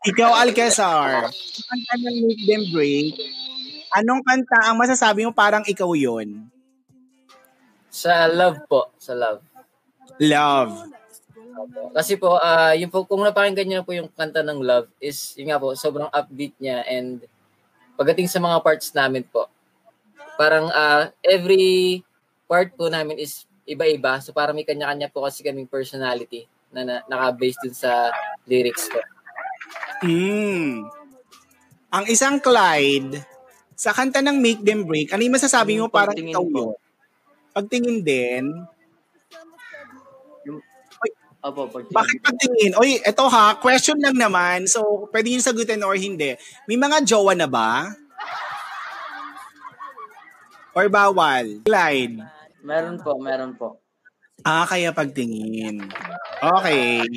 Ikaw, 0.00 0.30
Alcazar, 0.44 1.28
sa 1.32 1.62
kanta 1.72 1.94
ng 2.04 2.16
Make 2.24 2.44
Them 2.44 2.64
Break, 2.72 3.16
anong 3.96 4.22
kanta 4.28 4.58
ang 4.68 4.76
masasabi 4.76 5.24
mo 5.24 5.32
parang 5.32 5.64
ikaw 5.64 5.88
yon? 5.96 6.48
Sa 7.88 8.28
love 8.28 8.60
po. 8.68 8.92
Sa 9.00 9.16
love. 9.16 9.40
Love. 10.20 10.92
Kasi 11.96 12.20
po, 12.20 12.36
ah 12.36 12.76
yung 12.76 12.92
po, 12.92 13.08
kung 13.08 13.24
napakinggan 13.24 13.64
niyo 13.64 13.76
na 13.80 13.86
po 13.88 13.96
yung 13.96 14.12
kanta 14.12 14.44
ng 14.44 14.60
Love 14.60 14.88
is, 15.00 15.32
yun 15.36 15.48
nga 15.48 15.60
po, 15.60 15.72
sobrang 15.72 16.12
upbeat 16.12 16.54
niya 16.60 16.84
and 16.84 17.24
pagdating 18.00 18.32
sa 18.32 18.40
mga 18.40 18.64
parts 18.64 18.96
namin 18.96 19.28
po, 19.28 19.44
parang 20.40 20.72
ah 20.72 21.12
every 21.20 22.00
part 22.48 22.72
po 22.72 22.88
namin 22.88 23.20
is 23.20 23.44
iba-iba. 23.68 24.16
So 24.24 24.32
parang 24.32 24.56
may 24.56 24.64
kanya-kanya 24.64 25.12
po 25.12 25.28
kasi 25.28 25.44
kaming 25.44 25.68
personality 25.68 26.48
na, 26.72 26.80
na 26.80 26.96
naka-base 27.04 27.60
dun 27.60 27.76
sa 27.76 28.08
lyrics 28.48 28.88
po. 28.88 29.04
Mm. 30.00 30.88
Ang 31.92 32.04
isang 32.08 32.40
Clyde, 32.40 33.20
sa 33.76 33.92
kanta 33.92 34.24
ng 34.24 34.40
Make 34.40 34.64
Them 34.64 34.88
Break, 34.88 35.12
ano 35.12 35.20
yung 35.20 35.36
masasabi 35.36 35.76
mo 35.76 35.86
Yung 35.86 35.92
parang 35.92 36.16
ikaw 36.16 36.40
yun? 36.40 36.72
Pagtingin 37.52 38.00
din, 38.00 38.44
Opo, 41.40 41.72
pag 41.72 41.88
bakit 41.88 42.20
pagtingin? 42.20 42.76
Oy, 42.76 43.00
eto 43.00 43.24
ha, 43.24 43.56
question 43.56 43.96
lang 43.96 44.12
naman. 44.12 44.68
So, 44.68 45.08
pwede 45.08 45.32
yung 45.32 45.40
sagutin 45.40 45.80
or 45.80 45.96
hindi. 45.96 46.36
May 46.68 46.76
mga 46.76 47.00
jowa 47.00 47.32
na 47.32 47.48
ba? 47.48 47.88
Or 50.76 50.86
bawal? 50.92 51.64
Clyde? 51.64 52.20
Meron 52.60 53.00
po, 53.00 53.16
meron 53.16 53.56
po. 53.56 53.80
Ah, 54.44 54.68
kaya 54.68 54.92
pagtingin. 54.92 55.88
Okay. 56.40 57.08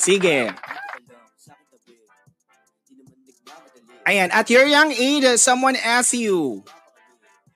Sige. 0.00 0.48
Ayan, 4.08 4.32
at 4.32 4.48
your 4.48 4.64
young 4.64 4.88
age, 4.96 5.28
someone 5.36 5.76
asks 5.76 6.16
you, 6.16 6.64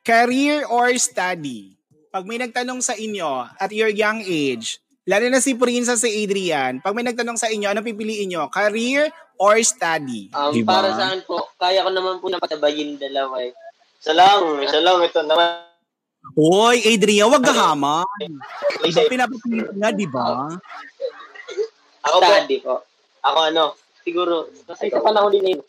career 0.05 0.69
or 0.69 0.93
study? 1.01 1.81
Pag 2.13 2.29
may 2.29 2.37
nagtanong 2.37 2.85
sa 2.85 2.93
inyo 2.93 3.49
at 3.57 3.73
your 3.73 3.89
young 3.89 4.21
age, 4.21 4.77
lalo 5.09 5.27
na 5.29 5.43
si 5.43 5.55
Prince 5.59 5.91
at 5.91 6.01
si 6.01 6.11
Adrian, 6.23 6.79
pag 6.79 6.95
may 6.95 7.07
nagtanong 7.07 7.39
sa 7.39 7.51
inyo, 7.51 7.71
ano 7.71 7.83
pipiliin 7.83 8.31
nyo? 8.31 8.47
Career 8.53 9.11
or 9.39 9.59
study? 9.63 10.31
Um, 10.35 10.55
Diba? 10.55 10.79
Para 10.79 10.95
saan 10.95 11.21
po, 11.27 11.51
kaya 11.59 11.83
ko 11.83 11.91
naman 11.91 12.23
po 12.23 12.31
napatabayin 12.31 12.99
dalawa 12.99 13.43
eh. 13.43 13.53
Isa 14.03 14.15
lang, 14.15 14.59
isa 14.63 14.83
lang. 14.83 14.99
Ito 15.03 15.23
naman. 15.27 15.67
Hoy, 16.39 16.79
Adrian, 16.87 17.31
wag 17.31 17.43
gahaman. 17.43 18.07
Diba 18.83 19.03
pinapapili 19.11 19.63
nga, 19.79 19.91
di 19.91 20.07
ba? 20.07 20.51
Ako 22.03 22.17
po, 22.19 22.27
Study 22.27 22.59
po. 22.63 22.75
ako 23.23 23.39
ano, 23.47 23.65
Siguro, 24.03 24.51
kasi 24.67 24.91
sa 24.91 24.99
panahon 24.99 25.31
din 25.31 25.43
na 25.47 25.51
yun. 25.55 25.63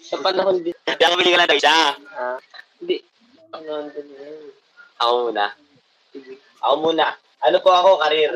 Sa 0.00 0.16
panahon 0.20 0.64
din. 0.64 0.72
Kaya 0.84 1.12
ko 1.12 1.16
ka 1.20 1.36
lang 1.36 1.48
tayo 1.48 1.60
isa. 1.60 1.76
Ah, 2.16 2.38
hindi. 2.80 3.04
Panahon 3.52 3.92
din 3.92 4.06
yun. 4.08 4.48
Ako 4.96 5.12
muna. 5.28 5.46
Ako 6.64 6.74
muna. 6.80 7.06
Ano 7.44 7.58
po 7.60 7.70
ako, 7.70 7.90
karir. 8.00 8.32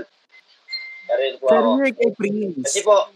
Karir 1.09 1.35
po 1.41 1.47
ako. 1.49 1.81
Career 1.81 1.93
kay 1.97 2.11
Prince. 2.13 2.61
Kasi 2.69 2.81
po, 2.85 3.09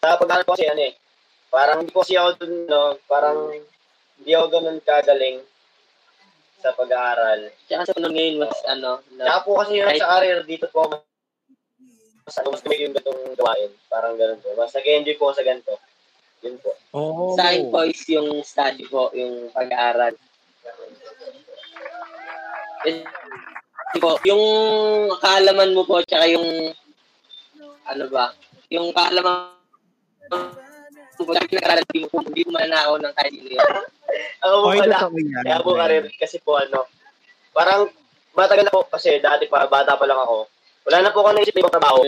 sa 0.00 0.16
pag 0.16 0.44
po 0.44 0.56
kasi 0.56 0.68
ano 0.68 0.82
eh, 0.84 0.92
parang 1.52 1.84
hindi 1.84 1.92
po 1.92 2.00
kasi 2.04 2.16
ako 2.16 2.30
dun, 2.40 2.54
no, 2.68 2.96
parang 3.08 3.52
hindi 4.20 4.30
ako 4.32 4.46
ganun 4.52 4.80
kagaling 4.80 5.40
sa 6.64 6.72
pag-aaral. 6.72 7.52
Tsaka 7.68 7.92
sa 7.92 7.96
panahon 7.96 8.16
ngayon, 8.16 8.36
mas 8.40 8.58
ano, 8.64 8.90
na, 9.20 9.24
Tsaka 9.28 9.40
po 9.44 9.50
kasi 9.60 9.72
yun 9.76 9.88
kahit- 9.88 10.00
sa 10.00 10.10
career, 10.16 10.38
dito 10.48 10.66
po 10.72 10.88
mas, 12.24 12.34
ano, 12.40 12.56
mas 12.56 12.64
kumigil 12.64 12.88
yung 12.88 12.96
ganitong 12.96 13.36
gawain. 13.36 13.72
Parang 13.92 14.16
ganun 14.16 14.40
po. 14.40 14.56
Mas 14.56 14.72
nag-enjoy 14.72 15.16
po 15.20 15.36
sa 15.36 15.44
ganito. 15.44 15.76
Yun 16.40 16.56
po. 16.64 16.72
Oh. 16.96 17.36
Sa 17.36 17.52
akin 17.52 17.68
po 17.68 17.84
is 17.84 18.00
yung 18.08 18.40
study 18.40 18.88
po, 18.88 19.12
yung 19.12 19.52
pag-aaral. 19.52 20.16
Po, 24.00 24.18
yung 24.24 24.44
kaalaman 25.18 25.70
mo 25.74 25.82
po, 25.86 26.02
tsaka 26.02 26.26
yung, 26.30 26.72
ano 27.84 28.04
ba, 28.10 28.32
yung 28.70 28.90
kaalaman 28.94 29.54
mo 30.30 30.36
po, 31.14 31.30
tsaka 31.30 31.50
pinag-aralan 31.50 31.86
mo 31.86 32.08
po, 32.10 32.18
hindi 32.26 32.42
mo 32.46 32.50
manakaw 32.58 32.94
ng 32.98 33.14
kahit 33.14 33.32
ano 33.34 33.48
yun. 33.50 33.68
Ako 34.44 34.54
po 34.60 34.68
pala. 34.78 34.98
Kaya 35.44 35.58
po 35.62 35.70
karir, 35.74 36.04
kasi 36.18 36.36
po 36.42 36.58
ano, 36.58 36.86
parang 37.54 37.90
matagal 38.34 38.66
na 38.66 38.74
po 38.74 38.82
kasi 38.90 39.22
dati 39.22 39.46
pa, 39.46 39.66
bata 39.70 39.94
pa 39.94 40.04
lang 40.06 40.18
ako. 40.18 40.50
Wala 40.90 40.98
na 41.00 41.14
po 41.14 41.24
ako 41.24 41.30
naisip 41.38 41.54
na 41.54 41.62
ibang 41.64 41.76
trabaho. 41.78 41.98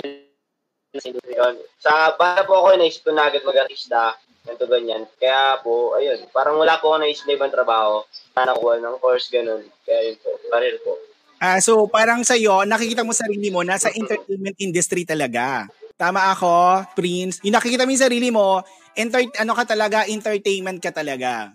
Sa 1.80 1.93
bata 2.18 2.45
po 2.45 2.53
ako, 2.61 2.68
naisip 2.76 3.07
ko 3.07 3.11
na 3.14 3.30
agad 3.30 3.47
mag-artista, 3.47 4.16
ganito 4.45 4.66
ganyan. 4.68 5.03
Kaya 5.16 5.59
po, 5.62 5.95
ayun, 5.97 6.26
parang 6.34 6.59
wala 6.59 6.76
po 6.82 6.93
ako 6.93 6.97
naisip 7.03 7.24
na 7.30 7.37
ibang 7.39 7.55
trabaho. 7.55 8.03
Na 8.37 8.53
nakuha 8.53 8.82
ng 8.82 9.01
course, 9.01 9.30
ganun. 9.32 9.64
Kaya 9.87 10.12
yun 10.12 10.16
po, 10.20 10.37
career 10.51 10.76
po. 10.82 10.99
Ah, 11.37 11.61
so 11.61 11.84
parang 11.89 12.24
sa 12.24 12.32
iyo, 12.32 12.64
nakikita 12.64 13.05
mo 13.05 13.12
sarili 13.12 13.53
mo 13.53 13.61
nasa 13.61 13.93
entertainment 13.93 14.57
industry 14.57 15.05
talaga. 15.05 15.68
Tama 15.97 16.32
ako, 16.32 16.84
Prince. 16.97 17.41
Yung 17.45 17.57
nakikita 17.57 17.84
mo 17.84 17.93
yung 17.93 18.05
sarili 18.05 18.28
mo, 18.32 18.61
enter, 18.97 19.24
ano 19.41 19.53
ka 19.53 19.64
talaga, 19.68 20.09
entertainment 20.09 20.80
ka 20.80 20.93
talaga. 20.93 21.53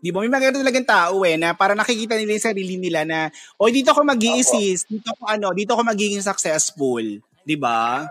Di 0.00 0.08
ba? 0.14 0.24
May 0.24 0.32
mga 0.32 0.56
talagang 0.56 0.86
tao 0.88 1.26
eh, 1.28 1.36
na 1.36 1.52
para 1.52 1.76
nakikita 1.76 2.16
nila 2.16 2.38
yung 2.38 2.48
sarili 2.54 2.74
nila 2.80 3.04
na, 3.04 3.28
o 3.60 3.68
dito 3.68 3.92
ako 3.92 4.00
mag 4.00 4.16
assist 4.16 4.88
dito 4.88 5.12
ako 5.12 5.22
ano, 5.28 5.52
dito 5.52 5.76
ako 5.76 5.82
magiging 5.84 6.24
successful. 6.24 7.04
Di 7.44 7.56
ba? 7.58 8.08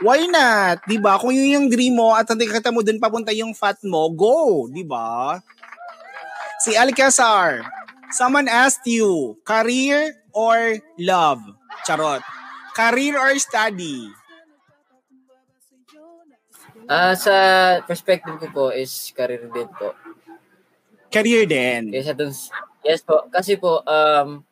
Why 0.00 0.28
not? 0.28 0.80
Di 0.88 0.96
ba? 0.96 1.20
Kung 1.20 1.32
yun 1.32 1.60
yung 1.60 1.66
dream 1.68 2.00
mo 2.00 2.16
at 2.16 2.24
nakikita 2.28 2.72
mo 2.72 2.80
dun 2.80 2.96
papunta 2.96 3.36
yung 3.36 3.52
fat 3.52 3.76
mo, 3.84 4.08
go. 4.12 4.64
Di 4.72 4.84
ba? 4.84 5.36
Si 6.64 6.72
Alcazar, 6.72 7.60
someone 8.10 8.48
asked 8.48 8.86
you, 8.86 9.38
career 9.42 10.14
or 10.32 10.78
love? 10.98 11.40
Charot. 11.86 12.22
Career 12.74 13.16
or 13.18 13.32
study? 13.38 14.10
Ah, 16.86 17.18
sa 17.18 17.34
perspective 17.82 18.38
ko 18.38 18.46
po 18.54 18.64
is 18.70 19.10
career 19.10 19.50
din 19.50 19.66
po. 19.74 19.90
Career 21.10 21.42
din. 21.48 21.90
Kaysa 21.90 22.14
dun, 22.14 22.30
yes 22.86 23.02
po, 23.02 23.26
kasi 23.26 23.58
po, 23.58 23.82
um, 23.82 24.44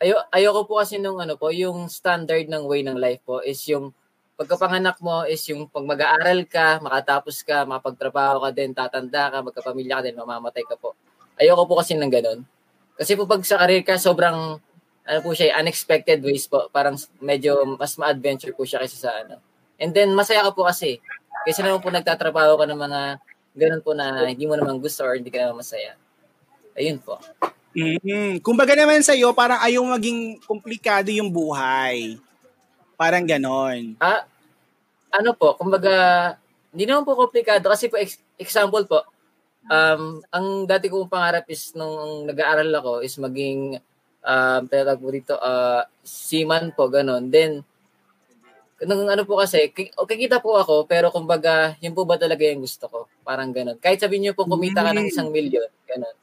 ayo, 0.00 0.16
ayoko 0.32 0.64
po 0.64 0.80
kasi 0.80 0.96
nung 0.96 1.20
ano 1.20 1.36
po, 1.36 1.52
yung 1.52 1.92
standard 1.92 2.48
ng 2.48 2.64
way 2.64 2.80
ng 2.80 2.96
life 2.96 3.20
po 3.24 3.44
is 3.44 3.60
yung 3.68 3.92
pagkapanganak 4.36 5.00
mo 5.00 5.24
is 5.24 5.40
yung 5.48 5.64
pag 5.68 5.84
mag-aaral 5.84 6.44
ka, 6.44 6.80
makatapos 6.84 7.40
ka, 7.40 7.64
mapagtrabaho 7.64 8.44
ka 8.44 8.50
din, 8.52 8.76
tatanda 8.76 9.32
ka, 9.32 9.40
magkapamilya 9.40 10.00
ka 10.00 10.02
din, 10.04 10.16
mamamatay 10.16 10.64
ka 10.68 10.76
po. 10.76 10.92
Ayoko 11.36 11.68
po 11.68 11.74
kasi 11.80 11.92
ng 11.96 12.08
ganun. 12.08 12.40
Kasi 12.96 13.12
po 13.12 13.28
pag 13.28 13.44
sa 13.44 13.60
career 13.60 13.84
ka, 13.84 14.00
sobrang, 14.00 14.56
ano 15.06 15.18
po 15.20 15.36
siya, 15.36 15.60
unexpected 15.60 16.24
ways 16.24 16.48
po. 16.48 16.72
Parang 16.72 16.96
medyo 17.20 17.76
mas 17.76 17.94
ma-adventure 18.00 18.56
po 18.56 18.64
siya 18.64 18.80
kaysa 18.80 18.98
sa 18.98 19.10
ano. 19.12 19.36
And 19.76 19.92
then, 19.92 20.16
masaya 20.16 20.40
ka 20.48 20.56
po 20.56 20.64
kasi. 20.64 20.98
Kasi 21.44 21.60
naman 21.60 21.84
po 21.84 21.92
nagtatrabaho 21.92 22.56
ka 22.56 22.64
ng 22.64 22.80
mga 22.80 23.00
ganun 23.56 23.82
po 23.84 23.96
na 23.96 24.28
hindi 24.28 24.44
mo 24.44 24.56
naman 24.56 24.80
gusto 24.80 25.04
or 25.04 25.16
hindi 25.16 25.32
ka 25.32 25.44
naman 25.44 25.60
masaya. 25.64 25.96
Ayun 26.76 27.00
po. 27.00 27.16
mm 27.72 28.44
Kumbaga 28.44 28.76
naman 28.76 29.00
sa 29.04 29.16
iyo, 29.16 29.32
parang 29.32 29.60
ayaw 29.64 29.84
maging 29.96 30.40
komplikado 30.44 31.08
yung 31.12 31.32
buhay. 31.32 32.20
Parang 32.96 33.24
ganon. 33.24 33.96
Ah, 34.00 34.24
ano 35.12 35.32
po, 35.32 35.56
kumbaga, 35.56 35.92
hindi 36.72 36.84
naman 36.84 37.04
po 37.04 37.16
komplikado 37.16 37.68
kasi 37.72 37.88
po, 37.88 37.96
ex- 37.96 38.20
example 38.36 38.84
po, 38.84 39.04
um, 39.70 40.22
ang 40.30 40.46
dati 40.66 40.86
kong 40.90 41.10
pangarap 41.10 41.46
is 41.50 41.74
nung 41.74 42.26
nag-aaral 42.26 42.70
ako 42.70 42.92
is 43.02 43.14
maging, 43.18 43.78
um, 44.22 44.60
tinatawag 44.66 45.00
po 45.02 45.08
dito, 45.10 45.34
uh, 45.38 45.82
seaman 46.02 46.74
po, 46.74 46.90
ganon. 46.90 47.30
Then, 47.30 47.62
nung 48.84 49.08
ano 49.08 49.24
po 49.24 49.40
kasi, 49.40 49.72
ki- 49.72 49.94
okay 49.96 50.16
kita 50.20 50.42
po 50.42 50.58
ako, 50.58 50.84
pero 50.84 51.08
kumbaga, 51.08 51.74
yun 51.80 51.96
po 51.96 52.04
ba 52.04 52.20
talaga 52.20 52.44
yung 52.44 52.62
gusto 52.62 52.86
ko? 52.86 52.98
Parang 53.24 53.50
ganon. 53.50 53.78
Kahit 53.80 54.02
sabihin 54.02 54.30
niyo 54.30 54.34
po 54.36 54.44
kumita 54.44 54.84
ka 54.84 54.92
ng 54.92 55.08
isang 55.08 55.32
milyon, 55.32 55.70
ganon. 55.88 56.16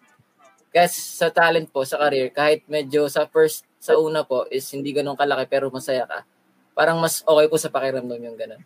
Kasi 0.73 0.97
sa 0.97 1.29
talent 1.29 1.69
po, 1.69 1.85
sa 1.85 2.01
career, 2.01 2.33
kahit 2.33 2.65
medyo 2.65 3.05
sa 3.05 3.29
first, 3.29 3.61
sa 3.77 3.93
una 3.93 4.25
po, 4.25 4.49
is 4.49 4.65
hindi 4.73 4.89
ganun 4.89 5.13
kalaki 5.13 5.45
pero 5.45 5.69
masaya 5.69 6.09
ka. 6.09 6.25
Parang 6.73 6.97
mas 6.97 7.21
okay 7.21 7.45
po 7.45 7.61
sa 7.61 7.69
pakiramdam 7.69 8.17
yung 8.17 8.37
ganon. 8.37 8.61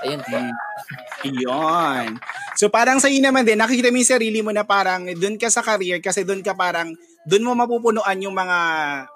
Ayun 0.00 0.22
po. 0.24 0.38
Iyon. 1.28 2.16
So 2.56 2.72
parang 2.72 3.00
sa 3.00 3.08
iyo 3.08 3.20
naman 3.20 3.44
din, 3.44 3.60
nakikita 3.60 3.92
mo 3.92 4.00
yung 4.00 4.12
sarili 4.16 4.40
mo 4.40 4.52
na 4.52 4.64
parang 4.64 5.08
doon 5.16 5.36
ka 5.36 5.48
sa 5.48 5.60
career 5.60 6.00
kasi 6.00 6.24
doon 6.24 6.40
ka 6.44 6.56
parang, 6.56 6.92
doon 7.28 7.44
mo 7.44 7.52
mapupunuan 7.56 8.20
yung 8.20 8.32
mga, 8.32 8.58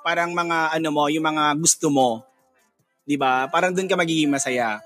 parang 0.05 0.33
mga 0.33 0.77
ano 0.77 0.89
mo, 0.93 1.09
yung 1.09 1.25
mga 1.25 1.57
gusto 1.57 1.89
mo. 1.89 2.25
'Di 3.05 3.17
ba? 3.21 3.49
Parang 3.53 3.73
doon 3.73 3.89
ka 3.89 3.97
magiging 3.97 4.33
masaya. 4.33 4.81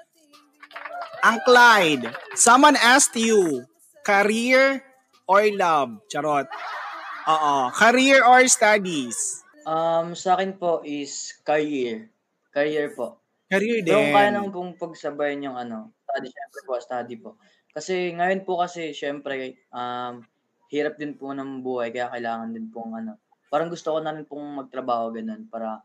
Ang 1.22 1.42
Clyde, 1.42 2.14
someone 2.38 2.78
asked 2.78 3.18
you, 3.18 3.66
career 4.06 4.82
or 5.26 5.42
love? 5.54 5.98
Charot. 6.06 6.46
Oo. 7.26 7.54
Career 7.74 8.22
or 8.22 8.46
studies? 8.46 9.42
Um, 9.66 10.14
sa 10.14 10.38
akin 10.38 10.54
po 10.56 10.80
is 10.86 11.34
career. 11.42 12.08
Career 12.54 12.94
po. 12.94 13.17
Career 13.48 13.80
Pero 13.80 14.04
din. 14.04 14.12
kaya 14.12 14.28
naman 14.28 14.52
pong 14.52 14.76
pagsabayan 14.76 15.48
yung 15.48 15.56
ano, 15.56 15.96
study, 16.04 16.28
syempre 16.28 16.60
po, 16.68 16.72
study 16.76 17.14
po. 17.16 17.30
Kasi 17.72 18.12
ngayon 18.12 18.44
po 18.44 18.60
kasi, 18.60 18.92
syempre, 18.92 19.64
um, 19.72 20.20
hirap 20.68 21.00
din 21.00 21.16
po 21.16 21.32
ng 21.32 21.64
buhay, 21.64 21.88
kaya 21.88 22.12
kailangan 22.12 22.52
din 22.52 22.68
pong 22.68 22.92
ano, 23.00 23.16
parang 23.48 23.72
gusto 23.72 23.96
ko 23.96 23.98
na 24.04 24.12
rin 24.12 24.28
pong 24.28 24.44
magtrabaho 24.60 25.16
ganun 25.16 25.48
para 25.48 25.80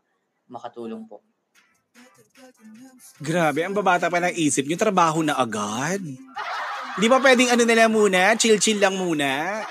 makatulong 0.48 1.08
po. 1.08 1.24
Grabe, 3.16 3.64
ang 3.64 3.72
babata 3.72 4.12
pa 4.12 4.20
ng 4.20 4.36
isip 4.36 4.68
nyo, 4.68 4.76
trabaho 4.76 5.24
na 5.24 5.32
agad. 5.40 6.04
Di 7.00 7.06
ba 7.08 7.16
pwedeng 7.18 7.48
ano 7.48 7.64
nila 7.64 7.88
muna, 7.88 8.36
chill-chill 8.36 8.76
lang 8.76 9.00
muna? 9.00 9.64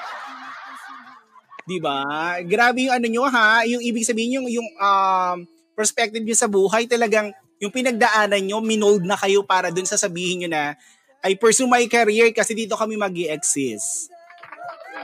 Di 1.64 1.78
ba? 1.78 2.36
Grabe 2.42 2.90
yung 2.90 2.96
ano 2.98 3.08
nyo 3.08 3.24
ha, 3.30 3.64
yung 3.70 3.86
ibig 3.86 4.04
sabihin 4.04 4.42
yung, 4.42 4.48
yung 4.50 4.70
um, 4.82 5.46
perspective 5.78 6.26
nyo 6.26 6.36
sa 6.36 6.50
buhay, 6.50 6.90
talagang 6.90 7.30
yung 7.64 7.72
pinagdaanan 7.72 8.44
nyo, 8.44 8.60
minold 8.60 9.08
na 9.08 9.16
kayo 9.16 9.48
para 9.48 9.72
dun 9.72 9.88
sa 9.88 9.96
sabihin 9.96 10.44
nyo 10.44 10.50
na, 10.52 10.76
I 11.24 11.40
pursue 11.40 11.72
my 11.72 11.88
career 11.88 12.36
kasi 12.36 12.52
dito 12.52 12.76
kami 12.76 13.00
mag 13.00 13.16
exist 13.16 14.12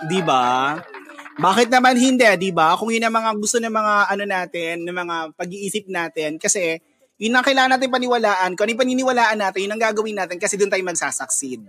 Di 0.03 0.19
ba? 0.19 0.75
Bakit 1.39 1.71
naman 1.71 1.95
hindi, 1.95 2.27
di 2.35 2.51
ba? 2.51 2.75
Kung 2.75 2.91
yun 2.91 3.07
ang 3.07 3.15
mga 3.15 3.31
gusto 3.39 3.63
ng 3.63 3.71
mga 3.71 3.93
ano 4.11 4.23
natin, 4.27 4.75
ng 4.83 4.95
mga 4.95 5.15
pag-iisip 5.39 5.87
natin, 5.87 6.35
kasi 6.35 6.83
yun 7.15 7.35
ang 7.35 7.43
kailangan 7.43 7.79
natin 7.79 7.91
paniwalaan. 7.91 8.55
Kung 8.55 8.67
ano 8.67 8.71
yung 8.75 8.83
paniniwalaan 8.83 9.39
natin, 9.39 9.59
yun 9.63 9.73
ang 9.75 9.83
gagawin 9.83 10.15
natin 10.19 10.35
kasi 10.39 10.59
doon 10.59 10.71
tayo 10.71 10.83
magsasucceed. 10.83 11.63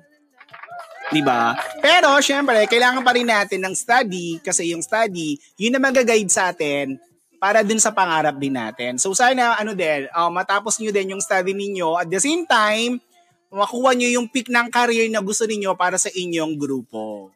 Di 1.11 1.23
ba? 1.27 1.59
Pero, 1.83 2.19
syempre, 2.23 2.71
kailangan 2.71 3.03
pa 3.03 3.15
rin 3.15 3.27
natin 3.27 3.63
ng 3.67 3.75
study 3.75 4.39
kasi 4.43 4.71
yung 4.71 4.83
study, 4.83 5.39
yun 5.59 5.75
ang 5.75 5.83
mag-guide 5.91 6.31
sa 6.31 6.55
atin 6.55 6.99
para 7.41 7.65
dun 7.65 7.81
sa 7.81 7.89
pangarap 7.89 8.37
din 8.37 8.53
natin. 8.53 9.01
So, 9.01 9.17
sana, 9.17 9.57
ano 9.57 9.73
din, 9.73 10.07
uh, 10.13 10.29
matapos 10.29 10.77
nyo 10.77 10.93
din 10.93 11.17
yung 11.17 11.25
study 11.25 11.57
ninyo. 11.57 11.97
At 11.97 12.13
the 12.13 12.21
same 12.21 12.45
time, 12.45 13.01
makuha 13.49 13.97
nyo 13.97 14.21
yung 14.21 14.29
pick 14.29 14.53
ng 14.53 14.69
career 14.69 15.09
na 15.09 15.25
gusto 15.25 15.49
ninyo 15.49 15.73
para 15.73 15.97
sa 15.97 16.13
inyong 16.13 16.55
grupo. 16.61 17.33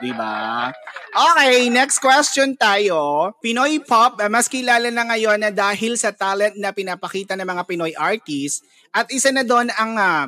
Di 0.00 0.10
ba? 0.10 0.72
Okay, 1.14 1.70
next 1.70 2.02
question 2.02 2.56
tayo. 2.58 3.30
Pinoy 3.38 3.78
pop, 3.84 4.18
eh, 4.18 4.32
mas 4.32 4.50
kilala 4.50 4.90
na 4.90 5.06
ngayon 5.06 5.38
na 5.38 5.52
dahil 5.54 5.94
sa 5.94 6.10
talent 6.10 6.58
na 6.58 6.74
pinapakita 6.74 7.38
ng 7.38 7.46
mga 7.46 7.62
Pinoy 7.68 7.92
artists 7.94 8.64
at 8.90 9.06
isa 9.12 9.30
na 9.30 9.46
doon 9.46 9.70
ang 9.76 9.92
ah, 9.94 10.26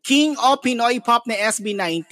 King 0.00 0.32
of 0.40 0.64
Pinoy 0.64 1.04
Pop 1.04 1.28
na 1.28 1.36
SB19. 1.36 2.08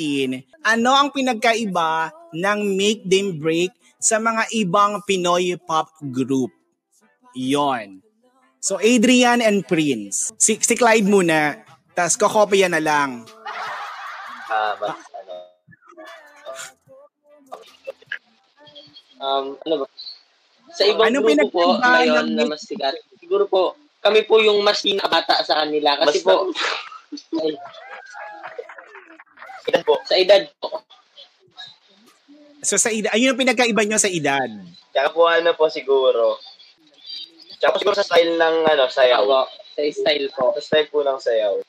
Ano 0.61 0.93
ang 0.93 1.09
pinagkaiba 1.09 2.12
ng 2.37 2.59
Make 2.77 3.09
Them 3.09 3.41
Break 3.41 3.72
sa 3.99 4.16
mga 4.18 4.49
ibang 4.53 5.01
Pinoy 5.03 5.57
pop 5.59 5.88
group? 6.07 6.53
Yon. 7.32 8.01
So 8.59 8.76
Adrian 8.78 9.38
and 9.38 9.62
Prince. 9.62 10.32
Si, 10.36 10.57
si 10.57 10.74
Clyde 10.74 11.07
muna. 11.07 11.61
Tapos 11.92 12.16
kokopya 12.16 12.68
na 12.68 12.80
lang. 12.80 13.24
Ah, 14.47 14.74
mas 14.76 14.97
ano. 15.12 15.34
Um, 19.16 19.47
ano 19.59 19.74
ba? 19.80 19.86
Sa 20.70 20.84
ibang 20.84 21.09
Ano 21.09 21.24
grupo 21.24 21.49
po 21.49 21.62
ngayon 21.74 22.26
ng- 22.28 22.36
na 22.36 22.44
mas 22.44 22.61
sikat, 22.61 22.92
siguro 23.16 23.49
po, 23.49 23.72
kami 23.99 24.22
po 24.22 24.38
yung 24.38 24.61
mas 24.61 24.84
pinakabata 24.84 25.40
sa 25.40 25.64
kanila. 25.64 25.97
Kasi 25.97 26.20
Mas 26.20 26.22
po, 26.22 26.34
ay, 27.40 27.53
Edad 29.66 29.82
po. 29.82 29.94
sa 30.05 30.14
edad 30.14 30.42
po, 30.61 30.84
So 32.66 32.74
sa 32.74 32.90
edad, 32.90 33.14
ayun 33.14 33.30
ang 33.30 33.38
pinagkaiba 33.38 33.86
nyo 33.86 33.94
sa 33.94 34.10
edad. 34.10 34.50
Tsaka 34.90 35.14
po 35.14 35.30
ano 35.30 35.54
po 35.54 35.70
siguro. 35.70 36.42
Tsaka 37.62 37.70
po 37.70 37.78
siguro 37.78 37.94
sa 37.94 38.02
style 38.02 38.34
ng 38.34 38.56
ano, 38.66 38.90
sayaw. 38.90 39.22
sa 39.70 39.80
style 39.86 40.26
po. 40.34 40.50
Sa 40.58 40.62
style 40.66 40.90
po 40.90 41.06
ng 41.06 41.18
sayaw. 41.22 41.62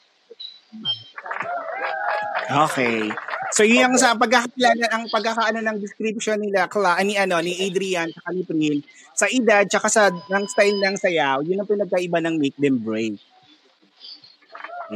Okay. 2.49 3.13
So 3.53 3.61
yun 3.61 3.93
yung 3.93 3.95
sa 4.01 4.17
pagkakilala, 4.17 4.89
ang 4.89 5.05
pagkakaano 5.13 5.61
ng 5.61 5.77
description 5.77 6.41
nila, 6.41 6.65
Kla, 6.65 6.97
ni 7.05 7.13
ano, 7.13 7.39
ni 7.45 7.53
Adrian, 7.69 8.09
sa 8.09 8.33
ni 8.33 8.43
Prin, 8.43 8.81
sa 9.13 9.29
edad, 9.29 9.63
tsaka 9.69 9.87
sa 9.87 10.09
ng 10.09 10.45
style 10.49 10.81
ng 10.81 10.95
sayaw, 10.97 11.45
yun 11.45 11.61
ang 11.61 11.69
pinagkaiba 11.69 12.19
ng 12.25 12.35
Make 12.41 12.57
Them 12.57 12.81
Break. 12.81 13.21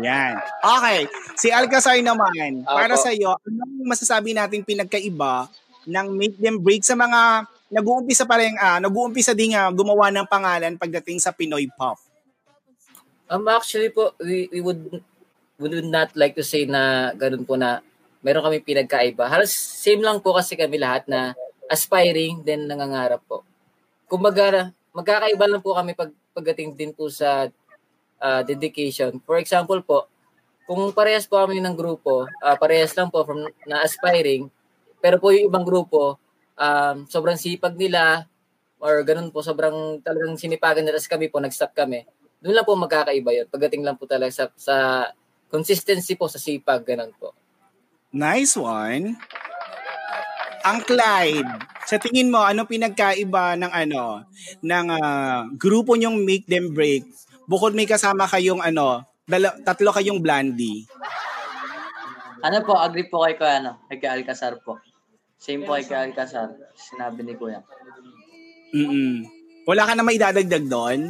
Yan. 0.02 0.40
Okay. 0.64 1.00
Si 1.36 1.52
Alcazar 1.52 2.00
naman, 2.00 2.64
para 2.64 2.96
sa 2.96 3.12
iyo, 3.12 3.36
anong 3.44 3.86
masasabi 3.86 4.32
natin 4.32 4.66
pinagkaiba 4.66 5.52
ng 5.88 6.08
Make 6.14 6.38
Them 6.38 6.58
Break 6.62 6.86
sa 6.86 6.94
mga 6.94 7.50
nag-uumpisa 7.72 8.28
pa 8.28 8.36
rin, 8.38 8.54
ah, 8.60 8.78
nag-uumpisa 8.84 9.32
din 9.32 9.56
nga 9.56 9.72
gumawa 9.72 10.12
ng 10.12 10.28
pangalan 10.28 10.76
pagdating 10.76 11.24
sa 11.24 11.32
Pinoy 11.32 11.72
Pop? 11.72 11.98
Um, 13.32 13.48
actually 13.48 13.88
po, 13.96 14.12
we, 14.20 14.52
we 14.52 14.60
would 14.60 15.00
we 15.56 15.70
would 15.72 15.88
not 15.88 16.12
like 16.20 16.36
to 16.36 16.44
say 16.44 16.68
na 16.68 17.14
ganun 17.16 17.48
po 17.48 17.56
na 17.56 17.80
meron 18.20 18.44
kami 18.44 18.60
pinagkaiba. 18.60 19.32
Halos 19.32 19.56
same 19.56 20.04
lang 20.04 20.20
po 20.20 20.36
kasi 20.36 20.60
kami 20.60 20.76
lahat 20.76 21.08
na 21.08 21.32
aspiring 21.72 22.44
then 22.44 22.68
nangangarap 22.68 23.24
po. 23.24 23.48
Kumbaga, 24.12 24.76
magkakaiba 24.92 25.48
lang 25.48 25.64
po 25.64 25.72
kami 25.72 25.96
pag 25.96 26.12
pagdating 26.36 26.76
din 26.76 26.92
po 26.92 27.08
sa 27.08 27.48
ah, 28.20 28.44
dedication. 28.44 29.16
For 29.24 29.40
example 29.40 29.80
po, 29.80 30.12
kung 30.68 30.92
parehas 30.92 31.24
po 31.24 31.40
kami 31.40 31.64
ng 31.64 31.76
grupo, 31.76 32.28
ah, 32.44 32.60
parehas 32.60 32.92
lang 33.00 33.08
po 33.08 33.24
from 33.24 33.48
na 33.64 33.88
aspiring, 33.88 34.52
pero 35.02 35.18
po 35.18 35.34
yung 35.34 35.50
ibang 35.50 35.66
grupo, 35.66 36.22
um, 36.56 37.10
sobrang 37.10 37.36
sipag 37.36 37.74
nila 37.76 38.30
or 38.82 39.02
ganun 39.06 39.30
po, 39.30 39.46
sobrang 39.46 40.02
talagang 40.02 40.38
sinipagan 40.38 40.82
nila. 40.82 40.98
Tapos 40.98 41.12
kami 41.14 41.30
po, 41.30 41.38
nag-stop 41.38 41.74
kami. 41.74 42.06
Doon 42.42 42.58
lang 42.58 42.66
po 42.66 42.74
magkakaiba 42.74 43.30
yun. 43.30 43.48
Pagdating 43.50 43.86
lang 43.86 43.98
po 43.98 44.10
talaga 44.10 44.34
sa, 44.34 44.46
sa 44.58 44.76
consistency 45.54 46.18
po, 46.18 46.26
sa 46.26 46.42
sipag, 46.42 46.82
ganun 46.82 47.14
po. 47.18 47.38
Nice 48.10 48.58
one. 48.58 49.14
Ang 50.62 50.80
Clyde, 50.86 51.52
sa 51.86 51.98
tingin 52.02 52.30
mo, 52.30 52.42
anong 52.42 52.70
pinagkaiba 52.70 53.58
ng 53.58 53.72
ano, 53.72 54.26
ng 54.62 54.88
ah, 54.94 55.46
grupo 55.58 55.98
nyong 55.98 56.22
Make 56.22 56.50
Them 56.50 56.74
Break? 56.74 57.06
Bukod 57.46 57.74
may 57.78 57.90
kasama 57.90 58.30
kayong 58.30 58.62
ano, 58.62 59.06
dala, 59.26 59.54
tatlo 59.62 59.94
kayong 59.94 60.22
blondie. 60.22 60.86
Ano 62.42 62.58
po, 62.66 62.74
agree 62.74 63.06
po 63.06 63.22
kay 63.22 63.38
Kuya, 63.38 63.62
ano, 63.62 63.78
Alcazar 63.90 64.58
po. 64.66 64.82
Same 65.42 65.66
po 65.66 65.74
kay 65.74 65.90
Kuya 65.90 66.06
Alcazar, 66.06 66.54
sinabi 66.78 67.26
ni 67.26 67.34
Kuya. 67.34 67.66
Mm 68.78 69.26
Wala 69.66 69.90
ka 69.90 69.94
na 69.98 70.06
may 70.06 70.22
dadagdag 70.22 70.70
doon? 70.70 71.10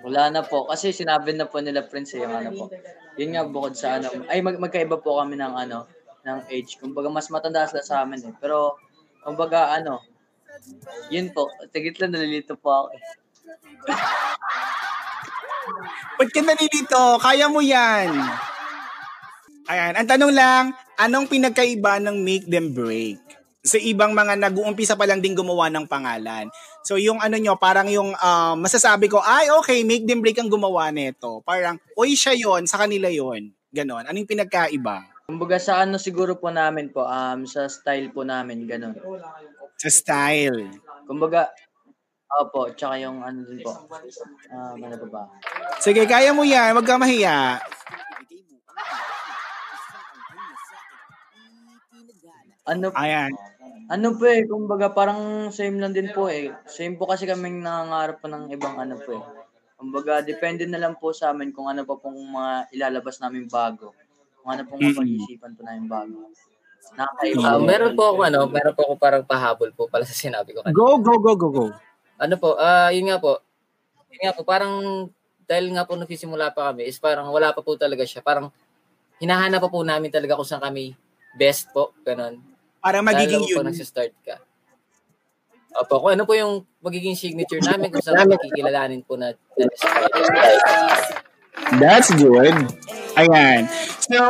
Wala 0.00 0.32
na 0.32 0.40
po, 0.40 0.64
kasi 0.64 0.96
sinabi 0.96 1.36
na 1.36 1.44
po 1.44 1.60
nila 1.60 1.84
Prince 1.84 2.16
eh, 2.16 2.24
yung 2.24 2.32
ano 2.32 2.50
po. 2.56 2.64
Yun 3.20 3.36
nga 3.36 3.44
bukod 3.44 3.76
sa 3.76 4.00
ano, 4.00 4.08
ay 4.32 4.40
mag 4.40 4.56
magkaiba 4.56 5.00
po 5.04 5.20
kami 5.20 5.36
ng 5.36 5.52
ano, 5.52 5.84
ng 6.24 6.48
age. 6.48 6.80
Kumbaga 6.80 7.12
mas 7.12 7.28
matanda 7.28 7.68
sila 7.68 7.84
sa 7.84 8.04
amin 8.04 8.24
eh. 8.28 8.34
Pero, 8.40 8.80
kumbaga 9.20 9.72
ano, 9.72 10.00
yun 11.12 11.32
po, 11.32 11.52
tigit 11.72 12.00
lang 12.00 12.16
nalilito 12.16 12.56
po 12.56 12.72
ako 12.72 12.88
eh. 12.96 13.02
Ba't 16.16 16.30
ka 16.32 16.40
nalilito? 16.40 17.20
Kaya 17.20 17.52
mo 17.52 17.60
yan. 17.60 18.08
Ayan, 19.66 19.92
ang 19.98 20.06
tanong 20.06 20.32
lang, 20.32 20.64
anong 20.94 21.26
pinagkaiba 21.26 21.98
ng 21.98 22.22
Make 22.22 22.46
Them 22.46 22.70
Break? 22.70 23.25
Sa 23.66 23.82
ibang 23.82 24.14
mga 24.14 24.38
nag-uumpisa 24.38 24.94
pa 24.94 25.10
lang 25.10 25.18
din 25.18 25.34
gumawa 25.34 25.66
ng 25.74 25.90
pangalan. 25.90 26.46
So 26.86 26.94
yung 26.94 27.18
ano 27.18 27.34
nyo, 27.34 27.58
parang 27.58 27.90
yung 27.90 28.14
ah, 28.14 28.54
masasabi 28.54 29.10
ko, 29.10 29.18
ay 29.18 29.50
okay, 29.58 29.82
Make 29.82 30.06
Them 30.06 30.22
Break 30.22 30.38
ang 30.38 30.46
gumawa 30.46 30.94
nito. 30.94 31.42
Parang, 31.42 31.74
oy 31.98 32.14
siya 32.14 32.38
yon 32.38 32.70
sa 32.70 32.78
kanila 32.78 33.10
yon 33.10 33.50
Ganon. 33.74 34.06
Anong 34.06 34.30
pinagkaiba? 34.30 35.02
Kumbaga 35.26 35.58
sa 35.58 35.82
ano 35.82 35.98
siguro 35.98 36.38
po 36.38 36.54
namin 36.54 36.94
po, 36.94 37.02
um, 37.02 37.42
sa 37.50 37.66
style 37.66 38.14
po 38.14 38.22
namin, 38.22 38.62
ganun. 38.62 38.94
Sa 39.74 39.90
style. 39.90 40.70
Kumbaga, 41.02 41.50
opo, 42.30 42.70
tsaka 42.70 43.02
yung 43.02 43.26
ano 43.26 43.42
din 43.42 43.66
po. 43.66 43.74
Um, 44.54 44.78
ano 44.78 44.94
pa 45.02 45.06
ba? 45.10 45.22
Sige, 45.82 46.06
kaya 46.06 46.30
mo 46.30 46.46
yan. 46.46 46.78
Huwag 46.78 46.86
ka 46.86 46.94
mahiya. 46.94 47.58
Ano, 52.66 52.90
Ayan. 52.98 53.30
Ano 53.86 54.08
po 54.18 54.24
eh, 54.26 54.42
kumbaga 54.46 54.90
parang 54.90 55.50
same 55.54 55.78
lang 55.78 55.94
din 55.94 56.10
po 56.10 56.26
eh. 56.26 56.50
Same 56.66 56.98
po 56.98 57.06
kasi 57.06 57.26
kaming 57.26 57.62
nangangarap 57.62 58.18
po 58.18 58.26
ng 58.26 58.50
ibang 58.50 58.76
ano 58.78 58.98
po 58.98 59.10
eh. 59.14 59.24
Kumbaga, 59.76 60.24
depende 60.24 60.64
na 60.64 60.80
lang 60.80 60.96
po 60.96 61.12
sa 61.12 61.30
amin 61.30 61.52
kung 61.52 61.68
ano 61.68 61.84
pa 61.84 62.00
pong 62.00 62.16
mga 62.16 62.72
ilalabas 62.72 63.20
namin 63.20 63.44
bago. 63.44 63.92
Kung 64.40 64.56
ano 64.56 64.62
pong 64.64 64.80
mapag-isipan 64.80 65.52
po 65.52 65.60
namin 65.62 65.84
bago. 65.84 66.32
Nakakaiba. 66.96 67.44
Ah, 67.44 67.60
meron 67.60 67.92
po 67.92 68.02
ako 68.14 68.20
ano, 68.24 68.40
meron 68.48 68.74
po 68.74 68.82
ako 68.88 68.94
parang 68.96 69.22
pahabol 69.26 69.70
po 69.76 69.90
pala 69.90 70.06
sa 70.08 70.16
sinabi 70.16 70.56
ko 70.56 70.64
kanina. 70.64 70.74
Go, 70.74 70.96
go, 70.98 71.20
go, 71.20 71.32
go, 71.36 71.48
go. 71.52 71.66
Ano 72.16 72.34
po, 72.40 72.56
ah 72.56 72.88
yun 72.88 73.12
nga 73.12 73.20
po. 73.20 73.44
Yun 74.08 74.22
nga 74.24 74.32
po, 74.32 74.42
parang 74.48 74.72
dahil 75.46 75.70
nga 75.76 75.84
po 75.84 75.94
nagsisimula 75.94 76.56
pa 76.56 76.72
kami, 76.72 76.88
is 76.88 76.96
parang 76.98 77.28
wala 77.28 77.52
pa 77.52 77.60
po 77.60 77.76
talaga 77.76 78.02
siya. 78.02 78.24
Parang 78.24 78.48
hinahanap 79.20 79.60
pa 79.60 79.70
po 79.70 79.84
namin 79.84 80.08
talaga 80.08 80.34
kung 80.34 80.48
saan 80.48 80.64
kami 80.64 80.96
best 81.36 81.68
po, 81.70 81.92
ganun. 82.00 82.40
Para 82.86 83.02
magiging 83.02 83.42
Lalo 83.42 83.50
po 83.50 83.58
unique. 83.66 83.68
nagsistart 83.74 84.14
ka. 84.22 84.38
Opo, 85.82 86.06
kung 86.06 86.14
ano 86.14 86.22
po 86.22 86.38
yung 86.38 86.62
magiging 86.78 87.18
signature 87.18 87.58
namin, 87.58 87.90
kung 87.90 87.98
saan 87.98 88.30
makikilalanin 88.30 89.02
po 89.02 89.18
na, 89.18 89.34
na 89.34 89.66
That's 91.80 92.12
good. 92.14 92.54
Ayan. 93.16 93.64
So, 94.04 94.20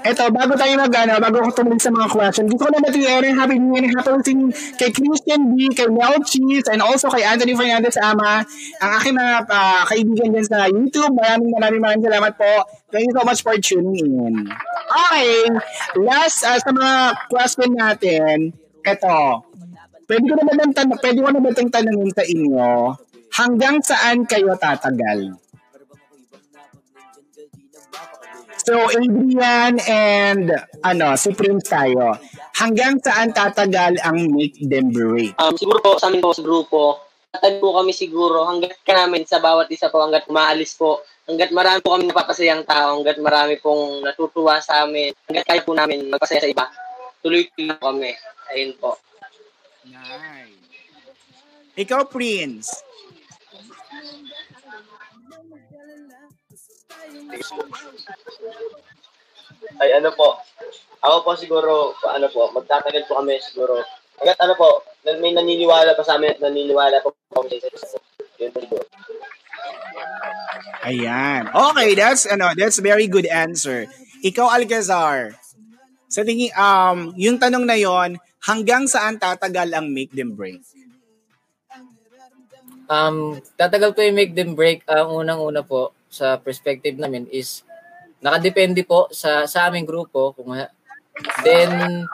eto, 0.00 0.32
bago 0.32 0.56
tayo 0.56 0.80
mag, 0.80 0.90
ano, 0.96 1.20
bago 1.20 1.44
ko 1.44 1.60
tumuloy 1.60 1.76
sa 1.76 1.92
mga 1.92 2.08
question, 2.08 2.48
gusto 2.48 2.66
ko 2.66 2.72
na 2.72 2.80
matiyarin 2.80 3.36
happy 3.36 3.60
new 3.60 3.76
year 3.76 3.92
happy 3.92 4.16
listening 4.16 4.48
kay 4.80 4.88
Christian 4.88 5.52
B, 5.52 5.68
kay 5.76 5.92
Mel 5.92 6.16
Cheese, 6.24 6.66
and 6.72 6.80
also 6.80 7.12
kay 7.12 7.20
Anthony 7.20 7.52
Fernandez 7.52 8.00
Ama, 8.00 8.42
ang 8.80 8.90
aking 8.96 9.12
mga 9.12 9.34
ah, 9.44 9.84
kaibigan 9.84 10.32
dyan 10.32 10.46
sa 10.48 10.72
YouTube. 10.72 11.12
Maraming 11.20 11.52
maraming 11.52 11.84
maraming 11.84 12.04
salamat 12.08 12.32
po. 12.40 12.52
Thank 12.88 13.12
you 13.12 13.14
so 13.14 13.22
much 13.28 13.44
for 13.44 13.54
tuning 13.60 14.08
in. 14.08 14.48
Okay. 14.88 15.32
Last, 16.00 16.40
ah, 16.48 16.56
sa 16.56 16.72
mga 16.72 16.92
question 17.28 17.70
natin, 17.76 18.56
eto, 18.88 19.44
pwede 20.08 20.24
ko 20.26 20.34
naman 20.40 20.56
ng 20.64 20.72
tanong, 20.72 20.98
pwede 20.98 21.18
ko 21.20 21.28
naman 21.28 21.52
tanongin 21.54 22.10
sa 22.16 22.24
inyo, 22.24 22.96
hanggang 23.36 23.78
saan 23.84 24.24
kayo 24.24 24.56
tatagal? 24.56 25.36
So, 28.60 28.76
Adrian 28.92 29.80
and 29.88 30.52
ano, 30.84 31.16
si 31.16 31.32
Prince 31.32 31.72
tayo. 31.72 32.12
Hanggang 32.52 33.00
saan 33.00 33.32
tatagal 33.32 33.96
ang 34.04 34.20
Make 34.36 34.68
Them 34.68 34.92
Break? 34.92 35.32
Um, 35.40 35.56
siguro 35.56 35.80
po 35.80 35.96
sa 35.96 36.12
amin 36.12 36.20
po 36.20 36.36
sa 36.36 36.44
grupo, 36.44 37.00
tatag 37.32 37.56
po 37.56 37.72
kami 37.72 37.96
siguro 37.96 38.44
hanggat 38.44 38.76
ka 38.84 38.92
namin 38.92 39.24
sa 39.24 39.40
bawat 39.40 39.72
isa 39.72 39.88
po, 39.88 40.04
hanggat 40.04 40.28
maalis 40.28 40.76
po, 40.76 41.00
hanggat 41.24 41.56
marami 41.56 41.80
po 41.80 41.96
kami 41.96 42.04
napapasayang 42.12 42.68
tao, 42.68 43.00
hanggat 43.00 43.16
marami 43.16 43.56
pong 43.56 44.04
natutuwa 44.04 44.60
sa 44.60 44.84
amin, 44.84 45.16
hanggat 45.24 45.44
kaya 45.48 45.64
po 45.64 45.72
namin 45.72 46.12
magpasaya 46.12 46.44
sa 46.44 46.50
iba, 46.52 46.68
tuloy-tuloy 47.24 47.72
po 47.80 47.96
kami. 47.96 48.12
Ayun 48.52 48.72
po. 48.76 49.00
Nice. 49.88 50.60
Ikaw, 51.80 52.12
Prince. 52.12 52.89
Ay, 59.80 59.90
ano 59.96 60.10
po. 60.12 60.40
Ako 61.00 61.16
po 61.24 61.30
siguro, 61.38 61.96
ano 62.04 62.26
po, 62.28 62.52
magtatagal 62.52 63.08
po 63.08 63.20
kami 63.22 63.40
siguro. 63.40 63.80
Hanggat 64.20 64.38
ano 64.44 64.52
po, 64.52 64.84
may 65.04 65.32
naniniwala 65.32 65.96
pa 65.96 66.04
sa 66.04 66.20
amin 66.20 66.36
at 66.36 66.40
naniniwala 66.44 67.00
po 67.00 67.16
kami 67.32 67.56
sa 67.56 67.68
isa. 67.72 67.98
Yun 68.36 68.52
po 68.52 68.58
siguro. 68.60 68.84
Ayan. 70.84 71.48
Okay, 71.48 71.96
that's 71.96 72.24
ano, 72.28 72.52
that's 72.52 72.80
very 72.80 73.08
good 73.08 73.28
answer. 73.28 73.88
Ikaw 74.20 74.60
Alcazar. 74.60 75.36
Sa 76.10 76.26
tingin 76.26 76.52
um 76.58 77.16
yung 77.16 77.40
tanong 77.40 77.64
na 77.64 77.78
yon, 77.78 78.20
hanggang 78.44 78.84
saan 78.84 79.16
tatagal 79.16 79.72
ang 79.72 79.88
make 79.88 80.12
them 80.12 80.36
break? 80.36 80.60
Um, 82.90 83.38
tatagal 83.54 83.94
po 83.94 84.02
yung 84.02 84.18
make 84.18 84.34
them 84.34 84.58
break. 84.58 84.82
Ang 84.90 85.24
unang-una 85.24 85.62
po 85.62 85.94
sa 86.10 86.36
perspective 86.36 86.98
namin 86.98 87.30
is 87.30 87.62
nakadepende 88.20 88.82
po 88.84 89.08
sa 89.14 89.46
sa 89.46 89.70
aming 89.70 89.86
grupo 89.86 90.34
kung 90.34 90.52
then 91.46 92.04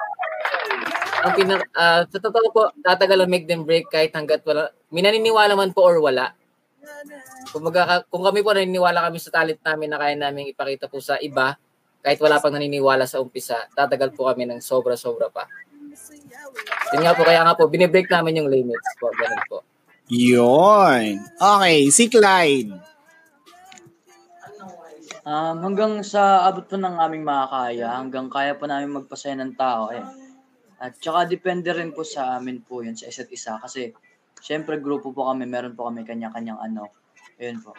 ang 1.24 1.32
pinak 1.34 1.66
ah, 1.74 2.04
sa 2.06 2.18
totoo 2.20 2.48
po 2.52 2.62
tatagal 2.84 3.24
ang 3.24 3.30
make 3.32 3.48
them 3.48 3.66
break 3.66 3.88
kahit 3.90 4.12
hangga't 4.14 4.44
wala 4.46 4.70
minaniniwala 4.90 5.58
man 5.58 5.74
po 5.74 5.86
or 5.86 5.98
wala. 5.98 6.30
Kung, 7.50 7.66
kung 8.10 8.22
kami 8.22 8.40
po 8.44 8.50
naniniwala 8.54 9.06
kami 9.10 9.18
sa 9.18 9.32
talent 9.32 9.58
namin 9.62 9.88
na 9.90 9.98
kaya 9.98 10.14
namin 10.14 10.52
ipakita 10.52 10.86
po 10.86 11.00
sa 11.00 11.18
iba, 11.18 11.56
kahit 12.04 12.20
wala 12.22 12.38
pang 12.38 12.54
naniniwala 12.54 13.08
sa 13.08 13.18
umpisa, 13.18 13.66
tatagal 13.74 14.14
po 14.14 14.28
kami 14.30 14.46
ng 14.46 14.60
sobra-sobra 14.62 15.26
pa. 15.32 15.48
Yun 16.94 17.02
nga 17.02 17.16
po, 17.18 17.26
kaya 17.26 17.42
nga 17.42 17.56
po, 17.58 17.66
binibreak 17.66 18.06
namin 18.06 18.44
yung 18.44 18.50
limits 18.50 18.94
po. 19.00 19.10
Ganun 19.10 19.42
po. 19.50 19.58
Yon. 20.06 21.18
Okay, 21.34 21.90
si 21.90 22.06
Clyde. 22.06 22.70
Um, 25.26 25.58
hanggang 25.58 26.06
sa 26.06 26.46
abot 26.46 26.62
po 26.62 26.78
ng 26.78 27.02
aming 27.02 27.26
makakaya, 27.26 27.98
hanggang 27.98 28.30
kaya 28.30 28.54
po 28.54 28.70
namin 28.70 28.94
magpasaya 28.94 29.34
ng 29.34 29.58
tao 29.58 29.90
eh. 29.90 30.06
At 30.78 30.94
saka 31.02 31.26
depende 31.26 31.66
rin 31.74 31.90
po 31.90 32.06
sa 32.06 32.38
amin 32.38 32.62
po 32.62 32.86
yun, 32.86 32.94
sa 32.94 33.10
isa't 33.10 33.26
isa. 33.34 33.58
Kasi, 33.58 33.90
syempre 34.38 34.78
grupo 34.78 35.10
po 35.10 35.26
kami, 35.26 35.42
meron 35.50 35.74
po 35.74 35.90
kami 35.90 36.06
kanya-kanyang 36.06 36.62
ano. 36.62 36.94
Ayun 37.42 37.58
po. 37.58 37.74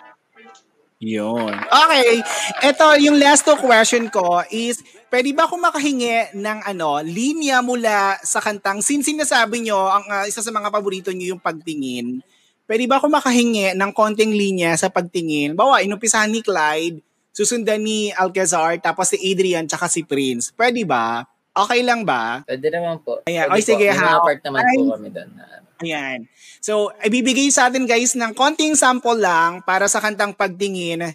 Yun. 1.00 1.56
Okay. 1.56 2.20
Ito, 2.68 3.00
yung 3.00 3.16
last 3.16 3.48
two 3.48 3.56
question 3.56 4.12
ko 4.12 4.44
is, 4.52 4.84
pwede 5.08 5.32
ba 5.32 5.48
akong 5.48 5.64
makahingi 5.64 6.36
ng 6.36 6.60
ano, 6.68 7.00
linya 7.00 7.64
mula 7.64 8.20
sa 8.28 8.44
kantang, 8.44 8.84
since 8.84 9.08
sinasabi 9.08 9.64
nyo, 9.64 9.88
ang 9.88 10.04
ah, 10.12 10.28
isa 10.28 10.44
sa 10.44 10.52
mga 10.52 10.68
paborito 10.68 11.16
nyo 11.16 11.32
yung 11.32 11.40
pagtingin, 11.40 12.20
pwede 12.68 12.84
ba 12.92 13.00
akong 13.00 13.14
makahingi 13.14 13.72
ng 13.72 13.92
konting 13.96 14.36
linya 14.36 14.76
sa 14.76 14.92
pagtingin? 14.92 15.56
Bawa, 15.56 15.80
inumpisahan 15.80 16.28
ni 16.28 16.44
Clyde, 16.44 17.07
susundan 17.38 17.86
ni 17.86 18.10
Alcazar, 18.18 18.82
tapos 18.82 19.14
si 19.14 19.22
Adrian, 19.22 19.70
tsaka 19.70 19.86
si 19.86 20.02
Prince. 20.02 20.50
Pwede 20.58 20.82
ba? 20.90 21.22
Okay 21.54 21.86
lang 21.86 22.02
ba? 22.02 22.42
Pwede 22.50 22.74
naman 22.74 22.98
po. 23.06 23.22
Ayan. 23.30 23.54
Pwede 23.54 23.62
Oy, 23.62 23.62
sige, 23.62 23.88
po. 23.94 23.98
May 24.02 24.10
ha? 24.10 24.26
part 24.26 24.42
naman 24.42 24.62
Ay. 24.66 24.78
po 24.78 24.84
kami 24.98 25.10
doon. 25.14 25.30
ano. 25.38 25.66
Ayan. 25.78 26.20
So, 26.58 26.90
ibibigay 27.06 27.54
sa 27.54 27.70
atin 27.70 27.86
guys 27.86 28.18
ng 28.18 28.34
konting 28.34 28.74
sample 28.74 29.22
lang 29.22 29.62
para 29.62 29.86
sa 29.86 30.02
kantang 30.02 30.34
pagtingin. 30.34 31.14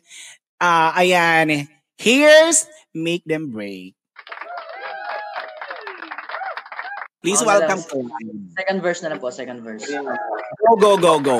Ah, 0.62 0.94
ayan. 0.94 1.66
Here's 1.98 2.70
Make 2.94 3.26
Them 3.26 3.50
Break. 3.50 3.98
Please 7.22 7.42
na 7.42 7.54
welcome. 7.54 7.82
Clyde. 7.86 8.38
Second 8.58 8.78
verse 8.82 9.00
na 9.02 9.08
lang 9.14 9.20
po, 9.22 9.30
second 9.30 9.62
verse. 9.62 9.86
Go, 9.86 10.74
go, 10.74 10.92
go, 10.98 11.12
go. 11.22 11.38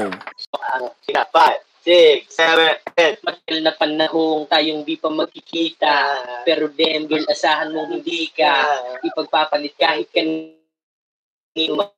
Sige, 1.03 1.18
five, 1.35 1.59
six, 1.83 2.33
seven, 2.33 2.78
eight. 2.97 3.18
Matagal 3.26 3.59
na 3.61 3.72
panahong 3.74 4.47
tayong 4.47 4.87
di 4.87 4.97
pa 4.97 5.11
magkikita. 5.11 5.95
Pero 6.47 6.70
damn 6.70 7.11
girl, 7.11 7.26
asahan 7.26 7.74
mong 7.74 7.91
hindi 7.99 8.30
ka. 8.30 8.55
Ipagpapalit 9.03 9.74
kahit 9.74 10.09
kanino 10.14 11.91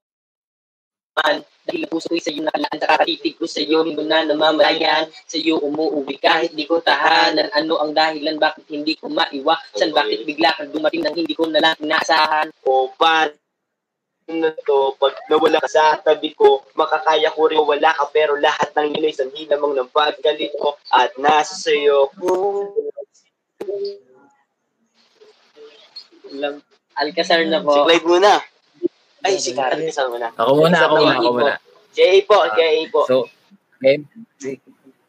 man. 1.14 1.45
Dahil 1.64 1.89
puso 1.89 2.12
ko'y 2.12 2.20
sa'yo 2.20 2.45
nakalaan, 2.45 2.76
nakakatitig 2.76 3.41
ko 3.41 3.49
sa'yo, 3.49 3.89
hindi 3.89 4.05
na 4.05 4.28
namamalayan. 4.28 5.09
Sa'yo 5.24 5.64
umuuwi 5.64 6.20
kahit 6.20 6.53
di 6.53 6.68
ko 6.68 6.85
tahanan. 6.85 7.49
Ano 7.57 7.80
ang 7.80 7.97
dahilan, 7.97 8.37
bakit 8.37 8.68
hindi 8.68 9.01
ko 9.01 9.09
maiwasan? 9.09 9.97
Bakit 9.97 10.28
bigla 10.28 10.53
kang 10.61 10.68
dumating 10.76 11.01
nang 11.01 11.16
hindi 11.16 11.32
ko 11.32 11.49
na 11.49 11.64
lang 11.64 11.80
inaasahan? 11.80 12.53
O 12.68 12.93
paano 12.93 13.43
na 14.24 14.50
to, 14.64 14.96
pag 14.96 15.12
nawala 15.28 15.60
ka 15.60 15.68
sa 15.68 16.00
tabi 16.00 16.32
ko, 16.32 16.64
makakaya 16.72 17.28
ko 17.28 17.44
rin 17.44 17.60
wala 17.60 17.92
ka, 17.92 18.08
pero 18.08 18.40
lahat 18.40 18.72
ng 18.72 18.96
yun 18.96 19.04
ay 19.04 19.12
sanhi 19.12 19.44
lamang 19.44 19.76
ng 19.76 19.92
paggalit 19.92 20.56
ko 20.56 20.80
at 20.88 21.12
nasa 21.20 21.52
sayo. 21.52 22.08
Alam, 26.32 26.64
Alcazar 26.94 27.42
na 27.50 27.58
Si 27.58 27.66
po. 27.66 27.84
Clyde 27.84 28.06
muna. 28.06 28.38
Ay, 29.24 29.40
si 29.40 29.52
kasama 29.56 30.14
muna. 30.14 30.28
Ako 30.36 30.52
muna, 30.56 30.78
ako 30.84 30.94
muna, 31.00 31.16
ako 31.18 31.30
muna. 31.32 31.56
JA 31.96 32.18
po, 32.28 32.44
JA 32.54 32.80
po. 32.92 33.02
So, 33.08 33.26
okay. 33.80 34.04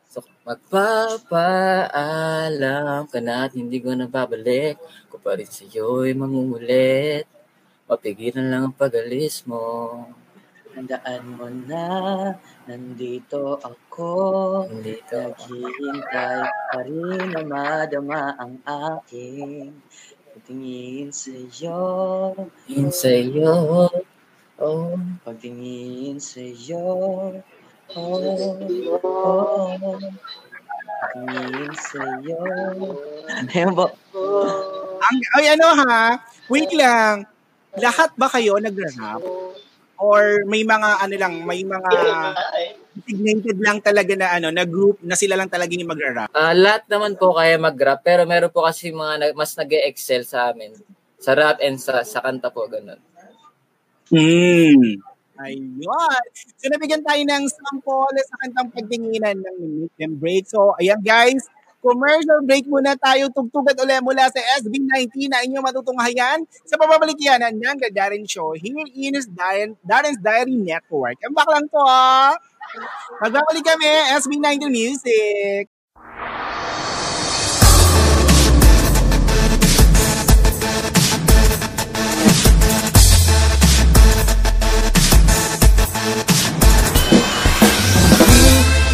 So, 0.09 0.23
magpapaalam 0.47 1.91
ka 3.11 3.19
na 3.21 3.45
at 3.45 3.53
hindi 3.53 3.83
ko 3.83 3.93
na 3.93 4.07
babalik. 4.09 4.79
Kung 5.11 5.21
pa 5.21 5.35
rin 5.37 5.47
sa'yo'y 5.47 6.15
mangungulit. 6.15 7.27
Mapigilan 7.85 8.49
lang 8.49 8.61
ang 8.65 8.73
pag-alis 8.73 9.45
mo. 9.45 9.61
Tandaan 10.73 11.37
mo 11.37 11.45
na, 11.69 11.85
nandito 12.65 13.61
ako. 13.61 14.09
Nandito 14.73 15.13
Naghihintay 15.13 16.49
pa 16.49 16.79
rin 16.81 17.29
na 17.29 17.45
madama 17.45 18.33
ang 18.41 18.57
aking 18.65 19.69
pagtingin 20.33 21.13
sa'yo. 21.13 21.77
In 22.73 22.89
sa'yo. 22.89 23.53
Oh. 24.57 24.97
Pagtingin 25.21 26.17
sa'yo. 26.17 26.89
Oh, 27.93 28.17
oh. 29.05 29.69
Pagtingin 31.05 31.73
sa'yo. 31.77 32.41
Ayun 33.53 33.77
po. 33.77 33.93
Ang, 35.05 35.17
ay 35.37 35.53
ano 35.53 35.67
ha, 35.85 36.17
wait 36.49 36.73
lang. 36.73 37.29
Lahat 37.79 38.11
ba 38.15 38.27
kayo 38.31 38.55
nag-rap? 38.59 39.21
Or 39.95 40.43
may 40.47 40.67
mga 40.67 40.89
ano 41.07 41.15
lang, 41.15 41.33
may 41.47 41.63
mga 41.63 41.91
designated 42.95 43.57
lang 43.59 43.79
talaga 43.79 44.13
na 44.15 44.27
ano, 44.35 44.47
na 44.51 44.63
group 44.67 44.99
na 45.03 45.15
sila 45.15 45.35
lang 45.39 45.51
talaga 45.51 45.71
yung 45.71 45.91
mag-rap? 45.91 46.31
Ah, 46.35 46.55
lahat 46.55 46.87
naman 46.91 47.15
po 47.19 47.35
kaya 47.35 47.55
mag-rap, 47.59 48.03
pero 48.03 48.23
meron 48.27 48.51
po 48.51 48.63
kasi 48.63 48.91
mga 48.91 49.35
mas 49.35 49.55
nag 49.55 49.71
excel 49.87 50.23
sa 50.27 50.51
amin. 50.51 50.75
Sa 51.19 51.31
rap 51.35 51.59
and 51.63 51.79
sa, 51.79 52.03
sa 52.03 52.19
kanta 52.23 52.51
po, 52.51 52.67
ganun. 52.67 52.99
Hmm. 54.11 54.99
Ayun. 55.35 56.23
So, 56.55 56.71
nabigyan 56.71 57.03
tayo 57.03 57.19
ng 57.19 57.43
sample 57.51 58.19
sa 58.23 58.35
kantang 58.39 58.69
pagtinginan 58.71 59.35
ng 59.35 59.57
Make 59.83 59.95
Them 59.99 60.13
Break. 60.15 60.43
So, 60.47 60.71
ayan 60.79 61.03
guys, 61.03 61.43
commercial 61.85 62.41
break 62.41 62.65
muna 62.65 62.97
tayo. 62.97 63.29
Tugtugan 63.29 63.77
ulit 63.77 64.01
mula 64.01 64.25
sa 64.33 64.41
SB19 64.65 65.29
na 65.29 65.45
inyong 65.45 65.61
matutunghayan 65.61 66.41
sa 66.65 66.81
pababalik 66.81 67.21
yan 67.21 67.45
ng 67.45 67.77
The 67.77 67.93
Darren 67.93 68.25
Show 68.25 68.57
here 68.57 68.89
in 68.97 69.13
his 69.13 69.29
Darren, 69.29 69.77
Darren's 69.85 70.17
Diary 70.17 70.57
Network. 70.57 71.21
Ang 71.21 71.37
back 71.37 71.49
lang 71.53 71.69
to 71.69 71.81
ah. 71.85 72.33
Magbabalik 73.21 73.61
kami, 73.61 73.85
SB19 74.17 74.73
Music. 74.73 75.69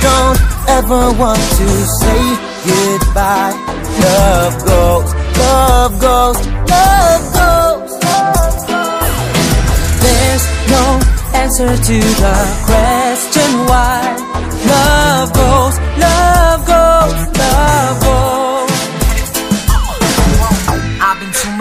don't 0.02 0.42
ever 0.68 1.14
want 1.14 1.38
to 1.38 1.68
say 1.86 2.51
goodbye. 2.66 3.56
Love 4.06 4.56
goes, 4.66 5.10
love 5.38 5.94
goes, 6.00 6.38
love 6.74 7.26
goes. 7.40 7.92
There's 10.04 10.46
no 10.76 10.86
answer 11.42 11.72
to 11.90 11.98
the 12.24 12.38
question 12.70 13.50
why. 13.70 14.00
Love 14.74 15.34
goes, 15.34 15.76
love 15.98 16.66
goes, 16.66 17.38
love 17.38 18.02
goes. 18.04 18.51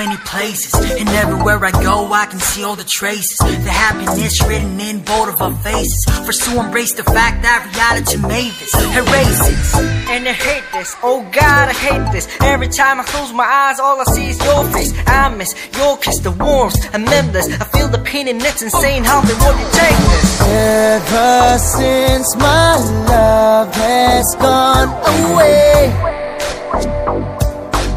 Many 0.07 0.17
places, 0.25 0.73
and 0.99 1.07
everywhere 1.11 1.63
I 1.63 1.73
go, 1.73 2.11
I 2.11 2.25
can 2.25 2.41
see 2.41 2.65
all 2.65 2.75
the 2.75 2.89
traces. 2.99 3.37
The 3.37 3.75
happiness 3.85 4.35
written 4.49 4.81
in 4.81 5.01
both 5.01 5.29
of 5.29 5.43
our 5.43 5.55
faces. 5.57 6.03
First 6.25 6.41
to 6.45 6.59
embrace 6.59 6.95
the 6.95 7.05
fact 7.05 7.43
that 7.43 7.59
reality 7.69 8.17
made 8.17 8.55
this, 8.61 8.73
erase 8.97 9.43
it. 9.53 9.61
And 10.09 10.27
I 10.27 10.33
hate 10.33 10.65
this, 10.73 10.97
oh 11.03 11.21
god, 11.41 11.69
I 11.69 11.75
hate 11.75 12.07
this. 12.13 12.27
Every 12.41 12.69
time 12.69 12.99
I 12.99 13.05
close 13.05 13.31
my 13.35 13.45
eyes, 13.45 13.79
all 13.79 14.01
I 14.01 14.05
see 14.15 14.29
is 14.31 14.39
your 14.43 14.65
face. 14.73 14.93
I 15.07 15.29
miss 15.37 15.53
your 15.77 15.99
kiss, 15.99 16.19
the 16.21 16.31
warmth, 16.31 16.81
and 16.95 17.05
members. 17.05 17.47
I 17.63 17.65
feel 17.75 17.89
the 17.89 18.03
pain, 18.11 18.27
and 18.29 18.41
it's 18.41 18.63
insane 18.63 19.05
how 19.05 19.21
they 19.21 19.37
want 19.45 19.59
to 19.61 19.69
take 19.83 20.01
this. 20.13 20.27
Ever 20.41 21.59
since 21.77 22.29
my 22.37 22.77
love 23.13 23.75
has 23.75 24.27
gone 24.41 24.89
away, 25.19 25.93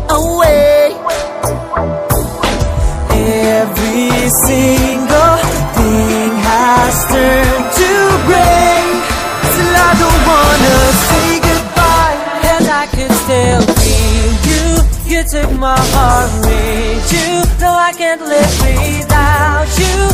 away. 0.10 0.73
Every 3.54 4.10
single 4.48 5.38
thing 5.78 6.32
has 6.50 6.96
turned 7.06 7.68
to 7.80 7.92
gray. 8.26 8.82
Till 9.54 9.74
I 9.88 9.92
don't 10.02 10.22
wanna 10.32 10.78
say 11.06 11.30
goodbye 11.48 12.18
And 12.52 12.66
I 12.82 12.86
can 12.96 13.12
still 13.24 13.62
feel 13.78 14.30
you. 14.50 14.66
You 15.06 15.24
took 15.30 15.52
my 15.60 15.78
heart 15.94 16.32
with 16.48 17.14
you. 17.14 17.30
No, 17.62 17.70
I 17.74 17.94
can't 17.94 18.22
live 18.22 18.54
without 18.66 19.70
you. 19.78 20.13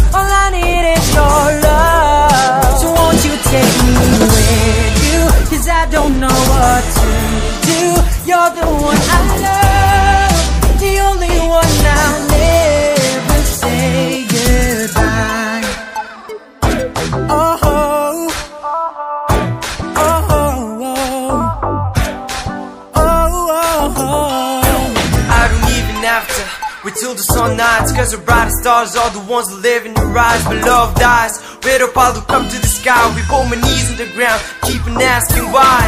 Stars 28.60 28.95
are 28.95 29.10
the 29.12 29.24
ones 29.32 29.47
that 29.49 29.62
live 29.64 29.86
in 29.86 29.93
your 29.95 30.18
eyes 30.18 30.43
But 30.43 30.60
love 30.66 30.93
dies, 30.95 31.34
wait 31.64 31.82
up 31.82 31.95
look 31.95 32.30
up 32.30 32.43
to 32.51 32.57
the 32.66 32.72
sky. 32.80 32.99
We 33.16 33.22
put 33.32 33.45
my 33.51 33.57
knees 33.64 33.88
in 33.91 33.97
the 33.97 34.10
ground, 34.16 34.41
keep 34.68 34.82
on 34.88 35.01
asking 35.01 35.47
why. 35.55 35.80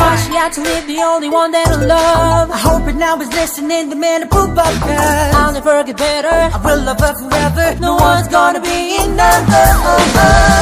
Why 0.00 0.16
she 0.24 0.32
had 0.36 0.52
to 0.56 0.60
leave 0.60 0.86
the 0.86 1.00
only 1.10 1.30
one 1.30 1.50
that 1.52 1.68
I 1.68 1.78
love. 1.96 2.50
I 2.50 2.58
hope 2.68 2.84
it 2.88 2.96
now 2.96 3.20
is 3.20 3.32
listening, 3.32 3.88
the 3.88 3.96
man 3.96 4.20
to 4.22 4.26
poop 4.26 4.56
up 4.66 4.74
cause 4.84 5.34
I'll 5.40 5.52
never 5.52 5.84
get 5.84 5.96
better, 5.96 6.36
I 6.56 6.58
will 6.64 6.82
love 6.88 7.00
her 7.00 7.14
forever. 7.22 7.66
No 7.80 7.96
one's 7.96 8.28
gonna 8.28 8.60
be 8.60 8.80
enough 9.04 9.44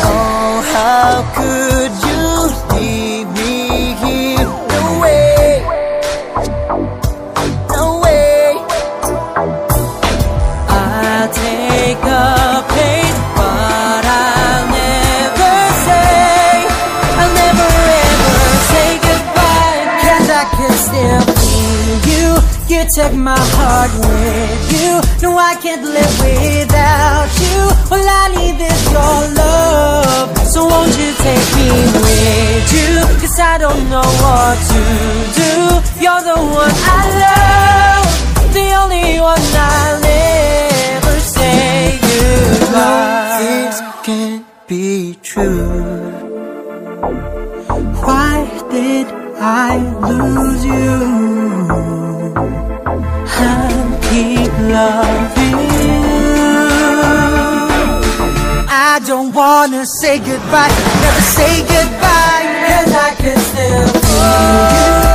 Oh, 0.06 0.56
how 0.74 1.12
could 1.36 1.92
you 2.06 2.22
leave 2.78 3.15
Took 22.94 23.12
my 23.12 23.36
heart 23.36 23.90
with 23.98 24.72
you. 24.72 25.00
No, 25.20 25.36
I 25.36 25.54
can't 25.60 25.82
live 25.82 26.14
without 26.22 27.28
you. 27.42 27.58
All 27.92 28.08
I 28.08 28.28
need 28.32 28.58
is 28.62 28.82
your 28.94 29.18
love. 29.36 30.38
So 30.48 30.64
won't 30.64 30.96
you 30.96 31.12
take 31.26 31.48
me 31.58 31.68
with 32.00 32.66
you? 32.72 32.90
Cause 33.20 33.38
I 33.38 33.58
don't 33.58 33.90
know 33.90 34.06
what 34.24 34.56
to 34.70 34.80
do. 35.40 35.52
You're 36.00 36.22
the 36.30 36.38
one 36.40 36.76
I 36.88 37.02
love. 37.26 38.08
The 38.54 38.66
only 38.80 39.20
one 39.20 39.44
I'll 39.68 40.04
ever 40.96 41.20
say 41.20 41.98
goodbye. 42.00 43.38
This 43.42 43.76
can't 44.06 44.46
be 44.68 45.18
true. 45.22 45.68
Why 48.06 48.34
did 48.70 49.06
I 49.38 49.76
lose 50.08 50.64
you? 50.64 51.25
Loving 54.76 55.58
you. 55.80 56.00
I 58.68 59.00
don't 59.06 59.32
wanna 59.32 59.84
say 60.00 60.18
goodbye, 60.18 60.74
never 61.02 61.24
say 61.36 61.54
goodbye, 61.74 62.44
cause 62.68 62.92
I 63.08 63.10
can 63.22 63.38
still 63.48 63.86
feel 64.04 65.00
you. 65.00 65.05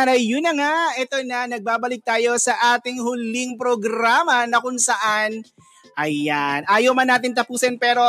And 0.00 0.16
ayun 0.16 0.40
na 0.40 0.56
nga, 0.56 0.96
ito 0.96 1.20
na, 1.28 1.44
nagbabalik 1.44 2.00
tayo 2.00 2.32
sa 2.40 2.56
ating 2.72 3.04
huling 3.04 3.60
programa 3.60 4.48
na 4.48 4.56
kung 4.56 4.80
saan, 4.80 5.44
ayan, 5.92 6.64
ayaw 6.64 6.96
man 6.96 7.04
natin 7.04 7.36
tapusin 7.36 7.76
pero 7.76 8.00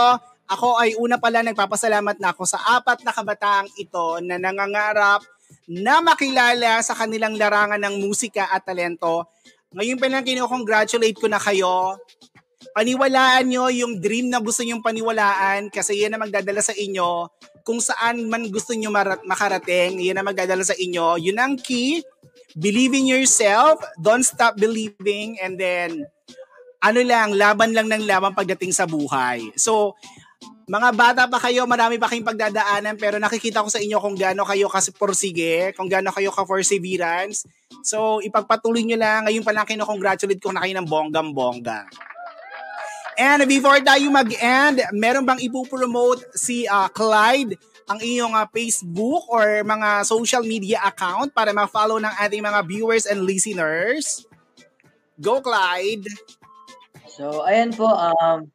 ako 0.48 0.80
ay 0.80 0.96
una 0.96 1.20
pala 1.20 1.44
nagpapasalamat 1.44 2.16
na 2.24 2.32
ako 2.32 2.48
sa 2.48 2.64
apat 2.80 3.04
na 3.04 3.12
kabataang 3.12 3.68
ito 3.76 4.24
na 4.24 4.39
nangangarap 4.39 5.20
na 5.68 6.00
makilala 6.00 6.80
sa 6.80 6.96
kanilang 6.96 7.36
larangan 7.36 7.84
ng 7.84 8.08
musika 8.08 8.48
at 8.48 8.64
talento. 8.64 9.28
Ngayon 9.76 10.00
pa 10.00 10.08
lang 10.08 10.24
kino-congratulate 10.24 11.20
ko 11.20 11.28
na 11.28 11.44
kayo. 11.44 12.00
Paniwalaan 12.72 13.52
nyo 13.52 13.68
yung 13.68 14.00
dream 14.00 14.32
na 14.32 14.39
gusto 14.39 14.64
nyong 14.64 14.80
paniwalaan 14.80 15.68
kasi 15.68 16.00
yan 16.00 16.16
na 16.16 16.24
magdadala 16.24 16.64
sa 16.64 16.72
inyo 16.72 17.28
kung 17.62 17.80
saan 17.80 18.28
man 18.28 18.47
gusto 18.49 18.74
nyo 18.74 18.89
marat- 18.93 19.26
makarating, 19.26 20.01
yan 20.01 20.18
na 20.18 20.26
magdadala 20.26 20.62
sa 20.66 20.78
inyo. 20.78 21.18
Yun 21.22 21.38
ang 21.38 21.53
key. 21.57 22.01
Believe 22.57 22.91
in 22.97 23.07
yourself. 23.07 23.80
Don't 23.97 24.26
stop 24.26 24.59
believing. 24.59 25.39
And 25.39 25.55
then, 25.55 26.03
ano 26.82 26.99
lang, 27.05 27.38
laban 27.38 27.72
lang 27.72 27.88
ng 27.88 28.03
laban 28.09 28.34
pagdating 28.34 28.74
sa 28.76 28.89
buhay. 28.89 29.53
So, 29.55 29.95
mga 30.72 30.89
bata 30.95 31.24
pa 31.28 31.36
kayo, 31.36 31.68
marami 31.68 31.99
pa 31.99 32.07
kayong 32.07 32.32
pagdadaanan, 32.32 32.95
pero 32.95 33.20
nakikita 33.20 33.59
ko 33.59 33.68
sa 33.68 33.84
inyo 33.84 33.99
kung 33.99 34.16
gaano 34.16 34.47
kayo 34.47 34.72
kasi 34.72 34.95
porsige, 34.95 35.76
kung 35.76 35.91
gaano 35.91 36.16
kayo 36.16 36.32
ka-perseverance. 36.32 37.43
So, 37.84 38.24
ipagpatuloy 38.24 38.84
nyo 38.88 38.95
lang. 38.95 39.28
Ngayon 39.28 39.43
pa 39.43 39.51
lang 39.51 39.68
kino-congratulate 39.68 40.39
ko 40.39 40.55
na 40.55 40.64
kayo 40.64 40.74
ng 40.80 40.88
bonggam-bongga. 40.88 41.91
And 43.22 43.45
before 43.45 43.78
tayo 43.86 44.09
mag-end, 44.09 44.82
meron 44.97 45.30
bang 45.30 45.38
ipopromote 45.45 46.26
si 46.34 46.65
uh, 46.65 46.89
Clyde 46.89 47.53
ang 47.86 48.01
iyong 48.01 48.34
uh, 48.34 48.49
Facebook 48.49 49.30
or 49.30 49.61
mga 49.61 50.09
social 50.09 50.41
media 50.41 50.82
account 50.82 51.30
para 51.30 51.53
ma-follow 51.53 52.01
ng 52.01 52.13
ating 52.17 52.41
mga 52.41 52.65
viewers 52.65 53.05
and 53.05 53.22
listeners? 53.22 54.26
Go, 55.22 55.38
Clyde! 55.38 56.09
So, 57.05 57.45
ayan 57.45 57.78
po, 57.78 57.93
um, 57.93 58.49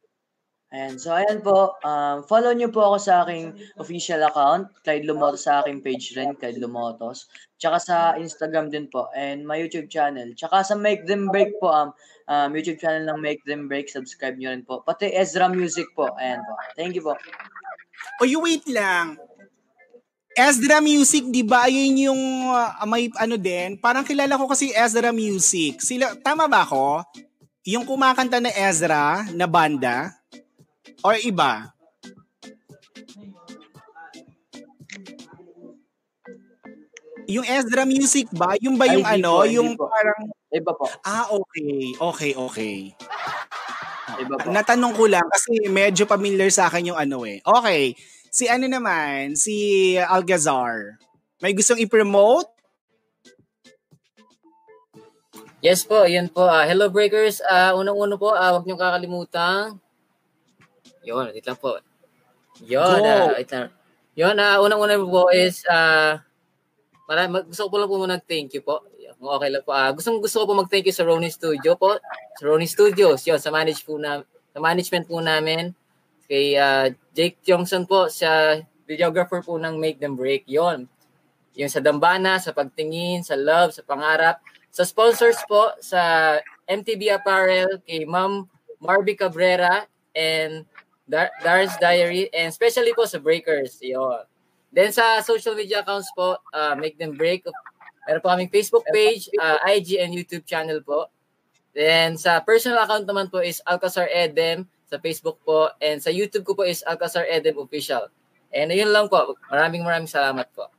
ayan, 0.75 0.99
so 0.99 1.15
ayan 1.15 1.39
po, 1.39 1.79
um, 1.87 2.27
follow 2.27 2.51
nyo 2.51 2.67
po 2.67 2.91
ako 2.91 2.97
sa 2.99 3.23
aking 3.23 3.55
official 3.79 4.19
account, 4.27 4.67
Clyde 4.83 5.07
Lumotos 5.07 5.47
sa 5.47 5.63
aking 5.63 5.79
page 5.79 6.11
rin, 6.19 6.35
Clyde 6.35 6.59
Lumotos. 6.59 7.31
Tsaka 7.55 7.77
sa 7.79 7.95
Instagram 8.19 8.67
din 8.67 8.91
po, 8.91 9.07
and 9.15 9.47
my 9.47 9.55
YouTube 9.55 9.87
channel. 9.87 10.27
Tsaka 10.35 10.67
sa 10.67 10.75
Make 10.75 11.07
Them 11.07 11.31
Break 11.31 11.55
po, 11.63 11.71
um, 11.71 11.95
um, 12.27 12.49
YouTube 12.53 12.77
channel 12.77 13.07
ng 13.07 13.19
Make 13.23 13.41
Them 13.47 13.71
Break, 13.71 13.89
subscribe 13.89 14.35
nyo 14.37 14.51
rin 14.51 14.63
po. 14.63 14.83
Pati 14.83 15.09
Ezra 15.09 15.47
Music 15.49 15.87
po, 15.95 16.11
ayan 16.19 16.43
po. 16.43 16.53
Thank 16.75 16.99
you 16.99 17.03
po. 17.03 17.15
O 18.21 18.27
you 18.27 18.43
wait 18.43 18.67
lang. 18.69 19.17
Ezra 20.37 20.77
Music, 20.85 21.25
di 21.33 21.41
ba? 21.41 21.65
Ayun 21.65 22.13
yung 22.13 22.21
uh, 22.53 22.85
may 22.85 23.09
ano 23.17 23.41
din. 23.41 23.73
Parang 23.81 24.05
kilala 24.05 24.37
ko 24.37 24.45
kasi 24.45 24.69
Ezra 24.69 25.09
Music. 25.09 25.81
Sila, 25.81 26.13
tama 26.21 26.45
ba 26.45 26.61
ako? 26.61 27.01
Yung 27.65 27.81
kumakanta 27.89 28.37
na 28.37 28.53
Ezra 28.53 29.25
na 29.33 29.49
banda? 29.49 30.13
Or 31.01 31.17
iba? 31.17 31.73
Yung 37.27 37.43
Ezra 37.43 37.83
Music 37.83 38.29
ba? 38.31 38.55
Yung 38.61 38.77
ba 38.79 38.87
yung 38.87 39.03
Ay, 39.03 39.19
ano? 39.19 39.43
yung 39.49 39.73
po. 39.73 39.89
parang... 39.89 40.36
Iba 40.57 40.73
po. 40.73 40.89
Ah, 41.05 41.29
okay. 41.29 41.93
Okay, 41.93 42.31
okay. 42.33 42.77
Iba 44.17 44.35
po. 44.41 44.49
Natanong 44.49 44.93
ko 44.97 45.05
lang 45.05 45.25
kasi 45.29 45.69
medyo 45.69 46.09
familiar 46.09 46.49
sa 46.49 46.65
akin 46.67 46.93
yung 46.93 46.99
ano 46.99 47.23
eh. 47.23 47.37
Okay. 47.45 47.93
Si 48.33 48.49
ano 48.49 48.65
naman, 48.65 49.37
si 49.37 49.95
Algazar. 49.97 50.97
May 51.37 51.53
gustong 51.53 51.81
i-promote? 51.81 52.49
Yes 55.61 55.85
po, 55.85 56.05
yun 56.05 56.29
po. 56.29 56.45
Ah, 56.45 56.65
hello 56.65 56.89
breakers. 56.89 57.41
Ah, 57.45 57.73
unang-uno 57.73 58.17
po, 58.17 58.33
ah, 58.33 58.53
huwag 58.53 58.65
niyong 58.65 58.81
kakalimutan 58.81 59.77
Yun, 61.07 61.31
wait 61.31 61.45
lang 61.47 61.55
po. 61.55 61.79
Yun, 62.67 62.99
Go. 62.99 63.07
uh, 63.07 63.31
wait 63.37 63.47
lang. 63.47 63.71
Yun, 64.17 64.35
uh, 64.35 64.57
unang-una 64.59 64.99
po 64.99 65.31
is, 65.31 65.63
uh, 65.71 66.19
marami, 67.07 67.47
gusto 67.47 67.65
ko 67.65 67.69
po 67.71 67.77
lang 67.79 67.89
po 67.89 67.95
muna 67.95 68.19
thank 68.19 68.51
you 68.51 68.61
po. 68.65 68.83
Kung 69.17 69.33
okay 69.33 69.49
lang 69.49 69.65
po. 69.65 69.73
Uh, 69.73 69.91
gusto, 69.97 70.09
gusto 70.21 70.35
ko 70.41 70.45
po 70.45 70.53
mag-thank 70.61 70.85
you 70.85 70.93
sa 70.93 71.05
Ronin 71.05 71.33
Studio 71.33 71.73
po. 71.73 71.97
Sa 72.37 72.43
Ronin 72.45 72.69
Studios, 72.69 73.25
yun, 73.25 73.41
sa 73.41 73.49
manage 73.49 73.81
po 73.81 73.97
na, 73.97 74.21
sa 74.53 74.59
management 74.61 75.09
po 75.09 75.17
namin. 75.17 75.73
Kay 76.29 76.53
uh, 76.53 76.93
Jake 77.17 77.41
Tiongson 77.41 77.89
po, 77.89 78.09
sa 78.13 78.61
videographer 78.85 79.41
po 79.41 79.57
ng 79.57 79.75
Make 79.81 79.97
Them 79.97 80.13
Break. 80.13 80.45
Yun. 80.45 80.85
Yung 81.57 81.71
sa 81.73 81.81
Dambana, 81.81 82.37
sa 82.37 82.53
pagtingin, 82.53 83.25
sa 83.25 83.33
love, 83.33 83.73
sa 83.73 83.81
pangarap. 83.81 84.37
Sa 84.69 84.85
sponsors 84.85 85.41
po, 85.49 85.73
sa 85.81 86.37
MTB 86.69 87.09
Apparel, 87.09 87.81
kay 87.81 88.05
Ma'am 88.05 88.45
Marby 88.77 89.17
Cabrera, 89.17 89.89
and 90.13 90.69
Dar- 91.09 91.33
Darren's 91.41 91.73
Diary, 91.81 92.29
and 92.29 92.53
especially 92.53 92.93
po 92.93 93.09
sa 93.09 93.17
Breakers. 93.17 93.81
Yun. 93.81 94.21
Then 94.69 94.91
sa 94.91 95.23
social 95.23 95.55
media 95.55 95.81
accounts 95.81 96.11
po, 96.13 96.37
uh, 96.53 96.75
Make 96.75 96.99
Them 96.99 97.15
Break. 97.15 97.47
Meron 98.07 98.23
po 98.23 98.31
kaming 98.31 98.47
Facebook 98.47 98.87
page, 98.87 99.27
uh, 99.35 99.59
IG, 99.67 99.99
and 99.99 100.15
YouTube 100.15 100.47
channel 100.47 100.79
po. 100.79 101.11
Then 101.75 102.15
sa 102.15 102.39
personal 102.39 102.81
account 102.81 103.03
naman 103.03 103.27
po 103.27 103.43
is 103.43 103.59
Alcazar 103.67 104.07
Edem 104.07 104.63
sa 104.87 104.95
Facebook 104.97 105.37
po. 105.43 105.67
And 105.83 105.99
sa 105.99 106.09
YouTube 106.09 106.47
ko 106.47 106.55
po 106.55 106.63
is 106.63 106.81
Alcazar 106.87 107.27
Edem 107.27 107.59
Official. 107.59 108.07
And 108.55 108.71
ayun 108.71 108.95
lang 108.95 109.11
po. 109.11 109.35
Maraming 109.51 109.83
maraming 109.83 110.09
salamat 110.09 110.47
po. 110.55 110.71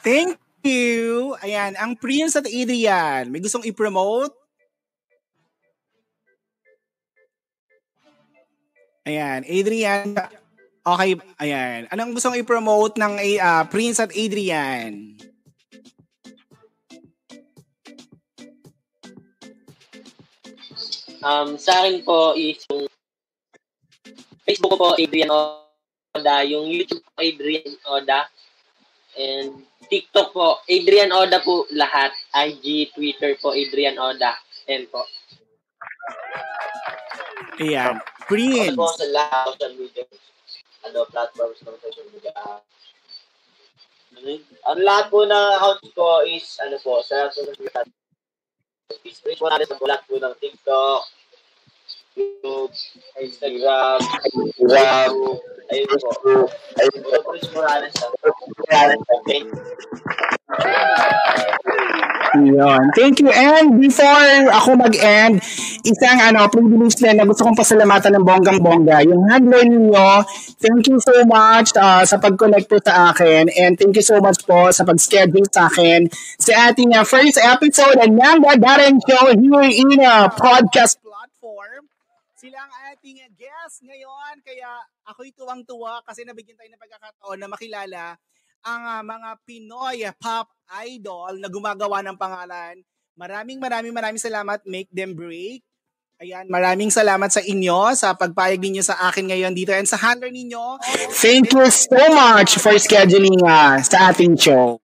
Thank 0.00 0.38
you. 0.62 1.34
Ayan, 1.42 1.74
ang 1.74 1.98
Prince 1.98 2.38
at 2.38 2.46
Adrian, 2.46 3.28
may 3.34 3.42
gustong 3.42 3.66
i-promote? 3.66 4.32
Ayan, 9.04 9.42
Adrian. 9.44 10.14
Okay, 10.88 11.20
ayan. 11.42 11.88
Anong 11.92 12.16
gustong 12.16 12.38
i-promote 12.38 12.96
ng 12.96 13.18
uh, 13.40 13.64
Prince 13.68 14.00
at 14.00 14.12
Adrian? 14.14 15.18
Um, 21.18 21.58
sa 21.58 21.82
akin 21.82 22.06
po 22.06 22.38
is 22.38 22.62
yung 22.70 22.86
Facebook 24.46 24.74
ko 24.74 24.78
po, 24.78 24.88
Adrian 24.96 25.28
Oda. 25.28 26.36
Yung 26.46 26.70
YouTube 26.70 27.02
ko, 27.02 27.10
Adrian 27.20 27.74
Oda. 27.84 28.30
And 29.18 29.66
TikTok 29.90 30.30
po, 30.30 30.62
Adrian 30.70 31.10
Oda 31.10 31.42
po 31.42 31.66
lahat. 31.74 32.14
IG, 32.32 32.94
Twitter 32.94 33.34
po, 33.42 33.52
Adrian 33.52 33.98
Oda. 33.98 34.38
Yan 34.70 34.86
po. 34.88 35.04
Ayan. 37.58 37.98
Prince. 38.30 38.78
Po 38.78 38.86
sa 38.94 39.06
lahat 39.10 39.56
ng 39.58 39.74
social 39.74 39.74
media, 39.74 40.04
ano, 40.86 40.98
platforms 41.10 41.58
ng 41.64 41.78
social 41.82 42.08
media. 42.14 42.32
Ano? 42.38 44.30
Ang 44.70 44.80
lahat 44.86 45.04
po 45.10 45.26
ng 45.26 45.46
accounts 45.58 45.90
ko 45.92 46.22
is, 46.22 46.46
ano 46.62 46.76
po, 46.78 47.02
sa 47.02 47.26
social 47.34 47.56
media 47.58 47.82
Page 48.88 49.36
po 49.36 49.52
natin 49.52 49.68
sa 49.68 49.76
lahat 49.84 50.00
po 50.08 50.16
ng 50.16 50.32
TikTok, 50.40 51.00
YouTube, 52.16 52.72
Instagram, 53.20 54.00
Instagram, 54.00 55.12
ayun 55.68 55.88
po. 56.00 56.16
Ayun 56.80 57.00
po. 57.04 57.12
Page 57.36 57.48
po 57.52 57.60
natin 57.68 57.92
sa 57.92 58.08
Yun. 62.36 62.84
Thank 62.92 63.24
you. 63.24 63.32
And 63.32 63.80
before 63.80 64.52
ako 64.52 64.76
mag-end, 64.76 65.40
isang 65.86 66.18
ano, 66.20 66.50
privilege 66.52 67.00
din 67.00 67.16
na 67.16 67.24
gusto 67.24 67.48
kong 67.48 67.56
pasalamatan 67.56 68.18
ng 68.18 68.24
bonggang-bongga. 68.26 69.08
Yung 69.08 69.24
handler 69.32 69.64
ninyo, 69.64 70.08
thank 70.60 70.84
you 70.90 71.00
so 71.00 71.24
much 71.24 71.72
uh, 71.78 72.04
sa 72.04 72.20
pag-connect 72.20 72.68
po 72.68 72.76
sa 72.84 73.14
akin. 73.14 73.48
And 73.56 73.80
thank 73.80 73.96
you 73.96 74.04
so 74.04 74.20
much 74.20 74.44
po 74.44 74.68
sa 74.74 74.84
pag-schedule 74.84 75.48
sa 75.48 75.72
akin 75.72 76.12
sa 76.36 76.72
ating 76.72 76.92
uh, 76.92 77.06
first 77.08 77.40
episode 77.40 77.96
ng 78.04 78.12
Nanga 78.18 78.60
Darren 78.60 79.00
Show 79.00 79.32
here 79.32 79.68
in 79.72 80.02
a 80.04 80.28
podcast 80.28 81.00
platform. 81.00 81.88
Sila 82.36 82.58
ang 82.60 82.72
ating 82.92 83.18
guest 83.34 83.82
ngayon. 83.82 84.34
Kaya 84.44 84.84
ako'y 85.08 85.32
tuwang-tuwa 85.32 86.04
kasi 86.04 86.28
nabigyan 86.28 86.60
tayo 86.60 86.70
ng 86.70 86.82
pagkakataon 86.82 87.38
na 87.40 87.48
makilala 87.48 88.02
ang 88.64 88.82
uh, 88.82 89.02
mga 89.04 89.28
Pinoy 89.46 90.02
pop 90.18 90.48
idol 90.84 91.38
na 91.38 91.48
gumagawa 91.48 92.02
ng 92.04 92.16
pangalan. 92.18 92.82
Maraming 93.18 93.58
maraming 93.58 93.94
maraming 93.94 94.22
salamat. 94.22 94.62
Make 94.66 94.90
them 94.94 95.14
break. 95.18 95.62
Ayan, 96.18 96.50
maraming 96.50 96.90
salamat 96.90 97.30
sa 97.30 97.38
inyo 97.38 97.94
sa 97.94 98.10
pagpayag 98.10 98.58
ninyo 98.58 98.82
sa 98.82 98.98
akin 99.06 99.30
ngayon 99.30 99.54
dito 99.54 99.70
and 99.70 99.86
sa 99.86 99.94
handler 99.94 100.34
ninyo. 100.34 100.82
Thank 101.14 101.54
you 101.54 101.70
so 101.70 101.94
much 102.10 102.58
for 102.58 102.74
scheduling 102.74 103.38
uh, 103.46 103.78
sa 103.78 104.10
ating 104.10 104.34
show. 104.34 104.82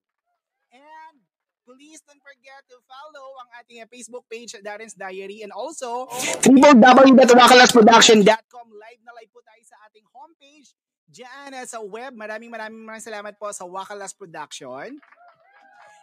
And 0.71 1.19
please 1.67 1.99
don't 2.07 2.23
forget 2.23 2.63
to 2.71 2.79
follow 2.87 3.35
ang 3.43 3.51
ating 3.67 3.83
uh, 3.83 3.91
Facebook 3.91 4.31
page, 4.31 4.55
Darren's 4.63 4.95
Diary, 4.95 5.43
and 5.43 5.51
also 5.51 6.07
www.wakalasproduction.com. 6.39 8.67
Live 8.71 9.03
na 9.03 9.11
live 9.19 9.35
po 9.35 9.43
tayo 9.43 9.63
sa 9.67 9.75
ating 9.91 10.07
homepage 10.15 10.71
dyan 11.15 11.55
uh, 11.55 11.63
sa 11.63 11.79
web. 11.79 12.19
Maraming 12.19 12.51
maraming 12.51 12.83
maraming 12.83 13.07
salamat 13.07 13.39
po 13.39 13.47
sa 13.55 13.63
Wakalas 13.63 14.11
Production. 14.11 14.99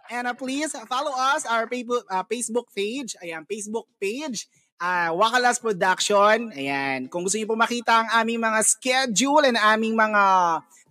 And 0.07 0.25
uh, 0.27 0.35
please 0.35 0.71
follow 0.87 1.11
us, 1.11 1.43
our 1.43 1.67
Facebook, 1.67 2.07
uh, 2.07 2.23
Facebook 2.23 2.71
page. 2.71 3.19
Ayan, 3.19 3.43
Facebook 3.43 3.91
page. 3.99 4.47
Uh, 4.79 5.11
Wakalas 5.11 5.59
Production. 5.59 6.55
Ayan. 6.55 7.11
Kung 7.11 7.27
gusto 7.27 7.35
niyo 7.35 7.51
po 7.51 7.59
makita 7.59 8.07
ang 8.07 8.09
aming 8.23 8.39
mga 8.39 8.59
schedule 8.63 9.43
and 9.43 9.59
aming 9.59 9.99
mga 9.99 10.23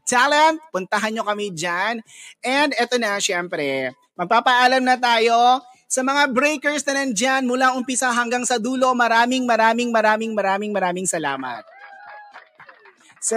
talent, 0.04 0.60
puntahan 0.68 1.16
nyo 1.16 1.24
kami 1.24 1.52
dyan. 1.56 2.04
And 2.44 2.76
eto 2.76 3.00
na, 3.00 3.16
syempre, 3.18 3.96
magpapaalam 4.20 4.84
na 4.84 5.00
tayo 5.00 5.64
sa 5.90 6.06
mga 6.06 6.30
breakers 6.30 6.86
na 6.86 7.02
nandyan 7.02 7.44
mula 7.50 7.74
umpisa 7.74 8.12
hanggang 8.14 8.46
sa 8.46 8.62
dulo. 8.62 8.94
Maraming, 8.94 9.42
maraming, 9.42 9.90
maraming, 9.90 10.32
maraming, 10.38 10.72
maraming 10.72 11.08
salamat. 11.08 11.66
So, 13.20 13.36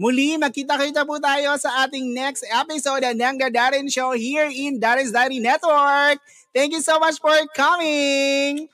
muli, 0.00 0.40
magkita-kita 0.40 1.04
po 1.04 1.20
tayo 1.20 1.52
sa 1.60 1.84
ating 1.84 2.16
next 2.16 2.40
episode 2.48 3.04
ng 3.04 3.34
The 3.36 3.52
Darren 3.52 3.84
Show 3.92 4.16
here 4.16 4.48
in 4.48 4.80
Darren's 4.80 5.12
Diary 5.12 5.44
Network. 5.44 6.24
Thank 6.56 6.72
you 6.72 6.80
so 6.80 6.96
much 6.96 7.20
for 7.20 7.36
coming. 7.52 8.64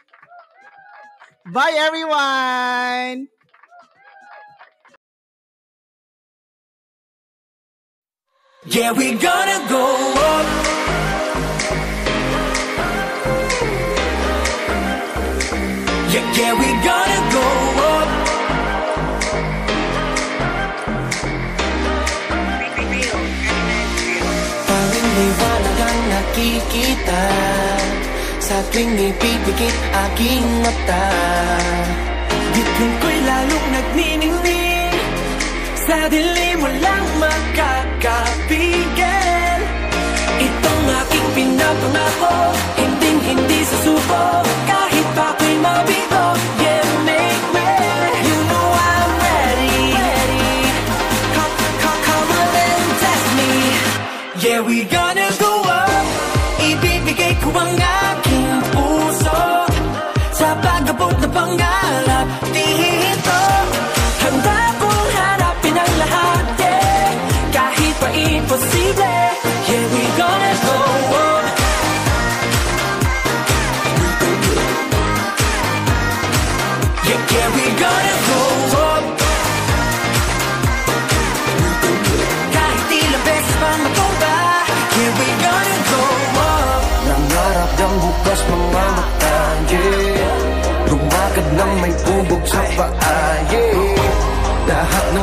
Bye, 1.50 1.74
everyone. 1.82 3.26
Yeah, 8.70 8.94
we 8.94 9.18
gonna 9.18 9.60
go 9.66 9.82
up. 10.14 10.46
Yeah, 16.10 16.26
yeah, 16.38 16.52
we 16.54 16.68
gonna 16.86 17.20
go 17.34 17.46
up. 17.82 18.05
Ang 26.36 26.44
nakikita. 26.44 27.24
Sa 28.36 28.60
tuwing 28.70 28.92
ipipikit 28.94 29.76
aking 30.06 30.44
mata 30.62 31.08
Bituin 32.54 32.92
ko'y 33.02 33.18
lalong 33.26 33.68
nagniningning 33.74 34.94
Sa 35.82 36.06
dilim 36.12 36.62
walang 36.62 37.08
makakapigil. 37.18 38.60
Itong 40.38 40.86
aking 41.00 41.28
pinapangako 41.34 42.54
Hinding 42.78 43.18
hindi 43.24 43.60
susuko 43.66 44.46
Kahit 44.68 45.08
ako'y 45.16 45.56
mabigo 45.58 46.26
Yeah, 46.62 46.86
make 47.02 47.44
me. 47.50 47.66
You 48.22 48.36
know 48.46 48.68
I'm 48.78 49.10
ready. 49.26 49.90
Come, 51.34 51.54
come, 51.82 52.00
come 52.04 52.30
on 52.30 52.52
and 52.62 52.86
test 53.00 53.26
me. 53.34 53.50
Yeah, 54.44 54.60
we 54.62 54.84
go 54.86 55.05
pag-abot 61.36 61.56
na 61.58 61.60
pangarap 61.60 62.85
Lumakad 91.36 91.52
ng 91.52 91.72
may 91.84 91.92
tubog 92.00 92.42
sa 92.48 92.64
paa, 92.80 93.28
yeah 93.52 93.76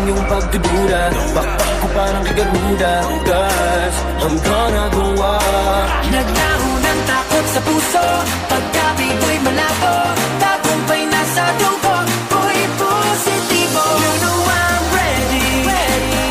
iyong 0.04 0.24
pagdududa 0.30 1.02
Bakbak 1.34 1.72
ko 1.82 1.88
parang 1.96 2.28
Garuda 2.28 2.94
Cause 3.26 4.00
I'm 4.22 4.36
gonna 4.38 4.86
go 4.94 5.06
up 5.18 5.88
Naglaho 6.14 6.70
ng 6.86 7.00
takot 7.10 7.46
sa 7.50 7.60
puso 7.66 8.06
Pagkabigo'y 8.46 9.38
malabo 9.42 9.96
Tagumpay 10.38 11.02
na 11.10 11.22
sa 11.34 11.46
dugo 11.58 11.98
Ko'y 12.30 12.62
positibo. 12.78 13.84
You 13.84 14.14
know 14.22 14.40
I'm 14.54 14.84
ready 14.94 15.50
Ready. 15.66 16.30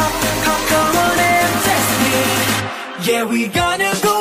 Come, 0.00 0.16
come, 0.48 0.64
come 0.70 0.96
on 0.96 1.18
and 1.18 1.54
test 1.66 1.90
me. 2.00 2.16
Yeah, 3.04 3.24
we 3.28 3.40
gonna 3.52 3.92
go 4.00 4.13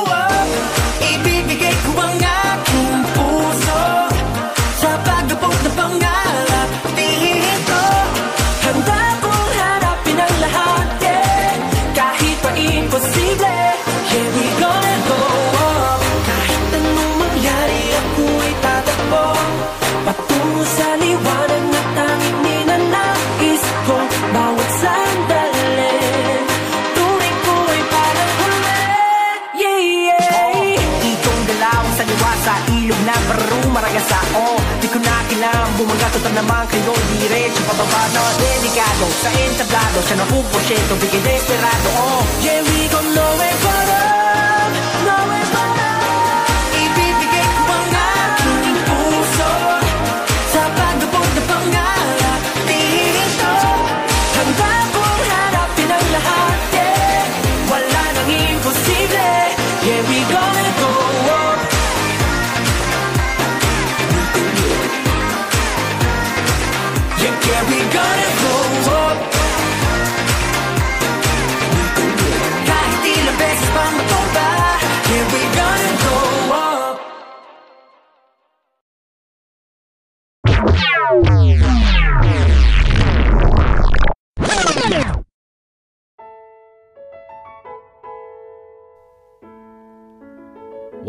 bumaga 36.44 36.64
Total 36.64 36.68
naman 36.68 36.68
kayo 36.68 36.94
diretso 37.20 37.62
pababa 37.64 38.04
na 38.12 38.22
delikado 38.40 39.06
Sa 39.22 39.30
entablado 39.32 40.00
siya 40.04 40.16
na 40.20 40.26
puposyento 40.28 40.94
Bigay 41.00 41.22
desperado 41.24 41.90
Oh, 41.96 42.24
yeah, 42.44 42.60
we 42.64 42.88
gon' 42.92 43.08
know 43.16 43.34
it 43.40 43.58
but 43.64 44.23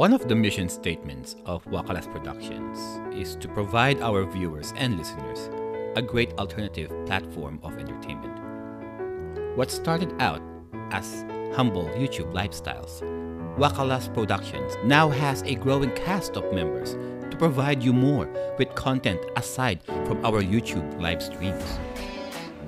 One 0.05 0.13
of 0.13 0.29
the 0.29 0.35
mission 0.35 0.69
statements 0.69 1.35
of 1.47 1.65
Wakalas 1.65 2.13
Productions 2.13 2.79
is 3.19 3.37
to 3.37 3.49
provide 3.49 4.03
our 4.03 4.27
viewers 4.27 4.75
and 4.77 4.99
listeners 4.99 5.49
a 5.97 6.03
great 6.03 6.31
alternative 6.35 6.93
platform 7.07 7.59
of 7.63 7.79
entertainment. 7.79 8.39
What 9.57 9.71
started 9.71 10.13
out 10.21 10.43
as 10.91 11.25
humble 11.57 11.89
YouTube 11.97 12.35
lifestyles, 12.35 13.01
Wakalas 13.57 14.13
Productions 14.13 14.77
now 14.85 15.09
has 15.09 15.41
a 15.45 15.55
growing 15.55 15.93
cast 15.93 16.37
of 16.37 16.53
members 16.53 16.99
to 17.31 17.37
provide 17.39 17.83
you 17.83 17.95
more 17.95 18.29
with 18.59 18.75
content 18.75 19.21
aside 19.37 19.83
from 20.05 20.23
our 20.23 20.43
YouTube 20.43 21.01
live 21.01 21.23
streams. 21.23 21.79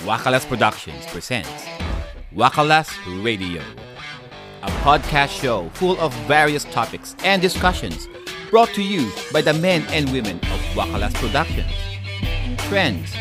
Wakalas 0.09 0.49
Productions 0.49 1.05
presents 1.09 1.67
Wakalas 2.35 2.89
Radio, 3.23 3.61
a 4.67 4.71
podcast 4.83 5.29
show 5.29 5.69
full 5.75 5.97
of 6.01 6.13
various 6.27 6.65
topics 6.65 7.15
and 7.23 7.41
discussions 7.41 8.09
brought 8.51 8.69
to 8.71 8.83
you 8.83 9.09
by 9.33 9.41
the 9.41 9.53
men 9.55 9.85
and 9.91 10.11
women 10.11 10.39
of 10.39 10.61
Wakalas 10.75 11.15
Productions. 11.15 11.71
Trends, 12.67 13.15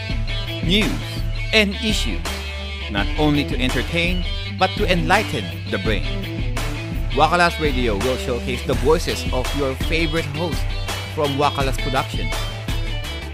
news, 0.64 0.92
and 1.54 1.76
issues, 1.76 2.22
not 2.90 3.06
only 3.20 3.44
to 3.46 3.56
entertain, 3.62 4.26
but 4.58 4.72
to 4.72 4.92
enlighten 4.92 5.46
the 5.70 5.78
brain. 5.80 6.56
Wakalas 7.12 7.60
Radio 7.60 7.96
will 7.98 8.18
showcase 8.18 8.66
the 8.66 8.74
voices 8.74 9.24
of 9.32 9.46
your 9.56 9.76
favorite 9.86 10.26
hosts 10.38 10.64
from 11.14 11.38
Wakalas 11.38 11.78
Productions, 11.78 12.34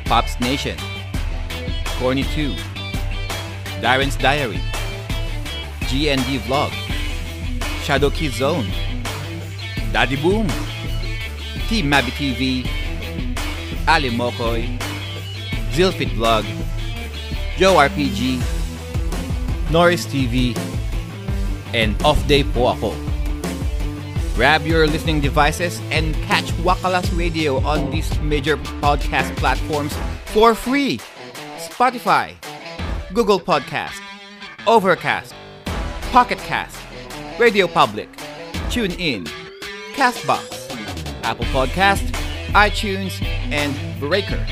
Pops 0.04 0.38
Nation, 0.42 0.78
Corny 1.98 2.24
2, 2.24 2.54
Darren's 3.80 4.18
Diary, 4.18 4.60
GND 5.88 6.40
Vlog, 6.40 6.91
Shadow 7.82 8.10
Kid 8.10 8.34
Zone, 8.34 8.68
Daddy 9.92 10.16
Boom, 10.16 10.48
Team 11.68 11.90
Mabi 11.90 12.12
TV, 12.14 12.68
Ali 13.88 14.10
Mokoy, 14.10 14.68
Zilfit 15.72 16.10
Vlog, 16.14 16.46
Joe 17.58 17.76
RPG, 17.76 18.42
Norris 19.72 20.06
TV, 20.06 20.56
and 21.74 21.96
Off 22.04 22.20
Day 22.28 22.44
po 22.44 22.74
ako. 22.74 22.96
Grab 24.36 24.66
your 24.66 24.88
listening 24.88 25.22
devices 25.22 25.80
and 25.92 26.16
catch 26.26 26.50
Wakalas 26.66 27.06
Radio 27.14 27.62
on 27.62 27.92
these 27.92 28.10
major 28.22 28.58
podcast 28.82 29.36
platforms 29.38 29.94
for 30.34 30.56
free. 30.56 31.00
Spotify, 31.62 32.34
Google 33.14 33.40
Podcast, 33.40 34.02
Overcast, 34.66 35.36
Pocket 36.12 36.40
Cast, 36.40 36.81
Radio 37.42 37.66
Public, 37.66 38.08
TuneIn, 38.70 39.28
Castbox, 39.96 40.70
Apple 41.24 41.46
Podcast, 41.46 42.06
iTunes, 42.54 43.20
and 43.50 43.74
Breaker. 44.00 44.46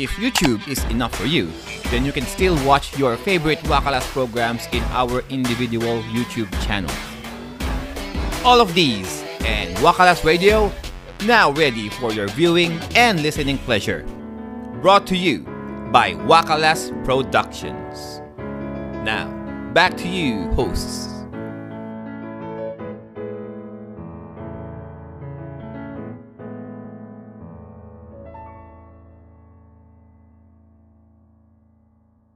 If 0.00 0.12
YouTube 0.12 0.66
is 0.66 0.82
enough 0.84 1.14
for 1.14 1.26
you, 1.26 1.52
then 1.90 2.06
you 2.06 2.12
can 2.12 2.24
still 2.24 2.56
watch 2.66 2.98
your 2.98 3.18
favorite 3.18 3.58
Wakalas 3.64 4.00
programs 4.16 4.66
in 4.72 4.82
our 4.96 5.22
individual 5.28 6.00
YouTube 6.04 6.50
channels. 6.64 6.96
All 8.42 8.62
of 8.62 8.72
these 8.72 9.22
and 9.44 9.76
Wakalas 9.84 10.24
Radio 10.24 10.72
now 11.26 11.50
ready 11.52 11.90
for 11.90 12.14
your 12.14 12.28
viewing 12.28 12.80
and 12.96 13.22
listening 13.22 13.58
pleasure. 13.58 14.06
Brought 14.80 15.06
to 15.08 15.18
you 15.18 15.40
by 15.92 16.14
Wakalas 16.14 16.88
Productions. 17.04 18.22
Now, 19.04 19.28
back 19.74 19.98
to 19.98 20.08
you, 20.08 20.48
hosts. 20.52 21.19